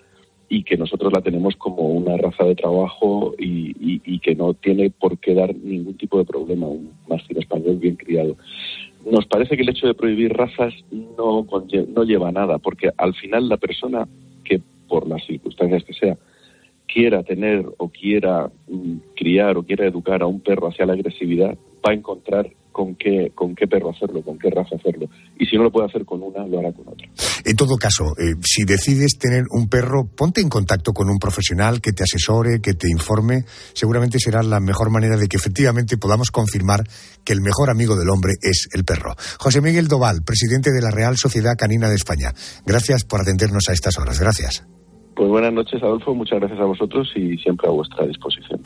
y 0.48 0.64
que 0.64 0.76
nosotros 0.76 1.12
la 1.12 1.22
tenemos 1.22 1.56
como 1.56 1.88
una 1.88 2.16
raza 2.16 2.44
de 2.44 2.54
trabajo 2.54 3.34
y, 3.38 3.72
y 4.04 4.18
que 4.18 4.34
no 4.34 4.52
tiene 4.52 4.90
por 4.90 5.18
qué 5.18 5.34
dar 5.34 5.54
ningún 5.54 5.96
tipo 5.96 6.18
de 6.18 6.26
problema 6.26 6.66
un 6.66 6.90
mastín 7.08 7.38
español 7.38 7.76
bien 7.76 7.96
criado 7.96 8.36
nos 9.10 9.26
parece 9.26 9.56
que 9.56 9.62
el 9.62 9.70
hecho 9.70 9.86
de 9.86 9.94
prohibir 9.94 10.32
razas 10.32 10.74
no, 10.90 11.46
no 11.88 12.04
lleva 12.04 12.28
a 12.28 12.32
nada, 12.32 12.58
porque 12.58 12.90
al 12.96 13.14
final 13.14 13.48
la 13.48 13.56
persona 13.56 14.06
que, 14.44 14.60
por 14.88 15.08
las 15.08 15.24
circunstancias 15.26 15.84
que 15.84 15.94
sea, 15.94 16.16
quiera 16.86 17.22
tener 17.22 17.64
o 17.78 17.88
quiera 17.88 18.50
mm, 18.68 18.96
criar 19.16 19.56
o 19.56 19.62
quiera 19.62 19.86
educar 19.86 20.22
a 20.22 20.26
un 20.26 20.40
perro 20.40 20.68
hacia 20.68 20.86
la 20.86 20.92
agresividad, 20.92 21.56
va 21.84 21.92
a 21.92 21.94
encontrar 21.94 22.50
con 22.72 22.96
qué, 22.96 23.30
con 23.34 23.54
qué 23.54 23.66
perro 23.66 23.90
hacerlo, 23.90 24.22
con 24.22 24.38
qué 24.38 24.50
raza 24.50 24.76
hacerlo. 24.76 25.06
Y 25.38 25.46
si 25.46 25.56
no 25.56 25.64
lo 25.64 25.70
puede 25.70 25.86
hacer 25.86 26.04
con 26.04 26.22
una, 26.22 26.46
lo 26.46 26.58
hará 26.58 26.72
con 26.72 26.88
otra. 26.88 27.06
En 27.44 27.56
todo 27.56 27.76
caso, 27.76 28.04
eh, 28.18 28.34
si 28.42 28.64
decides 28.64 29.18
tener 29.18 29.44
un 29.50 29.68
perro, 29.68 30.06
ponte 30.06 30.40
en 30.40 30.48
contacto 30.48 30.92
con 30.92 31.08
un 31.08 31.18
profesional 31.18 31.80
que 31.80 31.92
te 31.92 32.02
asesore, 32.02 32.60
que 32.62 32.74
te 32.74 32.88
informe. 32.90 33.44
Seguramente 33.74 34.18
será 34.18 34.42
la 34.42 34.60
mejor 34.60 34.90
manera 34.90 35.16
de 35.16 35.28
que 35.28 35.36
efectivamente 35.36 35.98
podamos 35.98 36.30
confirmar 36.30 36.84
que 37.24 37.32
el 37.32 37.40
mejor 37.40 37.70
amigo 37.70 37.96
del 37.96 38.10
hombre 38.10 38.32
es 38.42 38.68
el 38.72 38.84
perro. 38.84 39.14
José 39.38 39.60
Miguel 39.60 39.88
Doval, 39.88 40.22
presidente 40.24 40.70
de 40.72 40.80
la 40.80 40.90
Real 40.90 41.16
Sociedad 41.16 41.56
Canina 41.56 41.88
de 41.88 41.96
España. 41.96 42.32
Gracias 42.66 43.04
por 43.04 43.20
atendernos 43.20 43.68
a 43.68 43.72
estas 43.72 43.98
horas. 43.98 44.18
Gracias. 44.18 44.66
Pues 45.14 45.28
buenas 45.28 45.52
noches, 45.52 45.82
Adolfo. 45.82 46.14
Muchas 46.14 46.40
gracias 46.40 46.60
a 46.60 46.64
vosotros 46.64 47.10
y 47.14 47.36
siempre 47.38 47.68
a 47.68 47.72
vuestra 47.72 48.06
disposición. 48.06 48.60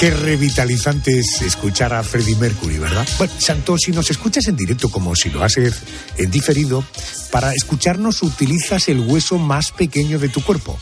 Qué 0.00 0.10
revitalizante 0.10 1.18
es 1.18 1.42
escuchar 1.42 1.92
a 1.92 2.02
Freddie 2.02 2.34
Mercury, 2.36 2.78
¿verdad? 2.78 3.06
Bueno, 3.18 3.34
Santo, 3.36 3.76
si 3.76 3.92
nos 3.92 4.10
escuchas 4.10 4.48
en 4.48 4.56
directo 4.56 4.88
como 4.88 5.14
si 5.14 5.28
lo 5.28 5.44
haces 5.44 5.82
en 6.16 6.30
diferido, 6.30 6.82
para 7.30 7.52
escucharnos 7.52 8.22
utilizas 8.22 8.88
el 8.88 9.00
hueso 9.00 9.36
más 9.36 9.72
pequeño 9.72 10.18
de 10.18 10.30
tu 10.30 10.42
cuerpo. 10.42 10.78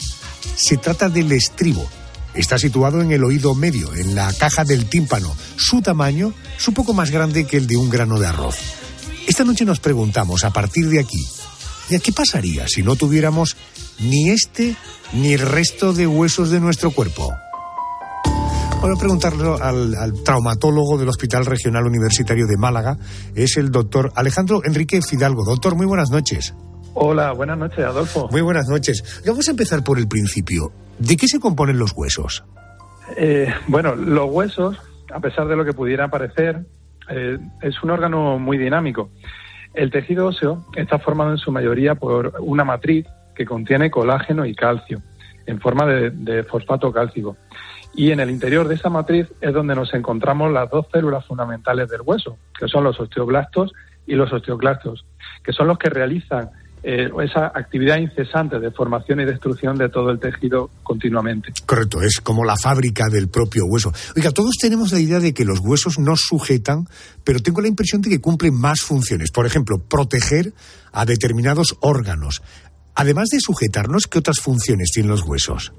Se 0.54 0.76
trata 0.76 1.08
del 1.08 1.32
estribo. 1.32 1.90
Está 2.32 2.60
situado 2.60 3.02
en 3.02 3.10
el 3.10 3.24
oído 3.24 3.56
medio, 3.56 3.92
en 3.92 4.14
la 4.14 4.32
caja 4.34 4.62
del 4.62 4.86
tímpano. 4.86 5.36
Su 5.56 5.82
tamaño 5.82 6.32
es 6.56 6.68
un 6.68 6.74
poco 6.74 6.94
más 6.94 7.10
grande 7.10 7.44
que 7.44 7.56
el 7.56 7.66
de 7.66 7.76
un 7.76 7.90
grano 7.90 8.20
de 8.20 8.28
arroz. 8.28 8.54
Esta 9.26 9.42
noche 9.42 9.64
nos 9.64 9.80
preguntamos, 9.80 10.44
a 10.44 10.52
partir 10.52 10.88
de 10.90 11.00
aquí, 11.00 11.26
¿y 11.90 11.98
qué 11.98 12.12
pasaría 12.12 12.68
si 12.68 12.84
no 12.84 12.94
tuviéramos 12.94 13.56
ni 13.98 14.30
este 14.30 14.76
ni 15.12 15.32
el 15.32 15.40
resto 15.40 15.92
de 15.92 16.06
huesos 16.06 16.50
de 16.50 16.60
nuestro 16.60 16.92
cuerpo? 16.92 17.34
Voy 18.80 18.92
a 18.92 18.96
preguntarle 18.96 19.44
al, 19.60 20.22
traumatólogo 20.24 20.98
del 20.98 21.08
Hospital 21.08 21.44
Regional 21.44 21.84
Universitario 21.84 22.46
de 22.46 22.56
Málaga. 22.56 22.96
Es 23.34 23.56
el 23.56 23.72
doctor 23.72 24.12
Alejandro 24.14 24.60
Enrique 24.64 25.00
Fidalgo. 25.02 25.44
Doctor, 25.44 25.74
muy 25.74 25.84
buenas 25.84 26.10
noches. 26.10 26.54
Hola, 26.94 27.32
buenas 27.32 27.58
noches, 27.58 27.84
Adolfo. 27.84 28.28
Muy 28.30 28.40
buenas 28.40 28.68
noches. 28.68 29.22
Vamos 29.26 29.48
a 29.48 29.50
empezar 29.50 29.82
por 29.82 29.98
el 29.98 30.06
principio. 30.06 30.70
¿De 31.00 31.16
qué 31.16 31.26
se 31.26 31.40
componen 31.40 31.76
los 31.76 31.92
huesos? 31.92 32.44
Eh, 33.16 33.52
bueno, 33.66 33.96
los 33.96 34.30
huesos, 34.30 34.76
a 35.12 35.18
pesar 35.18 35.48
de 35.48 35.56
lo 35.56 35.64
que 35.64 35.72
pudiera 35.72 36.08
parecer, 36.08 36.64
eh, 37.10 37.36
es 37.62 37.82
un 37.82 37.90
órgano 37.90 38.38
muy 38.38 38.58
dinámico. 38.58 39.10
El 39.74 39.90
tejido 39.90 40.28
óseo 40.28 40.64
está 40.76 41.00
formado 41.00 41.32
en 41.32 41.38
su 41.38 41.50
mayoría 41.50 41.96
por 41.96 42.34
una 42.40 42.64
matriz 42.64 43.06
que 43.34 43.44
contiene 43.44 43.90
colágeno 43.90 44.46
y 44.46 44.54
calcio 44.54 45.02
en 45.48 45.60
forma 45.60 45.86
de, 45.86 46.44
fosfato 46.44 46.92
cálcico. 46.92 47.36
Y 47.94 48.12
en 48.12 48.20
el 48.20 48.30
interior 48.30 48.68
de 48.68 48.74
esa 48.74 48.90
matriz 48.90 49.26
es 49.40 49.52
donde 49.52 49.74
nos 49.74 49.92
encontramos 49.94 50.52
las 50.52 50.70
dos 50.70 50.86
células 50.92 51.26
fundamentales 51.26 51.88
del 51.88 52.02
hueso, 52.02 52.36
que 52.58 52.68
son 52.68 52.84
los 52.84 53.00
osteoblastos 53.00 53.72
y 54.06 54.14
los 54.14 54.32
osteoclastos, 54.32 55.04
que 55.42 55.52
son 55.52 55.66
los 55.66 55.78
que 55.78 55.88
realizan 55.88 56.50
eh, 56.82 57.10
esa 57.24 57.46
actividad 57.46 57.98
incesante 57.98 58.60
de 58.60 58.70
formación 58.70 59.20
y 59.20 59.24
destrucción 59.24 59.76
de 59.76 59.88
todo 59.88 60.10
el 60.10 60.20
tejido 60.20 60.70
continuamente. 60.82 61.52
Correcto, 61.66 62.00
es 62.02 62.20
como 62.20 62.44
la 62.44 62.56
fábrica 62.56 63.08
del 63.10 63.28
propio 63.28 63.64
hueso. 63.64 63.90
Oiga, 64.14 64.30
todos 64.30 64.54
tenemos 64.60 64.92
la 64.92 65.00
idea 65.00 65.18
de 65.18 65.34
que 65.34 65.44
los 65.44 65.58
huesos 65.60 65.98
nos 65.98 66.20
sujetan, 66.20 66.84
pero 67.24 67.40
tengo 67.40 67.62
la 67.62 67.68
impresión 67.68 68.02
de 68.02 68.10
que 68.10 68.20
cumplen 68.20 68.54
más 68.54 68.82
funciones. 68.82 69.32
Por 69.32 69.46
ejemplo, 69.46 69.78
proteger 69.78 70.52
a 70.92 71.04
determinados 71.04 71.76
órganos. 71.80 72.42
Además 72.98 73.28
de 73.30 73.38
sujetarnos, 73.38 74.08
¿qué 74.08 74.18
otras 74.18 74.40
funciones 74.40 74.90
tienen 74.92 75.12
los 75.12 75.22
huesos? 75.22 75.72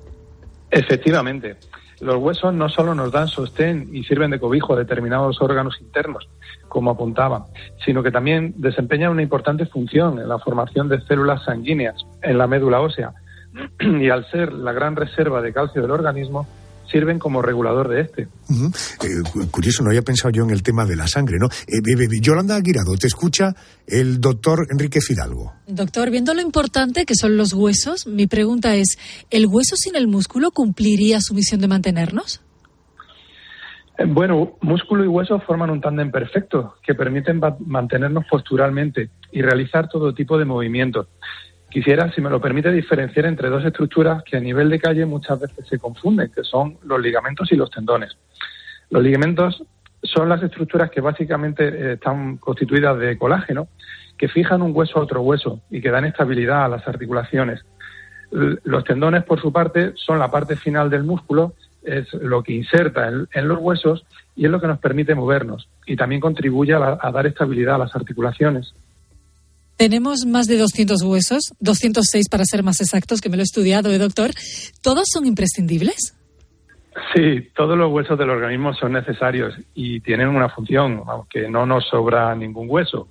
Efectivamente. 0.71 1.57
Los 1.99 2.15
huesos 2.15 2.53
no 2.53 2.69
solo 2.69 2.95
nos 2.95 3.11
dan 3.11 3.27
sostén 3.27 3.89
y 3.91 4.05
sirven 4.05 4.31
de 4.31 4.39
cobijo 4.39 4.73
a 4.73 4.77
determinados 4.77 5.41
órganos 5.41 5.75
internos, 5.81 6.29
como 6.69 6.91
apuntaba, 6.91 7.47
sino 7.83 8.01
que 8.01 8.11
también 8.11 8.53
desempeñan 8.55 9.11
una 9.11 9.21
importante 9.21 9.65
función 9.65 10.17
en 10.17 10.29
la 10.29 10.39
formación 10.39 10.87
de 10.87 11.01
células 11.01 11.43
sanguíneas 11.43 11.97
en 12.21 12.37
la 12.37 12.47
médula 12.47 12.79
ósea. 12.79 13.11
Y 13.81 14.09
al 14.09 14.25
ser 14.31 14.53
la 14.53 14.71
gran 14.71 14.95
reserva 14.95 15.41
de 15.41 15.51
calcio 15.51 15.81
del 15.81 15.91
organismo, 15.91 16.47
sirven 16.91 17.19
como 17.19 17.41
regulador 17.41 17.89
de 17.89 18.01
este. 18.01 18.21
Eh, 18.23 19.47
curioso, 19.51 19.83
no 19.83 19.89
había 19.89 20.01
pensado 20.01 20.31
yo 20.31 20.43
en 20.43 20.49
el 20.51 20.63
tema 20.63 20.85
de 20.85 20.95
la 20.95 21.07
sangre, 21.07 21.37
¿no? 21.39 21.47
Eh, 21.67 22.19
Yolanda 22.21 22.55
Aguirado, 22.55 22.95
te 22.99 23.07
escucha 23.07 23.53
el 23.87 24.19
doctor 24.19 24.67
Enrique 24.69 24.99
Fidalgo. 25.01 25.53
Doctor, 25.67 26.11
viendo 26.11 26.33
lo 26.33 26.41
importante 26.41 27.05
que 27.05 27.15
son 27.15 27.37
los 27.37 27.53
huesos, 27.53 28.07
mi 28.07 28.27
pregunta 28.27 28.75
es, 28.75 28.97
¿el 29.29 29.47
hueso 29.47 29.75
sin 29.75 29.95
el 29.95 30.07
músculo 30.07 30.51
cumpliría 30.51 31.21
su 31.21 31.33
misión 31.33 31.61
de 31.61 31.67
mantenernos? 31.67 32.41
Eh, 33.97 34.05
bueno, 34.07 34.57
músculo 34.61 35.03
y 35.03 35.07
hueso 35.07 35.39
forman 35.41 35.69
un 35.69 35.81
tándem 35.81 36.09
perfecto 36.09 36.75
que 36.83 36.95
permiten 36.95 37.41
mantenernos 37.59 38.25
posturalmente 38.29 39.09
y 39.31 39.41
realizar 39.41 39.89
todo 39.89 40.13
tipo 40.13 40.37
de 40.37 40.45
movimientos. 40.45 41.07
Quisiera, 41.69 42.11
si 42.11 42.21
me 42.21 42.31
lo 42.31 42.41
permite, 42.41 42.71
diferenciar 42.71 43.27
entre 43.27 43.49
dos 43.49 43.63
estructuras 43.63 44.23
que 44.23 44.37
a 44.37 44.39
nivel 44.39 44.69
de 44.69 44.79
calle 44.79 45.05
muchas 45.05 45.39
veces 45.39 45.67
se 45.67 45.77
confunden, 45.77 46.31
que 46.33 46.43
son 46.43 46.77
los 46.83 46.99
ligamentos 46.99 47.51
y 47.51 47.55
los 47.55 47.69
tendones. 47.69 48.17
Los 48.89 49.03
ligamentos 49.03 49.63
son 50.01 50.29
las 50.29 50.41
estructuras 50.41 50.89
que 50.89 51.01
básicamente 51.01 51.67
eh, 51.67 51.93
están 51.93 52.37
constituidas 52.37 52.97
de 52.97 53.17
colágeno, 53.17 53.67
que 54.17 54.27
fijan 54.27 54.63
un 54.63 54.71
hueso 54.75 54.99
a 54.99 55.03
otro 55.03 55.21
hueso 55.21 55.61
y 55.69 55.79
que 55.79 55.91
dan 55.91 56.05
estabilidad 56.05 56.65
a 56.65 56.67
las 56.69 56.87
articulaciones. 56.87 57.63
Los 58.31 58.83
tendones, 58.83 59.23
por 59.23 59.41
su 59.41 59.51
parte, 59.51 59.93
son 59.95 60.19
la 60.19 60.29
parte 60.29 60.55
final 60.55 60.89
del 60.89 61.03
músculo, 61.03 61.53
es 61.83 62.13
lo 62.13 62.43
que 62.43 62.53
inserta 62.53 63.07
en, 63.07 63.47
los 63.47 63.59
huesos 63.59 64.05
y 64.35 64.45
es 64.45 64.51
lo 64.51 64.59
que 64.59 64.67
nos 64.67 64.79
permite 64.79 65.15
movernos 65.15 65.67
y 65.87 65.95
también 65.95 66.21
contribuye 66.21 66.73
a 66.73 67.11
dar 67.11 67.25
estabilidad 67.25 67.75
a 67.75 67.79
las 67.79 67.95
articulaciones. 67.95 68.75
Tenemos 69.79 70.25
más 70.25 70.47
de 70.47 70.57
200 70.57 71.01
huesos, 71.03 71.53
206 71.61 72.27
para 72.27 72.43
ser 72.43 72.63
más 72.63 72.81
exactos, 72.81 73.21
que 73.21 73.29
me 73.29 73.37
lo 73.37 73.43
he 73.43 73.45
estudiado, 73.45 73.89
¿eh, 73.89 73.97
doctor? 73.97 74.31
¿Todos 74.83 75.05
son 75.09 75.25
imprescindibles? 75.25 76.17
Sí, 77.15 77.47
todos 77.55 77.77
los 77.77 77.89
huesos 77.89 78.19
del 78.19 78.29
organismo 78.29 78.73
son 78.73 78.91
necesarios 78.91 79.55
y 79.73 80.01
tienen 80.01 80.27
una 80.27 80.49
función, 80.49 81.03
aunque 81.07 81.49
no 81.49 81.65
nos 81.65 81.87
sobra 81.87 82.35
ningún 82.35 82.69
hueso. 82.69 83.07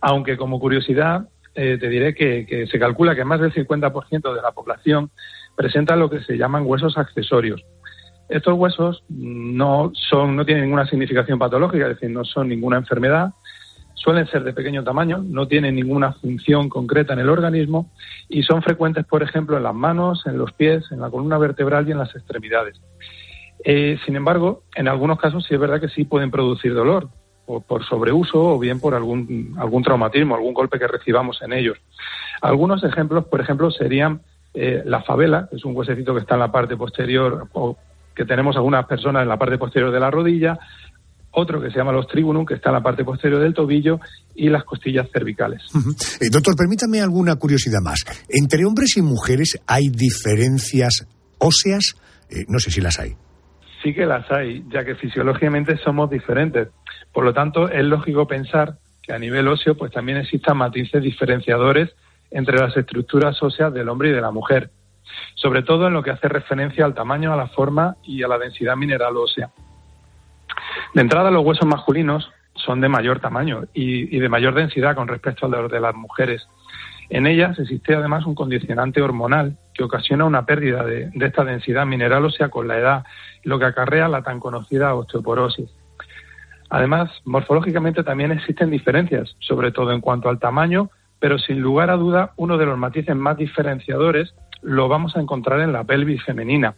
Aunque 0.00 0.36
como 0.36 0.60
curiosidad, 0.60 1.28
eh, 1.56 1.76
te 1.76 1.88
diré 1.88 2.14
que, 2.14 2.68
se 2.70 2.78
calcula 2.78 3.16
que 3.16 3.24
más 3.24 3.40
del 3.40 3.52
50% 3.52 4.32
de 4.32 4.42
la 4.42 4.52
población 4.52 5.10
presenta 5.56 5.96
lo 5.96 6.08
que 6.08 6.20
se 6.20 6.38
llaman 6.38 6.66
huesos 6.66 6.96
accesorios. 6.98 7.64
Estos 8.28 8.56
huesos 8.56 9.02
no 9.08 9.90
son, 9.92 10.36
no 10.36 10.44
tienen 10.44 10.66
ninguna 10.66 10.86
significación 10.86 11.40
patológica, 11.40 11.88
es 11.88 11.96
decir, 11.96 12.10
no 12.10 12.24
son 12.24 12.48
ninguna 12.48 12.76
enfermedad, 12.76 13.32
suelen 13.96 14.26
ser 14.28 14.44
de 14.44 14.52
pequeño 14.52 14.84
tamaño, 14.84 15.18
no 15.18 15.48
tienen 15.48 15.74
ninguna 15.74 16.12
función 16.12 16.68
concreta 16.68 17.12
en 17.12 17.18
el 17.18 17.28
organismo 17.28 17.90
y 18.28 18.44
son 18.44 18.62
frecuentes, 18.62 19.04
por 19.04 19.22
ejemplo, 19.22 19.56
en 19.56 19.64
las 19.64 19.74
manos, 19.74 20.24
en 20.26 20.38
los 20.38 20.52
pies, 20.52 20.84
en 20.92 21.00
la 21.00 21.10
columna 21.10 21.38
vertebral 21.38 21.88
y 21.88 21.92
en 21.92 21.98
las 21.98 22.14
extremidades. 22.14 22.80
Eh, 23.64 23.98
sin 24.06 24.14
embargo, 24.14 24.62
en 24.76 24.86
algunos 24.86 25.18
casos 25.18 25.44
sí 25.44 25.54
es 25.54 25.60
verdad 25.60 25.80
que 25.80 25.88
sí 25.88 26.04
pueden 26.04 26.30
producir 26.30 26.72
dolor, 26.72 27.08
o 27.46 27.60
por 27.60 27.84
sobreuso 27.84 28.40
o 28.40 28.58
bien 28.58 28.80
por 28.80 28.94
algún, 28.94 29.54
algún 29.58 29.82
traumatismo, 29.82 30.34
algún 30.34 30.52
golpe 30.52 30.78
que 30.78 30.88
recibamos 30.88 31.40
en 31.42 31.52
ellos. 31.52 31.78
Algunos 32.42 32.84
ejemplos, 32.84 33.24
por 33.26 33.40
ejemplo, 33.40 33.70
serían 33.70 34.20
eh, 34.52 34.82
la 34.84 35.02
favela, 35.02 35.48
que 35.48 35.56
es 35.56 35.64
un 35.64 35.76
huesecito 35.76 36.14
que 36.14 36.20
está 36.20 36.34
en 36.34 36.40
la 36.40 36.52
parte 36.52 36.76
posterior 36.76 37.48
o 37.52 37.76
que 38.14 38.24
tenemos 38.24 38.56
algunas 38.56 38.86
personas 38.86 39.22
en 39.22 39.28
la 39.28 39.38
parte 39.38 39.58
posterior 39.58 39.90
de 39.90 40.00
la 40.00 40.10
rodilla, 40.10 40.58
otro 41.36 41.60
que 41.60 41.70
se 41.70 41.76
llama 41.76 41.92
los 41.92 42.08
tribunum, 42.08 42.46
que 42.46 42.54
está 42.54 42.70
en 42.70 42.76
la 42.76 42.82
parte 42.82 43.04
posterior 43.04 43.40
del 43.40 43.52
tobillo, 43.52 44.00
y 44.34 44.48
las 44.48 44.64
costillas 44.64 45.06
cervicales. 45.12 45.62
Eh, 46.20 46.30
doctor, 46.30 46.56
permítame 46.56 47.00
alguna 47.00 47.36
curiosidad 47.36 47.80
más. 47.82 48.04
¿Entre 48.28 48.64
hombres 48.64 48.96
y 48.96 49.02
mujeres 49.02 49.60
hay 49.66 49.88
diferencias 49.90 51.06
óseas? 51.38 51.96
Eh, 52.30 52.44
no 52.48 52.58
sé 52.58 52.70
si 52.70 52.80
las 52.80 52.98
hay. 52.98 53.14
Sí 53.82 53.92
que 53.92 54.06
las 54.06 54.30
hay, 54.32 54.64
ya 54.72 54.84
que 54.84 54.94
fisiológicamente 54.94 55.76
somos 55.84 56.08
diferentes. 56.08 56.68
Por 57.12 57.24
lo 57.24 57.34
tanto, 57.34 57.68
es 57.68 57.84
lógico 57.84 58.26
pensar 58.26 58.78
que 59.02 59.12
a 59.12 59.18
nivel 59.18 59.46
óseo 59.46 59.76
pues 59.76 59.92
también 59.92 60.18
existan 60.18 60.56
matices 60.56 61.02
diferenciadores 61.02 61.90
entre 62.30 62.58
las 62.58 62.74
estructuras 62.76 63.40
óseas 63.42 63.72
del 63.74 63.88
hombre 63.90 64.08
y 64.08 64.12
de 64.12 64.20
la 64.22 64.30
mujer, 64.30 64.70
sobre 65.34 65.62
todo 65.62 65.86
en 65.86 65.92
lo 65.92 66.02
que 66.02 66.10
hace 66.10 66.28
referencia 66.28 66.84
al 66.84 66.94
tamaño, 66.94 67.32
a 67.32 67.36
la 67.36 67.48
forma 67.48 67.96
y 68.04 68.22
a 68.22 68.28
la 68.28 68.38
densidad 68.38 68.74
mineral 68.74 69.16
ósea. 69.16 69.50
De 70.94 71.00
entrada, 71.00 71.30
los 71.30 71.44
huesos 71.44 71.66
masculinos 71.66 72.30
son 72.54 72.80
de 72.80 72.88
mayor 72.88 73.20
tamaño 73.20 73.64
y, 73.74 74.18
de 74.18 74.28
mayor 74.28 74.54
densidad 74.54 74.94
con 74.94 75.08
respecto 75.08 75.46
a 75.46 75.48
los 75.48 75.70
de 75.70 75.80
las 75.80 75.94
mujeres. 75.94 76.48
En 77.08 77.26
ellas 77.26 77.58
existe 77.58 77.94
además 77.94 78.26
un 78.26 78.34
condicionante 78.34 79.00
hormonal 79.00 79.56
que 79.74 79.84
ocasiona 79.84 80.24
una 80.24 80.44
pérdida 80.46 80.84
de, 80.84 81.10
esta 81.20 81.44
densidad 81.44 81.86
mineral 81.86 82.24
ósea 82.24 82.48
con 82.48 82.66
la 82.66 82.78
edad, 82.78 83.04
lo 83.44 83.58
que 83.58 83.66
acarrea 83.66 84.08
la 84.08 84.22
tan 84.22 84.40
conocida 84.40 84.94
osteoporosis. 84.94 85.70
Además, 86.68 87.10
morfológicamente 87.24 88.02
también 88.02 88.32
existen 88.32 88.70
diferencias, 88.70 89.36
sobre 89.38 89.70
todo 89.70 89.92
en 89.92 90.00
cuanto 90.00 90.28
al 90.28 90.40
tamaño, 90.40 90.90
pero 91.20 91.38
sin 91.38 91.60
lugar 91.60 91.90
a 91.90 91.96
duda 91.96 92.32
uno 92.36 92.58
de 92.58 92.66
los 92.66 92.76
matices 92.76 93.14
más 93.14 93.36
diferenciadores 93.36 94.34
lo 94.62 94.88
vamos 94.88 95.16
a 95.16 95.20
encontrar 95.20 95.60
en 95.60 95.72
la 95.72 95.84
pelvis 95.84 96.24
femenina, 96.24 96.74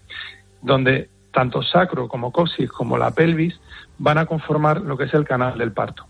donde 0.61 1.09
tanto 1.33 1.63
sacro 1.63 2.09
como 2.09 2.33
coxis 2.33 2.71
como 2.71 2.97
la 2.97 3.11
pelvis 3.11 3.55
van 3.99 4.19
a 4.19 4.27
conformar 4.27 4.81
lo 4.81 4.97
que 4.97 5.05
es 5.05 5.15
el 5.15 5.25
canal 5.25 5.59
del 5.59 5.73
parto. 5.73 6.07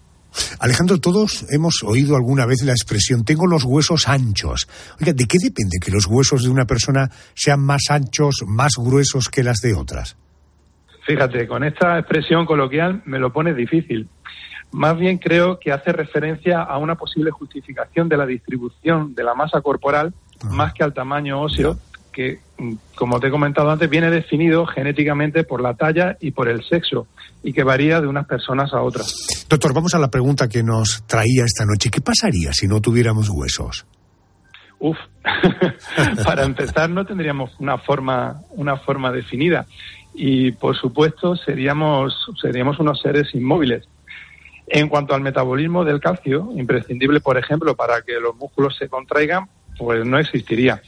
Alejandro, 0.60 0.98
todos 0.98 1.46
hemos 1.50 1.82
oído 1.84 2.14
alguna 2.16 2.46
vez 2.46 2.62
la 2.62 2.72
expresión 2.72 3.24
tengo 3.24 3.46
los 3.46 3.64
huesos 3.64 4.08
anchos. 4.08 4.68
Oiga, 5.00 5.12
¿de 5.12 5.26
qué 5.26 5.38
depende 5.42 5.78
que 5.80 5.90
los 5.90 6.06
huesos 6.06 6.44
de 6.44 6.50
una 6.50 6.66
persona 6.66 7.08
sean 7.34 7.60
más 7.60 7.84
anchos, 7.90 8.44
más 8.46 8.72
gruesos 8.76 9.28
que 9.28 9.42
las 9.42 9.60
de 9.60 9.74
otras? 9.74 10.16
Fíjate, 11.06 11.48
con 11.48 11.64
esta 11.64 11.98
expresión 11.98 12.44
coloquial 12.44 13.02
me 13.06 13.18
lo 13.18 13.32
pone 13.32 13.54
difícil. 13.54 14.08
Más 14.70 14.98
bien 14.98 15.16
creo 15.16 15.58
que 15.58 15.72
hace 15.72 15.92
referencia 15.92 16.62
a 16.62 16.76
una 16.76 16.96
posible 16.96 17.30
justificación 17.30 18.08
de 18.10 18.18
la 18.18 18.26
distribución 18.26 19.14
de 19.14 19.24
la 19.24 19.34
masa 19.34 19.62
corporal 19.62 20.12
más 20.50 20.74
que 20.74 20.84
al 20.84 20.92
tamaño 20.92 21.40
óseo 21.40 21.78
que, 22.12 22.38
mm, 22.58 22.74
como 22.94 23.20
te 23.20 23.28
he 23.28 23.30
comentado 23.30 23.70
antes, 23.70 23.88
viene 23.88 24.10
definido 24.10 24.66
genéticamente 24.66 25.44
por 25.44 25.60
la 25.60 25.74
talla 25.74 26.16
y 26.20 26.30
por 26.30 26.48
el 26.48 26.64
sexo 26.64 27.06
y 27.42 27.52
que 27.52 27.62
varía 27.62 28.00
de 28.00 28.06
unas 28.06 28.26
personas 28.26 28.72
a 28.72 28.82
otras. 28.82 29.46
Doctor, 29.48 29.72
vamos 29.72 29.94
a 29.94 29.98
la 29.98 30.08
pregunta 30.10 30.48
que 30.48 30.62
nos 30.62 31.04
traía 31.06 31.44
esta 31.44 31.64
noche. 31.64 31.90
¿Qué 31.90 32.00
pasaría 32.00 32.52
si 32.52 32.66
no 32.66 32.80
tuviéramos 32.80 33.28
huesos? 33.28 33.86
Uf, 34.80 34.96
para 36.24 36.44
empezar 36.44 36.88
no 36.90 37.04
tendríamos 37.04 37.50
una 37.58 37.78
forma, 37.78 38.40
una 38.50 38.76
forma 38.76 39.10
definida 39.10 39.66
y 40.14 40.52
por 40.52 40.76
supuesto 40.76 41.36
seríamos, 41.36 42.14
seríamos 42.40 42.78
unos 42.78 43.00
seres 43.00 43.34
inmóviles. 43.34 43.88
En 44.66 44.88
cuanto 44.88 45.14
al 45.14 45.22
metabolismo 45.22 45.84
del 45.84 46.00
calcio, 46.00 46.50
imprescindible, 46.54 47.20
por 47.20 47.38
ejemplo, 47.38 47.74
para 47.74 48.02
que 48.02 48.20
los 48.20 48.36
músculos 48.36 48.76
se 48.76 48.88
contraigan, 48.88 49.48
pues 49.78 50.04
no 50.04 50.18
existiría 50.18 50.82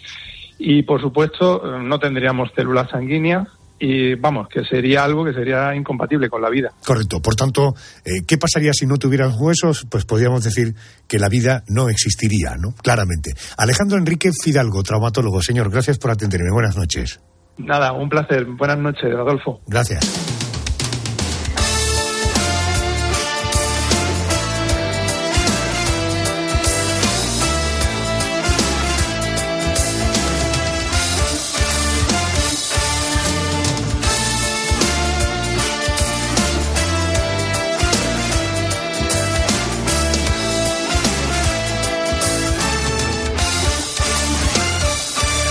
y 0.60 0.82
por 0.82 1.00
supuesto 1.00 1.62
no 1.80 1.98
tendríamos 1.98 2.50
células 2.54 2.90
sanguíneas 2.90 3.48
y 3.82 4.14
vamos, 4.14 4.46
que 4.48 4.62
sería 4.62 5.04
algo 5.04 5.24
que 5.24 5.32
sería 5.32 5.74
incompatible 5.74 6.28
con 6.28 6.42
la 6.42 6.50
vida. 6.50 6.70
Correcto. 6.84 7.22
Por 7.22 7.34
tanto, 7.34 7.74
eh, 8.04 8.24
¿qué 8.26 8.36
pasaría 8.36 8.74
si 8.74 8.86
no 8.86 8.98
tuvieran 8.98 9.32
huesos? 9.38 9.86
Pues 9.90 10.04
podríamos 10.04 10.44
decir 10.44 10.74
que 11.08 11.18
la 11.18 11.30
vida 11.30 11.64
no 11.66 11.88
existiría, 11.88 12.56
¿no? 12.58 12.74
Claramente. 12.82 13.32
Alejandro 13.56 13.96
Enrique 13.96 14.32
Fidalgo, 14.32 14.82
traumatólogo. 14.82 15.40
Señor, 15.40 15.70
gracias 15.70 15.98
por 15.98 16.10
atenderme. 16.10 16.50
Buenas 16.52 16.76
noches. 16.76 17.20
Nada, 17.56 17.92
un 17.92 18.10
placer. 18.10 18.44
Buenas 18.44 18.78
noches, 18.78 19.14
Adolfo. 19.14 19.60
Gracias. 19.66 20.39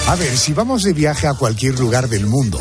A 0.10 0.16
ver, 0.16 0.36
si 0.40 0.54
vamos 0.54 0.82
de 0.82 0.92
viaje 0.92 1.28
a 1.28 1.36
cualquier 1.36 1.80
lugar 1.80 2.10
del 2.10 2.26
mundo, 2.26 2.60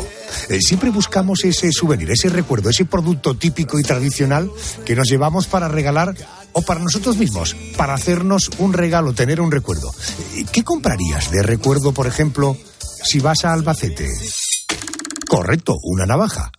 eh, 0.49 0.59
siempre 0.61 0.91
buscamos 0.91 1.43
ese 1.43 1.71
souvenir, 1.71 2.11
ese 2.11 2.29
recuerdo, 2.29 2.69
ese 2.69 2.85
producto 2.85 3.37
típico 3.37 3.79
y 3.79 3.81
tradicional 3.81 4.51
que 4.85 4.95
nos 4.95 5.09
llevamos 5.09 5.47
para 5.47 5.67
regalar 5.67 6.13
o 6.53 6.61
para 6.61 6.79
nosotros 6.79 7.17
mismos, 7.17 7.55
para 7.75 7.95
hacernos 7.95 8.51
un 8.59 8.73
regalo, 8.73 9.13
tener 9.13 9.41
un 9.41 9.49
recuerdo. 9.49 9.91
Eh, 10.35 10.45
¿Qué 10.51 10.63
comprarías 10.63 11.31
de 11.31 11.41
recuerdo, 11.41 11.91
por 11.91 12.05
ejemplo, 12.05 12.55
si 13.03 13.19
vas 13.19 13.43
a 13.45 13.53
Albacete? 13.53 14.07
Correcto, 15.27 15.73
una 15.81 16.05
navaja. 16.05 16.51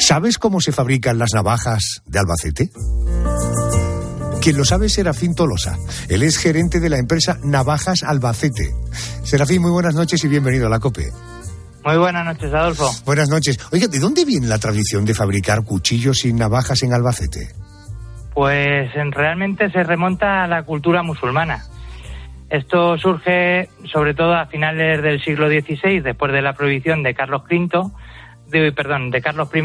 ¿Sabes 0.00 0.38
cómo 0.38 0.62
se 0.62 0.72
fabrican 0.72 1.18
las 1.18 1.34
navajas 1.34 2.00
de 2.06 2.18
Albacete? 2.18 2.70
Quien 4.46 4.58
lo 4.58 4.64
sabe 4.64 4.86
es 4.86 4.92
Serafín 4.92 5.34
Tolosa. 5.34 5.76
Él 6.08 6.22
es 6.22 6.38
gerente 6.38 6.78
de 6.78 6.88
la 6.88 6.98
empresa 6.98 7.36
Navajas 7.42 8.04
Albacete. 8.04 8.70
Serafín, 9.24 9.60
muy 9.60 9.72
buenas 9.72 9.96
noches 9.96 10.22
y 10.22 10.28
bienvenido 10.28 10.68
a 10.68 10.70
la 10.70 10.78
COPE. 10.78 11.08
Muy 11.84 11.96
buenas 11.96 12.24
noches, 12.24 12.54
Adolfo. 12.54 12.88
Buenas 13.04 13.28
noches. 13.28 13.58
Oiga, 13.72 13.88
¿de 13.88 13.98
dónde 13.98 14.24
viene 14.24 14.46
la 14.46 14.60
tradición 14.60 15.04
de 15.04 15.14
fabricar 15.14 15.64
cuchillos 15.64 16.24
y 16.24 16.32
navajas 16.32 16.80
en 16.84 16.94
Albacete? 16.94 17.48
Pues 18.34 18.88
realmente 19.10 19.68
se 19.72 19.82
remonta 19.82 20.44
a 20.44 20.46
la 20.46 20.62
cultura 20.62 21.02
musulmana. 21.02 21.64
Esto 22.48 22.96
surge 22.98 23.68
sobre 23.92 24.14
todo 24.14 24.32
a 24.32 24.46
finales 24.46 25.02
del 25.02 25.20
siglo 25.24 25.48
XVI, 25.48 26.02
después 26.02 26.32
de 26.32 26.42
la 26.42 26.52
prohibición 26.52 27.02
de 27.02 27.14
Carlos 27.14 27.42
V, 27.50 27.90
de, 28.46 28.70
perdón, 28.70 29.10
de 29.10 29.20
Carlos 29.20 29.48
I, 29.52 29.62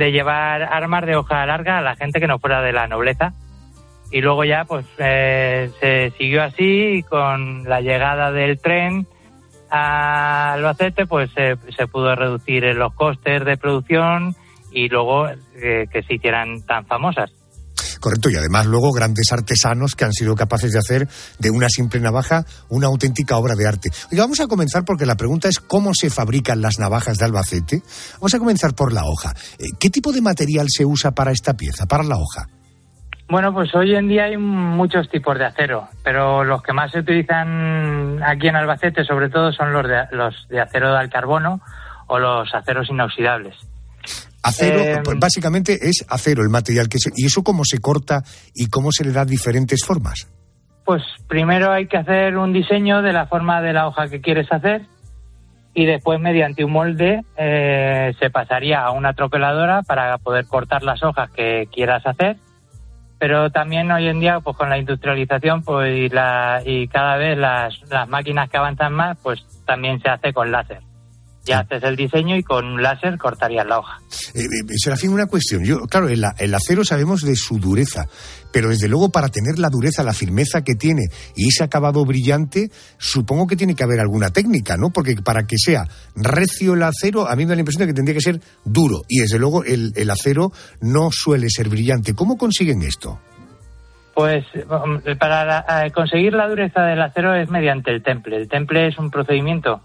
de 0.00 0.12
llevar 0.12 0.62
armas 0.62 1.04
de 1.04 1.14
hoja 1.14 1.44
larga 1.44 1.76
a 1.76 1.82
la 1.82 1.94
gente 1.94 2.20
que 2.20 2.26
no 2.26 2.38
fuera 2.38 2.62
de 2.62 2.72
la 2.72 2.86
nobleza 2.86 3.34
y 4.12 4.20
luego 4.20 4.44
ya 4.44 4.64
pues 4.64 4.86
eh, 4.98 5.70
se 5.80 6.12
siguió 6.18 6.42
así 6.42 6.98
y 6.98 7.02
con 7.02 7.64
la 7.64 7.80
llegada 7.80 8.30
del 8.30 8.58
tren 8.60 9.06
a 9.70 10.52
Albacete 10.52 11.06
pues 11.06 11.30
se 11.34 11.86
pudo 11.86 12.14
reducir 12.14 12.62
los 12.76 12.92
costes 12.94 13.44
de 13.44 13.56
producción 13.56 14.36
y 14.70 14.88
luego 14.88 15.28
eh, 15.28 15.86
que 15.90 16.02
se 16.02 16.14
hicieran 16.14 16.62
tan 16.62 16.86
famosas. 16.86 17.30
Correcto, 18.00 18.30
y 18.30 18.34
además 18.34 18.66
luego 18.66 18.90
grandes 18.90 19.30
artesanos 19.30 19.94
que 19.94 20.04
han 20.04 20.12
sido 20.12 20.34
capaces 20.34 20.72
de 20.72 20.78
hacer 20.80 21.08
de 21.38 21.50
una 21.50 21.68
simple 21.68 22.00
navaja 22.00 22.44
una 22.68 22.88
auténtica 22.88 23.36
obra 23.36 23.54
de 23.54 23.68
arte. 23.68 23.90
Oiga, 24.10 24.24
vamos 24.24 24.40
a 24.40 24.48
comenzar 24.48 24.84
porque 24.84 25.06
la 25.06 25.14
pregunta 25.14 25.48
es 25.48 25.60
cómo 25.60 25.92
se 25.94 26.10
fabrican 26.10 26.60
las 26.60 26.80
navajas 26.80 27.16
de 27.18 27.26
Albacete. 27.26 27.82
Vamos 28.14 28.34
a 28.34 28.40
comenzar 28.40 28.74
por 28.74 28.92
la 28.92 29.04
hoja. 29.04 29.32
Eh, 29.56 29.66
¿Qué 29.78 29.88
tipo 29.88 30.10
de 30.10 30.20
material 30.20 30.66
se 30.68 30.84
usa 30.84 31.12
para 31.12 31.30
esta 31.30 31.54
pieza, 31.54 31.86
para 31.86 32.02
la 32.02 32.16
hoja? 32.16 32.48
Bueno, 33.28 33.52
pues 33.52 33.74
hoy 33.74 33.94
en 33.94 34.08
día 34.08 34.24
hay 34.24 34.36
muchos 34.36 35.08
tipos 35.08 35.38
de 35.38 35.46
acero, 35.46 35.88
pero 36.04 36.44
los 36.44 36.62
que 36.62 36.72
más 36.72 36.90
se 36.90 36.98
utilizan 36.98 38.22
aquí 38.22 38.48
en 38.48 38.56
Albacete 38.56 39.04
sobre 39.04 39.30
todo 39.30 39.52
son 39.52 39.72
los 39.72 39.88
de, 39.88 40.02
los 40.12 40.48
de 40.48 40.60
acero 40.60 40.94
de 40.94 41.08
carbono 41.08 41.60
o 42.08 42.18
los 42.18 42.54
aceros 42.54 42.90
inoxidables. 42.90 43.56
Acero, 44.42 44.80
eh, 44.80 45.00
pues 45.04 45.18
básicamente 45.18 45.78
es 45.80 46.04
acero 46.08 46.42
el 46.42 46.50
material 46.50 46.88
que 46.88 46.98
se... 46.98 47.10
¿Y 47.16 47.26
eso 47.26 47.42
cómo 47.42 47.64
se 47.64 47.78
corta 47.78 48.22
y 48.54 48.66
cómo 48.66 48.90
se 48.90 49.04
le 49.04 49.12
da 49.12 49.24
diferentes 49.24 49.84
formas? 49.86 50.28
Pues 50.84 51.02
primero 51.28 51.70
hay 51.70 51.86
que 51.86 51.96
hacer 51.96 52.36
un 52.36 52.52
diseño 52.52 53.02
de 53.02 53.12
la 53.12 53.26
forma 53.26 53.62
de 53.62 53.72
la 53.72 53.86
hoja 53.86 54.08
que 54.08 54.20
quieres 54.20 54.50
hacer 54.50 54.82
y 55.74 55.86
después 55.86 56.20
mediante 56.20 56.64
un 56.64 56.72
molde 56.72 57.22
eh, 57.36 58.12
se 58.18 58.30
pasaría 58.30 58.80
a 58.82 58.90
una 58.90 59.14
tropeladora 59.14 59.82
para 59.82 60.18
poder 60.18 60.46
cortar 60.46 60.82
las 60.82 61.02
hojas 61.02 61.30
que 61.30 61.68
quieras 61.72 62.04
hacer 62.04 62.36
pero 63.22 63.50
también 63.50 63.88
hoy 63.92 64.08
en 64.08 64.18
día 64.18 64.40
pues 64.40 64.56
con 64.56 64.68
la 64.68 64.78
industrialización 64.78 65.62
pues 65.62 65.96
y, 65.96 66.08
la, 66.08 66.60
y 66.66 66.88
cada 66.88 67.16
vez 67.16 67.38
las, 67.38 67.80
las 67.88 68.08
máquinas 68.08 68.50
que 68.50 68.56
avanzan 68.56 68.92
más 68.94 69.16
pues 69.22 69.46
también 69.64 70.02
se 70.02 70.08
hace 70.08 70.32
con 70.32 70.50
láser 70.50 70.80
ya 71.44 71.60
haces 71.60 71.82
el 71.82 71.96
diseño 71.96 72.36
y 72.36 72.42
con 72.42 72.64
un 72.66 72.82
láser 72.82 73.18
cortarías 73.18 73.66
la 73.66 73.78
hoja. 73.78 74.00
Eh, 74.34 74.40
eh, 74.42 74.72
Serafín, 74.76 75.12
una 75.12 75.26
cuestión. 75.26 75.64
Yo, 75.64 75.80
claro, 75.86 76.08
el, 76.08 76.24
el, 76.38 76.54
acero 76.54 76.84
sabemos 76.84 77.22
de 77.22 77.34
su 77.34 77.58
dureza, 77.58 78.06
pero 78.52 78.68
desde 78.68 78.88
luego 78.88 79.10
para 79.10 79.28
tener 79.28 79.58
la 79.58 79.68
dureza, 79.68 80.02
la 80.02 80.12
firmeza 80.12 80.62
que 80.62 80.74
tiene 80.74 81.02
y 81.34 81.48
ese 81.48 81.64
acabado 81.64 82.04
brillante, 82.04 82.70
supongo 82.98 83.46
que 83.46 83.56
tiene 83.56 83.74
que 83.74 83.82
haber 83.82 84.00
alguna 84.00 84.30
técnica, 84.30 84.76
¿no? 84.76 84.90
Porque 84.90 85.16
para 85.16 85.44
que 85.44 85.56
sea 85.58 85.86
recio 86.14 86.74
el 86.74 86.82
acero, 86.82 87.28
a 87.28 87.34
mí 87.34 87.44
me 87.44 87.50
da 87.50 87.54
la 87.56 87.62
impresión 87.62 87.86
de 87.86 87.92
que 87.92 87.96
tendría 87.96 88.14
que 88.14 88.20
ser 88.20 88.40
duro 88.64 89.02
y 89.08 89.20
desde 89.20 89.38
luego 89.38 89.64
el, 89.64 89.92
el 89.96 90.10
acero 90.10 90.52
no 90.80 91.10
suele 91.10 91.48
ser 91.50 91.68
brillante. 91.68 92.14
¿Cómo 92.14 92.36
consiguen 92.36 92.82
esto? 92.82 93.18
Pues 94.14 94.44
um, 94.54 95.00
para 95.18 95.64
conseguir 95.94 96.34
la 96.34 96.46
dureza 96.46 96.82
del 96.82 97.00
acero 97.00 97.34
es 97.34 97.48
mediante 97.48 97.90
el 97.90 98.02
temple. 98.02 98.36
El 98.36 98.48
temple 98.48 98.88
es 98.88 98.98
un 98.98 99.10
procedimiento 99.10 99.80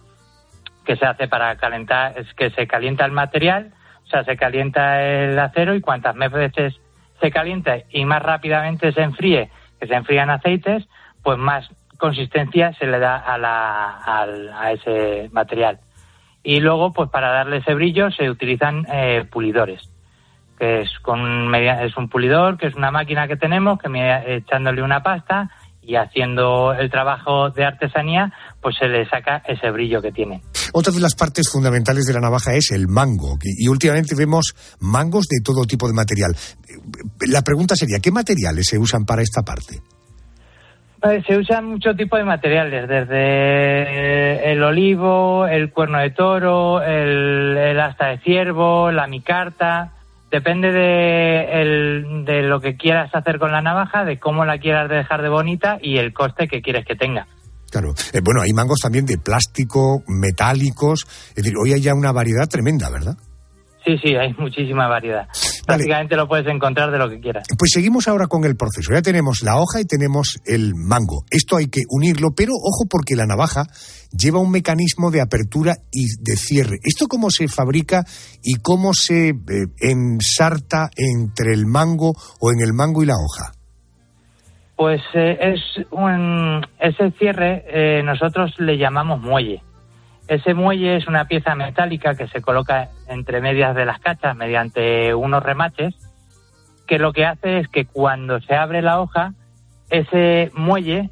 que 0.88 0.95
se 0.95 1.05
hace 1.05 1.27
para 1.27 1.57
calentar, 1.57 2.13
es 2.17 2.33
que 2.33 2.49
se 2.51 2.65
calienta 2.65 3.03
el 3.03 3.11
material, 3.11 3.73
o 4.05 4.07
sea, 4.07 4.23
se 4.23 4.38
calienta 4.38 5.03
el 5.03 5.38
acero 5.38 5.75
y 5.75 5.81
cuantas 5.81 6.15
más 6.15 6.31
veces 6.31 6.79
se 7.19 7.29
calienta 7.29 7.79
y 7.89 8.05
más 8.05 8.23
rápidamente 8.23 8.93
se 8.93 9.01
enfríe, 9.01 9.51
que 9.79 9.88
se 9.88 9.93
enfrían 9.93 10.29
aceites, 10.29 10.88
pues 11.21 11.38
más 11.38 11.69
consistencia 11.97 12.71
se 12.79 12.88
le 12.88 12.99
da 12.99 13.17
a, 13.17 13.38
la, 13.38 13.99
a, 14.55 14.71
ese 14.71 15.29
material. 15.33 15.79
Y 16.41 16.61
luego, 16.61 16.93
pues 16.93 17.09
para 17.09 17.31
darle 17.31 17.57
ese 17.57 17.73
brillo 17.73 18.09
se 18.11 18.29
utilizan 18.29 18.85
eh, 18.89 19.25
pulidores, 19.29 19.91
que 20.57 20.81
es 20.81 20.99
con 20.99 21.53
es 21.53 21.97
un 21.97 22.07
pulidor, 22.07 22.57
que 22.57 22.67
es 22.67 22.75
una 22.75 22.91
máquina 22.91 23.27
que 23.27 23.35
tenemos, 23.35 23.77
que 23.77 23.89
me, 23.89 24.35
echándole 24.38 24.81
una 24.81 25.03
pasta 25.03 25.49
y 25.88 25.95
haciendo 25.95 26.73
el 26.73 26.91
trabajo 26.91 27.49
de 27.49 27.63
artesanía, 27.63 28.33
pues 28.61 28.75
se 28.77 28.88
le 28.88 29.07
saca 29.09 29.41
ese 29.47 29.71
brillo 29.71 30.01
que 30.01 30.11
tiene. 30.11 30.41
Otra 30.73 30.91
de 30.91 30.99
las 30.99 31.15
partes 31.15 31.49
fundamentales 31.49 32.05
de 32.05 32.13
la 32.13 32.19
navaja 32.19 32.53
es 32.53 32.71
el 32.71 32.89
mango, 32.89 33.38
y 33.41 33.67
últimamente 33.69 34.13
vemos 34.13 34.53
mangos 34.81 35.27
de 35.27 35.39
todo 35.41 35.65
tipo 35.65 35.88
de 35.88 35.93
material. 35.93 36.35
La 37.27 37.41
pregunta 37.41 37.75
sería, 37.77 37.99
¿qué 37.99 38.11
materiales 38.11 38.67
se 38.67 38.77
usan 38.77 39.05
para 39.05 39.21
esta 39.21 39.43
parte? 39.43 39.81
Se 41.25 41.38
usan 41.38 41.65
muchos 41.65 41.95
tipos 41.95 42.19
de 42.19 42.25
materiales, 42.25 42.89
desde 42.89 44.51
el 44.51 44.61
olivo, 44.61 45.47
el 45.47 45.71
cuerno 45.71 45.99
de 45.99 46.09
toro, 46.09 46.81
el, 46.81 47.79
asta 47.79 48.07
de 48.07 48.17
ciervo, 48.17 48.91
la 48.91 49.07
micarta. 49.07 49.93
Depende 50.30 50.71
de, 50.73 52.23
de, 52.25 52.41
lo 52.43 52.59
que 52.59 52.75
quieras 52.75 53.09
hacer 53.13 53.39
con 53.39 53.51
la 53.51 53.61
navaja, 53.61 54.03
de 54.03 54.19
cómo 54.19 54.43
la 54.43 54.57
quieras 54.57 54.89
dejar 54.89 55.21
de 55.21 55.30
bonita 55.30 55.78
y 55.82 55.97
el 55.97 56.13
coste 56.13 56.47
que 56.47 56.61
quieres 56.61 56.86
que 56.86 56.95
tenga. 56.95 57.28
Claro. 57.71 57.93
Eh, 58.13 58.19
bueno, 58.23 58.41
hay 58.41 58.51
mangos 58.53 58.80
también 58.82 59.05
de 59.05 59.17
plástico, 59.17 60.03
metálicos. 60.07 61.05
Es 61.30 61.43
decir, 61.43 61.53
hoy 61.61 61.73
hay 61.73 61.82
ya 61.82 61.93
una 61.93 62.11
variedad 62.11 62.47
tremenda, 62.49 62.89
¿verdad? 62.89 63.15
Sí, 63.86 63.97
sí, 64.03 64.15
hay 64.15 64.34
muchísima 64.38 64.88
variedad. 64.88 65.28
Prácticamente 65.68 66.15
lo 66.15 66.28
puedes 66.28 66.47
encontrar 66.47 66.91
de 66.91 66.97
lo 66.97 67.09
que 67.09 67.20
quieras. 67.20 67.45
Pues 67.57 67.72
seguimos 67.74 68.07
ahora 68.07 68.28
con 68.28 68.45
el 68.45 68.55
proceso. 68.55 68.93
Ya 68.93 69.01
tenemos 69.01 69.43
la 69.43 69.57
hoja 69.57 69.82
y 69.82 69.86
tenemos 69.86 70.39
el 70.45 70.74
mango. 70.76 71.26
Esto 71.30 71.57
hay 71.57 71.68
que 71.68 71.82
unirlo, 71.89 72.30
pero 72.36 72.53
ojo 72.53 72.86
porque 72.89 73.15
la 73.15 73.26
navaja 73.26 73.63
lleva 74.11 74.39
un 74.39 74.49
mecanismo 74.49 75.11
de 75.11 75.22
apertura 75.22 75.76
y 75.91 76.05
de 76.22 76.38
cierre. 76.38 76.78
¿Esto 76.84 77.07
cómo 77.07 77.30
se 77.30 77.49
fabrica 77.49 78.03
y 78.41 78.55
cómo 78.61 78.93
se 78.93 79.30
eh, 79.30 79.36
ensarta 79.82 80.89
entre 80.95 81.53
el 81.53 81.65
mango 81.65 82.13
o 82.39 82.51
en 82.51 82.61
el 82.61 82.74
mango 82.74 83.03
y 83.03 83.07
la 83.07 83.15
hoja? 83.15 83.51
Pues 84.78 85.01
eh, 85.15 85.38
es 85.41 85.86
un, 85.91 86.65
ese 86.80 87.11
cierre 87.18 87.65
eh, 87.68 88.03
nosotros 88.03 88.53
le 88.59 88.78
llamamos 88.78 89.20
muelle. 89.20 89.61
Ese 90.28 90.53
muelle 90.53 90.97
es 90.97 91.07
una 91.07 91.25
pieza 91.25 91.55
metálica 91.55 92.15
que 92.15 92.28
se 92.28 92.41
coloca 92.41 92.89
entre 93.07 93.41
medias 93.41 93.75
de 93.75 93.86
las 93.86 93.99
cachas 93.99 94.36
mediante 94.36 95.13
unos 95.13 95.43
remaches, 95.43 95.95
que 96.86 96.99
lo 96.99 97.13
que 97.13 97.25
hace 97.25 97.59
es 97.59 97.67
que 97.67 97.86
cuando 97.86 98.39
se 98.41 98.55
abre 98.55 98.82
la 98.82 98.99
hoja, 98.99 99.34
ese 99.89 100.51
muelle 100.53 101.09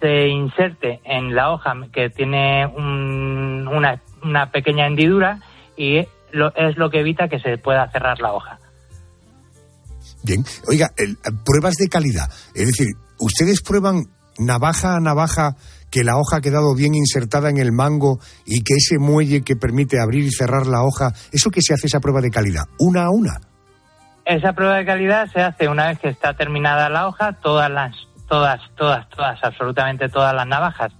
se 0.00 0.28
inserte 0.28 1.00
en 1.04 1.34
la 1.34 1.50
hoja 1.50 1.74
que 1.92 2.10
tiene 2.10 2.66
una, 2.66 4.00
una, 4.22 4.50
pequeña 4.50 4.86
hendidura 4.86 5.40
y 5.76 6.06
lo, 6.30 6.54
es 6.54 6.76
lo 6.76 6.90
que 6.90 7.00
evita 7.00 7.28
que 7.28 7.40
se 7.40 7.58
pueda 7.58 7.90
cerrar 7.90 8.20
la 8.20 8.32
hoja. 8.32 8.58
Bien, 10.22 10.44
oiga, 10.68 10.88
pruebas 11.44 11.74
de 11.74 11.88
calidad, 11.88 12.28
es 12.54 12.66
decir, 12.66 12.88
¿Ustedes 13.18 13.62
prueban 13.62 14.04
navaja 14.38 14.96
a 14.96 15.00
navaja 15.00 15.56
que 15.90 16.04
la 16.04 16.16
hoja 16.16 16.38
ha 16.38 16.40
quedado 16.40 16.74
bien 16.74 16.94
insertada 16.94 17.50
en 17.50 17.58
el 17.58 17.72
mango 17.72 18.18
y 18.44 18.62
que 18.62 18.74
ese 18.74 18.98
muelle 18.98 19.42
que 19.42 19.56
permite 19.56 20.00
abrir 20.00 20.24
y 20.24 20.30
cerrar 20.30 20.66
la 20.66 20.82
hoja, 20.82 21.12
eso 21.32 21.50
que 21.50 21.62
se 21.62 21.74
hace 21.74 21.86
esa 21.86 22.00
prueba 22.00 22.20
de 22.20 22.30
calidad, 22.30 22.64
una 22.78 23.04
a 23.04 23.10
una. 23.10 23.40
Esa 24.24 24.52
prueba 24.52 24.76
de 24.76 24.84
calidad 24.84 25.30
se 25.32 25.40
hace 25.40 25.68
una 25.68 25.88
vez 25.88 25.98
que 25.98 26.08
está 26.08 26.34
terminada 26.34 26.90
la 26.90 27.08
hoja, 27.08 27.32
todas 27.40 27.70
las, 27.70 27.94
todas, 28.28 28.60
todas, 28.76 29.08
todas, 29.08 29.38
absolutamente 29.42 30.08
todas 30.08 30.34
las 30.34 30.46
navajas 30.46 30.92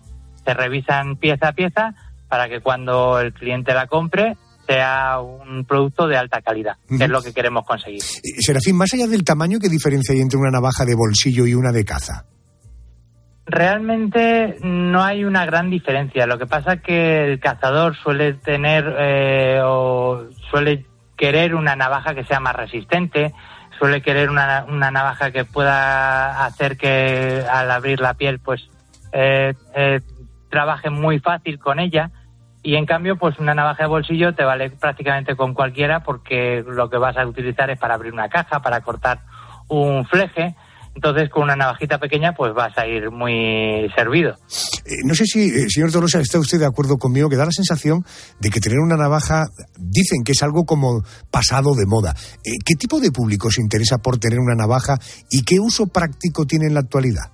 se 0.49 0.55
revisan 0.55 1.17
pieza 1.17 1.49
a 1.49 1.53
pieza 1.53 1.95
para 2.27 2.49
que 2.49 2.61
cuando 2.61 3.21
el 3.21 3.35
cliente 3.35 3.75
la 3.75 3.87
compre 3.87 4.37
sea 4.67 5.21
un 5.21 5.65
producto 5.65 6.07
de 6.07 6.17
alta 6.17 6.41
calidad, 6.41 6.77
que 6.89 7.05
es 7.05 7.11
lo 7.11 7.23
que 7.23 7.33
queremos 7.33 7.67
conseguir. 7.67 8.03
Eh, 8.03 8.41
Serafín, 8.41 8.77
más 8.77 8.93
allá 8.95 9.07
del 9.07 9.25
tamaño, 9.25 9.59
¿qué 9.59 9.69
diferencia 9.69 10.15
hay 10.15 10.21
entre 10.21 10.39
una 10.39 10.51
navaja 10.51 10.85
de 10.85 10.95
bolsillo 10.95 11.47
y 11.47 11.55
una 11.55 11.71
de 11.71 11.85
caza? 11.85 12.25
Realmente 13.49 14.59
no 14.63 15.03
hay 15.03 15.25
una 15.25 15.47
gran 15.47 15.71
diferencia. 15.71 16.27
Lo 16.27 16.39
que 16.39 16.47
pasa 16.47 16.75
es 16.75 16.83
que 16.83 17.33
el 17.33 17.41
cazador 17.41 17.97
suele 17.97 18.35
tener 18.35 18.95
eh, 18.99 19.61
o 19.65 20.25
suele 20.51 20.85
querer 21.17 21.55
una 21.55 21.75
navaja 21.75 22.15
que 22.15 22.25
sea 22.25 22.41
más 22.41 22.55
resistente, 22.55 23.33
suele 23.79 24.03
querer 24.03 24.29
una, 24.29 24.67
una 24.69 24.91
navaja 24.91 25.31
que 25.31 25.47
pueda 25.47 26.45
hacer 26.45 26.77
que 26.77 27.43
al 27.51 27.71
abrir 27.71 28.01
la 28.01 28.15
piel 28.15 28.39
pues 28.39 28.69
eh, 29.13 29.55
eh, 29.75 30.01
trabaje 30.51 30.91
muy 30.91 31.19
fácil 31.19 31.59
con 31.59 31.81
ella 31.81 32.11
y 32.63 32.77
en 32.77 32.85
cambio 32.85 33.17
pues 33.17 33.39
una 33.39 33.55
navaja 33.55 33.85
de 33.85 33.89
bolsillo 33.89 34.35
te 34.35 34.45
vale 34.45 34.69
prácticamente 34.71 35.37
con 35.37 35.55
cualquiera 35.55 36.01
porque 36.01 36.63
lo 36.67 36.91
que 36.91 36.99
vas 36.99 37.17
a 37.17 37.27
utilizar 37.27 37.71
es 37.71 37.79
para 37.79 37.95
abrir 37.95 38.13
una 38.13 38.29
caja, 38.29 38.61
para 38.61 38.83
cortar 38.83 39.21
un 39.69 40.05
fleje. 40.05 40.55
Entonces, 40.99 41.31
con 41.31 41.45
una 41.45 41.55
navajita 41.55 41.99
pequeña, 41.99 42.33
pues 42.33 42.53
vas 42.53 42.77
a 42.77 42.85
ir 42.85 43.09
muy 43.13 43.89
servido. 43.95 44.33
Eh, 44.85 44.99
no 45.05 45.15
sé 45.15 45.27
si, 45.27 45.45
eh, 45.45 45.69
señor 45.69 45.93
Tolosa, 45.93 46.19
está 46.19 46.41
usted 46.41 46.59
de 46.59 46.67
acuerdo 46.67 46.97
conmigo, 46.97 47.29
que 47.29 47.37
da 47.37 47.45
la 47.45 47.53
sensación 47.53 48.03
de 48.41 48.51
que 48.51 48.59
tener 48.59 48.81
una 48.81 48.97
navaja, 48.97 49.45
dicen 49.79 50.25
que 50.25 50.33
es 50.33 50.43
algo 50.43 50.65
como 50.65 51.03
pasado 51.31 51.77
de 51.77 51.87
moda. 51.87 52.15
Eh, 52.45 52.59
¿Qué 52.67 52.75
tipo 52.75 52.99
de 52.99 53.13
público 53.13 53.49
se 53.49 53.63
interesa 53.63 53.99
por 53.99 54.19
tener 54.19 54.41
una 54.41 54.57
navaja 54.57 54.97
y 55.31 55.45
qué 55.45 55.61
uso 55.61 55.87
práctico 55.87 56.47
tiene 56.47 56.67
en 56.67 56.75
la 56.75 56.81
actualidad? 56.81 57.31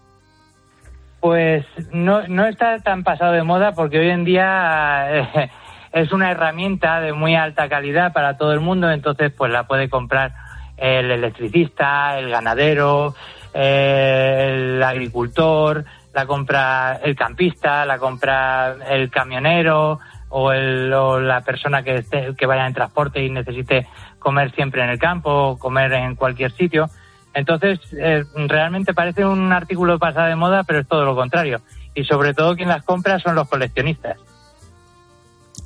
Pues 1.21 1.65
no, 1.91 2.29
no 2.29 2.47
está 2.47 2.77
tan 2.81 3.03
pasado 3.03 3.33
de 3.33 3.45
moda 3.45 3.73
porque 3.73 3.99
hoy 3.99 4.11
en 4.11 4.27
día 4.27 5.51
es 5.95 6.13
una 6.13 6.31
herramienta 6.31 7.01
de 7.01 7.15
muy 7.15 7.35
alta 7.35 7.71
calidad 7.71 8.13
para 8.13 8.37
todo 8.37 8.53
el 8.53 8.61
mundo, 8.61 8.91
entonces 8.91 9.33
pues 9.35 9.51
la 9.51 9.67
puede 9.67 9.89
comprar 9.89 10.35
el 10.77 11.11
electricista, 11.11 12.19
el 12.19 12.29
ganadero, 12.29 13.15
eh, 13.55 14.51
el 14.77 14.83
agricultor, 14.83 15.85
la 16.13 16.27
compra 16.27 17.01
el 17.03 17.17
campista, 17.17 17.85
la 17.87 17.99
compra 17.99 18.77
el 18.91 19.11
camionero 19.11 19.99
o, 20.29 20.53
el, 20.53 20.93
o 20.93 21.21
la 21.21 21.41
persona 21.43 21.83
que, 21.83 21.97
esté, 21.97 22.35
que 22.37 22.47
vaya 22.47 22.67
en 22.67 22.75
transporte 22.75 23.23
y 23.25 23.31
necesite 23.31 23.87
comer 24.19 24.53
siempre 24.55 24.83
en 24.83 24.91
el 24.91 24.99
campo, 24.99 25.57
comer 25.59 25.93
en 25.93 26.15
cualquier 26.17 26.53
sitio. 26.53 26.91
Entonces, 27.33 27.81
eh, 27.99 28.25
realmente 28.49 28.95
parece 28.95 29.25
un 29.25 29.53
artículo 29.53 29.99
pasado 29.99 30.29
de 30.29 30.37
moda, 30.37 30.63
pero 30.65 30.81
es 30.81 30.87
todo 30.89 31.05
lo 31.05 31.15
contrario. 31.17 31.61
Y 31.95 32.05
sobre 32.05 32.33
todo 32.35 32.55
quien 32.57 32.69
las 32.69 32.85
compra 32.85 33.19
son 33.19 33.35
los 33.35 33.49
coleccionistas. 33.49 34.17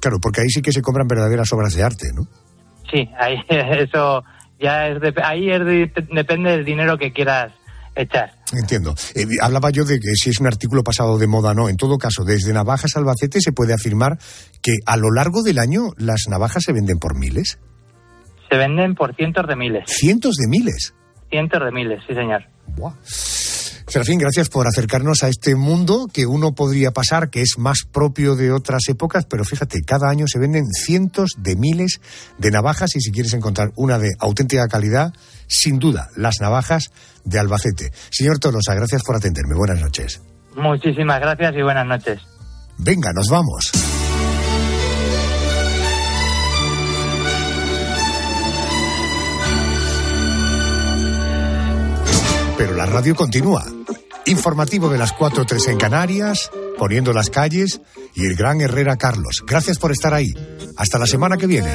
Claro, 0.00 0.18
porque 0.20 0.42
ahí 0.42 0.48
sí 0.48 0.62
que 0.62 0.72
se 0.72 0.82
compran 0.82 1.08
verdaderas 1.08 1.52
obras 1.52 1.74
de 1.74 1.82
arte, 1.82 2.06
¿no? 2.14 2.22
Sí, 2.90 3.10
ahí 3.18 3.42
eso 3.48 4.24
ya 4.58 4.88
es 4.88 5.00
de- 5.00 5.14
ahí 5.22 5.50
es 5.50 5.64
de- 5.64 5.92
depende 6.10 6.50
del 6.50 6.64
dinero 6.64 6.96
que 6.98 7.12
quieras 7.12 7.52
echar. 8.02 8.32
Entiendo. 8.52 8.94
Eh, 9.14 9.26
hablaba 9.40 9.70
yo 9.70 9.84
de 9.84 9.98
que 9.98 10.14
si 10.14 10.30
es 10.30 10.40
un 10.40 10.46
artículo 10.46 10.82
pasado 10.82 11.18
de 11.18 11.26
moda, 11.26 11.54
no. 11.54 11.68
En 11.68 11.76
todo 11.76 11.98
caso, 11.98 12.24
desde 12.24 12.52
Navajas 12.52 12.96
Albacete 12.96 13.40
se 13.40 13.52
puede 13.52 13.74
afirmar 13.74 14.18
que 14.62 14.76
a 14.86 14.96
lo 14.96 15.10
largo 15.10 15.42
del 15.42 15.58
año 15.58 15.90
las 15.96 16.22
navajas 16.28 16.64
se 16.64 16.72
venden 16.72 16.98
por 16.98 17.18
miles. 17.18 17.58
Se 18.50 18.56
venden 18.56 18.94
por 18.94 19.14
cientos 19.14 19.46
de 19.46 19.56
miles. 19.56 19.84
Cientos 19.86 20.36
de 20.36 20.48
miles. 20.48 20.94
Cientos 21.30 21.62
de 21.62 21.70
miles, 21.70 22.00
sí, 22.06 22.14
señor. 22.14 22.44
Serafín, 23.88 24.18
gracias 24.18 24.50
por 24.50 24.66
acercarnos 24.66 25.22
a 25.22 25.28
este 25.28 25.54
mundo 25.54 26.08
que 26.12 26.26
uno 26.26 26.54
podría 26.54 26.90
pasar, 26.90 27.30
que 27.30 27.40
es 27.40 27.54
más 27.56 27.78
propio 27.90 28.36
de 28.36 28.52
otras 28.52 28.82
épocas, 28.88 29.24
pero 29.24 29.44
fíjate, 29.44 29.80
cada 29.80 30.10
año 30.10 30.26
se 30.26 30.38
venden 30.38 30.66
cientos 30.66 31.30
de 31.38 31.56
miles 31.56 32.02
de 32.36 32.50
navajas 32.50 32.94
y 32.96 33.00
si 33.00 33.10
quieres 33.10 33.32
encontrar 33.32 33.72
una 33.76 33.98
de 33.98 34.10
auténtica 34.18 34.68
calidad, 34.68 35.14
sin 35.46 35.78
duda, 35.78 36.10
las 36.16 36.34
navajas 36.40 36.90
de 37.28 37.38
Albacete. 37.38 37.92
Señor 38.10 38.38
Tolosa, 38.38 38.74
gracias 38.74 39.02
por 39.02 39.16
atenderme. 39.16 39.54
Buenas 39.54 39.80
noches. 39.80 40.20
Muchísimas 40.56 41.20
gracias 41.20 41.54
y 41.56 41.62
buenas 41.62 41.86
noches. 41.86 42.20
Venga, 42.78 43.12
nos 43.12 43.28
vamos. 43.28 43.70
Pero 52.56 52.74
la 52.74 52.86
radio 52.86 53.14
continúa. 53.14 53.64
Informativo 54.26 54.88
de 54.88 54.98
las 54.98 55.14
4.3 55.14 55.70
en 55.70 55.78
Canarias, 55.78 56.50
poniendo 56.76 57.12
las 57.12 57.30
calles 57.30 57.80
y 58.14 58.26
el 58.26 58.34
gran 58.34 58.60
Herrera 58.60 58.96
Carlos. 58.96 59.44
Gracias 59.46 59.78
por 59.78 59.92
estar 59.92 60.12
ahí. 60.12 60.34
Hasta 60.76 60.98
la 60.98 61.06
semana 61.06 61.36
que 61.36 61.46
viene. 61.46 61.74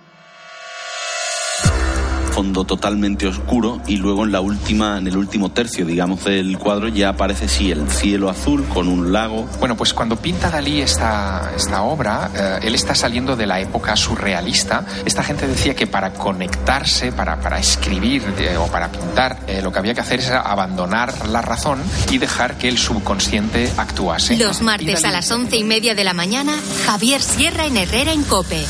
Fondo 2.51 2.65
totalmente 2.65 3.27
oscuro 3.27 3.79
y 3.87 3.95
luego 3.95 4.25
en 4.25 4.33
la 4.33 4.41
última, 4.41 4.97
en 4.97 5.07
el 5.07 5.15
último 5.15 5.51
tercio, 5.51 5.85
digamos, 5.85 6.25
del 6.25 6.57
cuadro 6.57 6.89
ya 6.89 7.07
aparece 7.07 7.47
sí 7.47 7.71
el 7.71 7.89
cielo 7.89 8.29
azul 8.29 8.65
con 8.65 8.89
un 8.89 9.13
lago. 9.13 9.47
Bueno, 9.59 9.77
pues 9.77 9.93
cuando 9.93 10.17
pinta 10.17 10.49
Dalí 10.49 10.81
esta, 10.81 11.53
esta 11.55 11.83
obra, 11.83 12.29
eh, 12.35 12.59
él 12.63 12.75
está 12.75 12.93
saliendo 12.93 13.37
de 13.37 13.47
la 13.47 13.61
época 13.61 13.95
surrealista. 13.95 14.85
Esta 15.05 15.23
gente 15.23 15.47
decía 15.47 15.73
que 15.73 15.87
para 15.87 16.11
conectarse, 16.11 17.13
para, 17.13 17.39
para 17.39 17.57
escribir 17.57 18.21
eh, 18.37 18.57
o 18.57 18.67
para 18.67 18.91
pintar, 18.91 19.39
eh, 19.47 19.61
lo 19.61 19.71
que 19.71 19.79
había 19.79 19.93
que 19.93 20.01
hacer 20.01 20.19
es 20.19 20.29
abandonar 20.29 21.29
la 21.29 21.41
razón 21.41 21.81
y 22.09 22.17
dejar 22.17 22.57
que 22.57 22.67
el 22.67 22.77
subconsciente 22.77 23.71
actuase. 23.77 24.35
Los 24.35 24.61
martes 24.61 25.05
a 25.05 25.11
las 25.11 25.31
once 25.31 25.55
y 25.55 25.63
media 25.63 25.95
de 25.95 26.03
la 26.03 26.13
mañana, 26.13 26.53
Javier 26.85 27.21
Sierra 27.21 27.65
en 27.65 27.77
Herrera 27.77 28.11
en 28.11 28.23
Cope. 28.23 28.65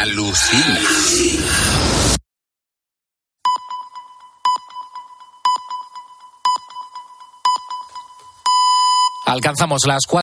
Alucina. 0.00 2.01
Alcanzamos 9.42 9.80
las 9.88 10.02
cuatro. 10.06 10.10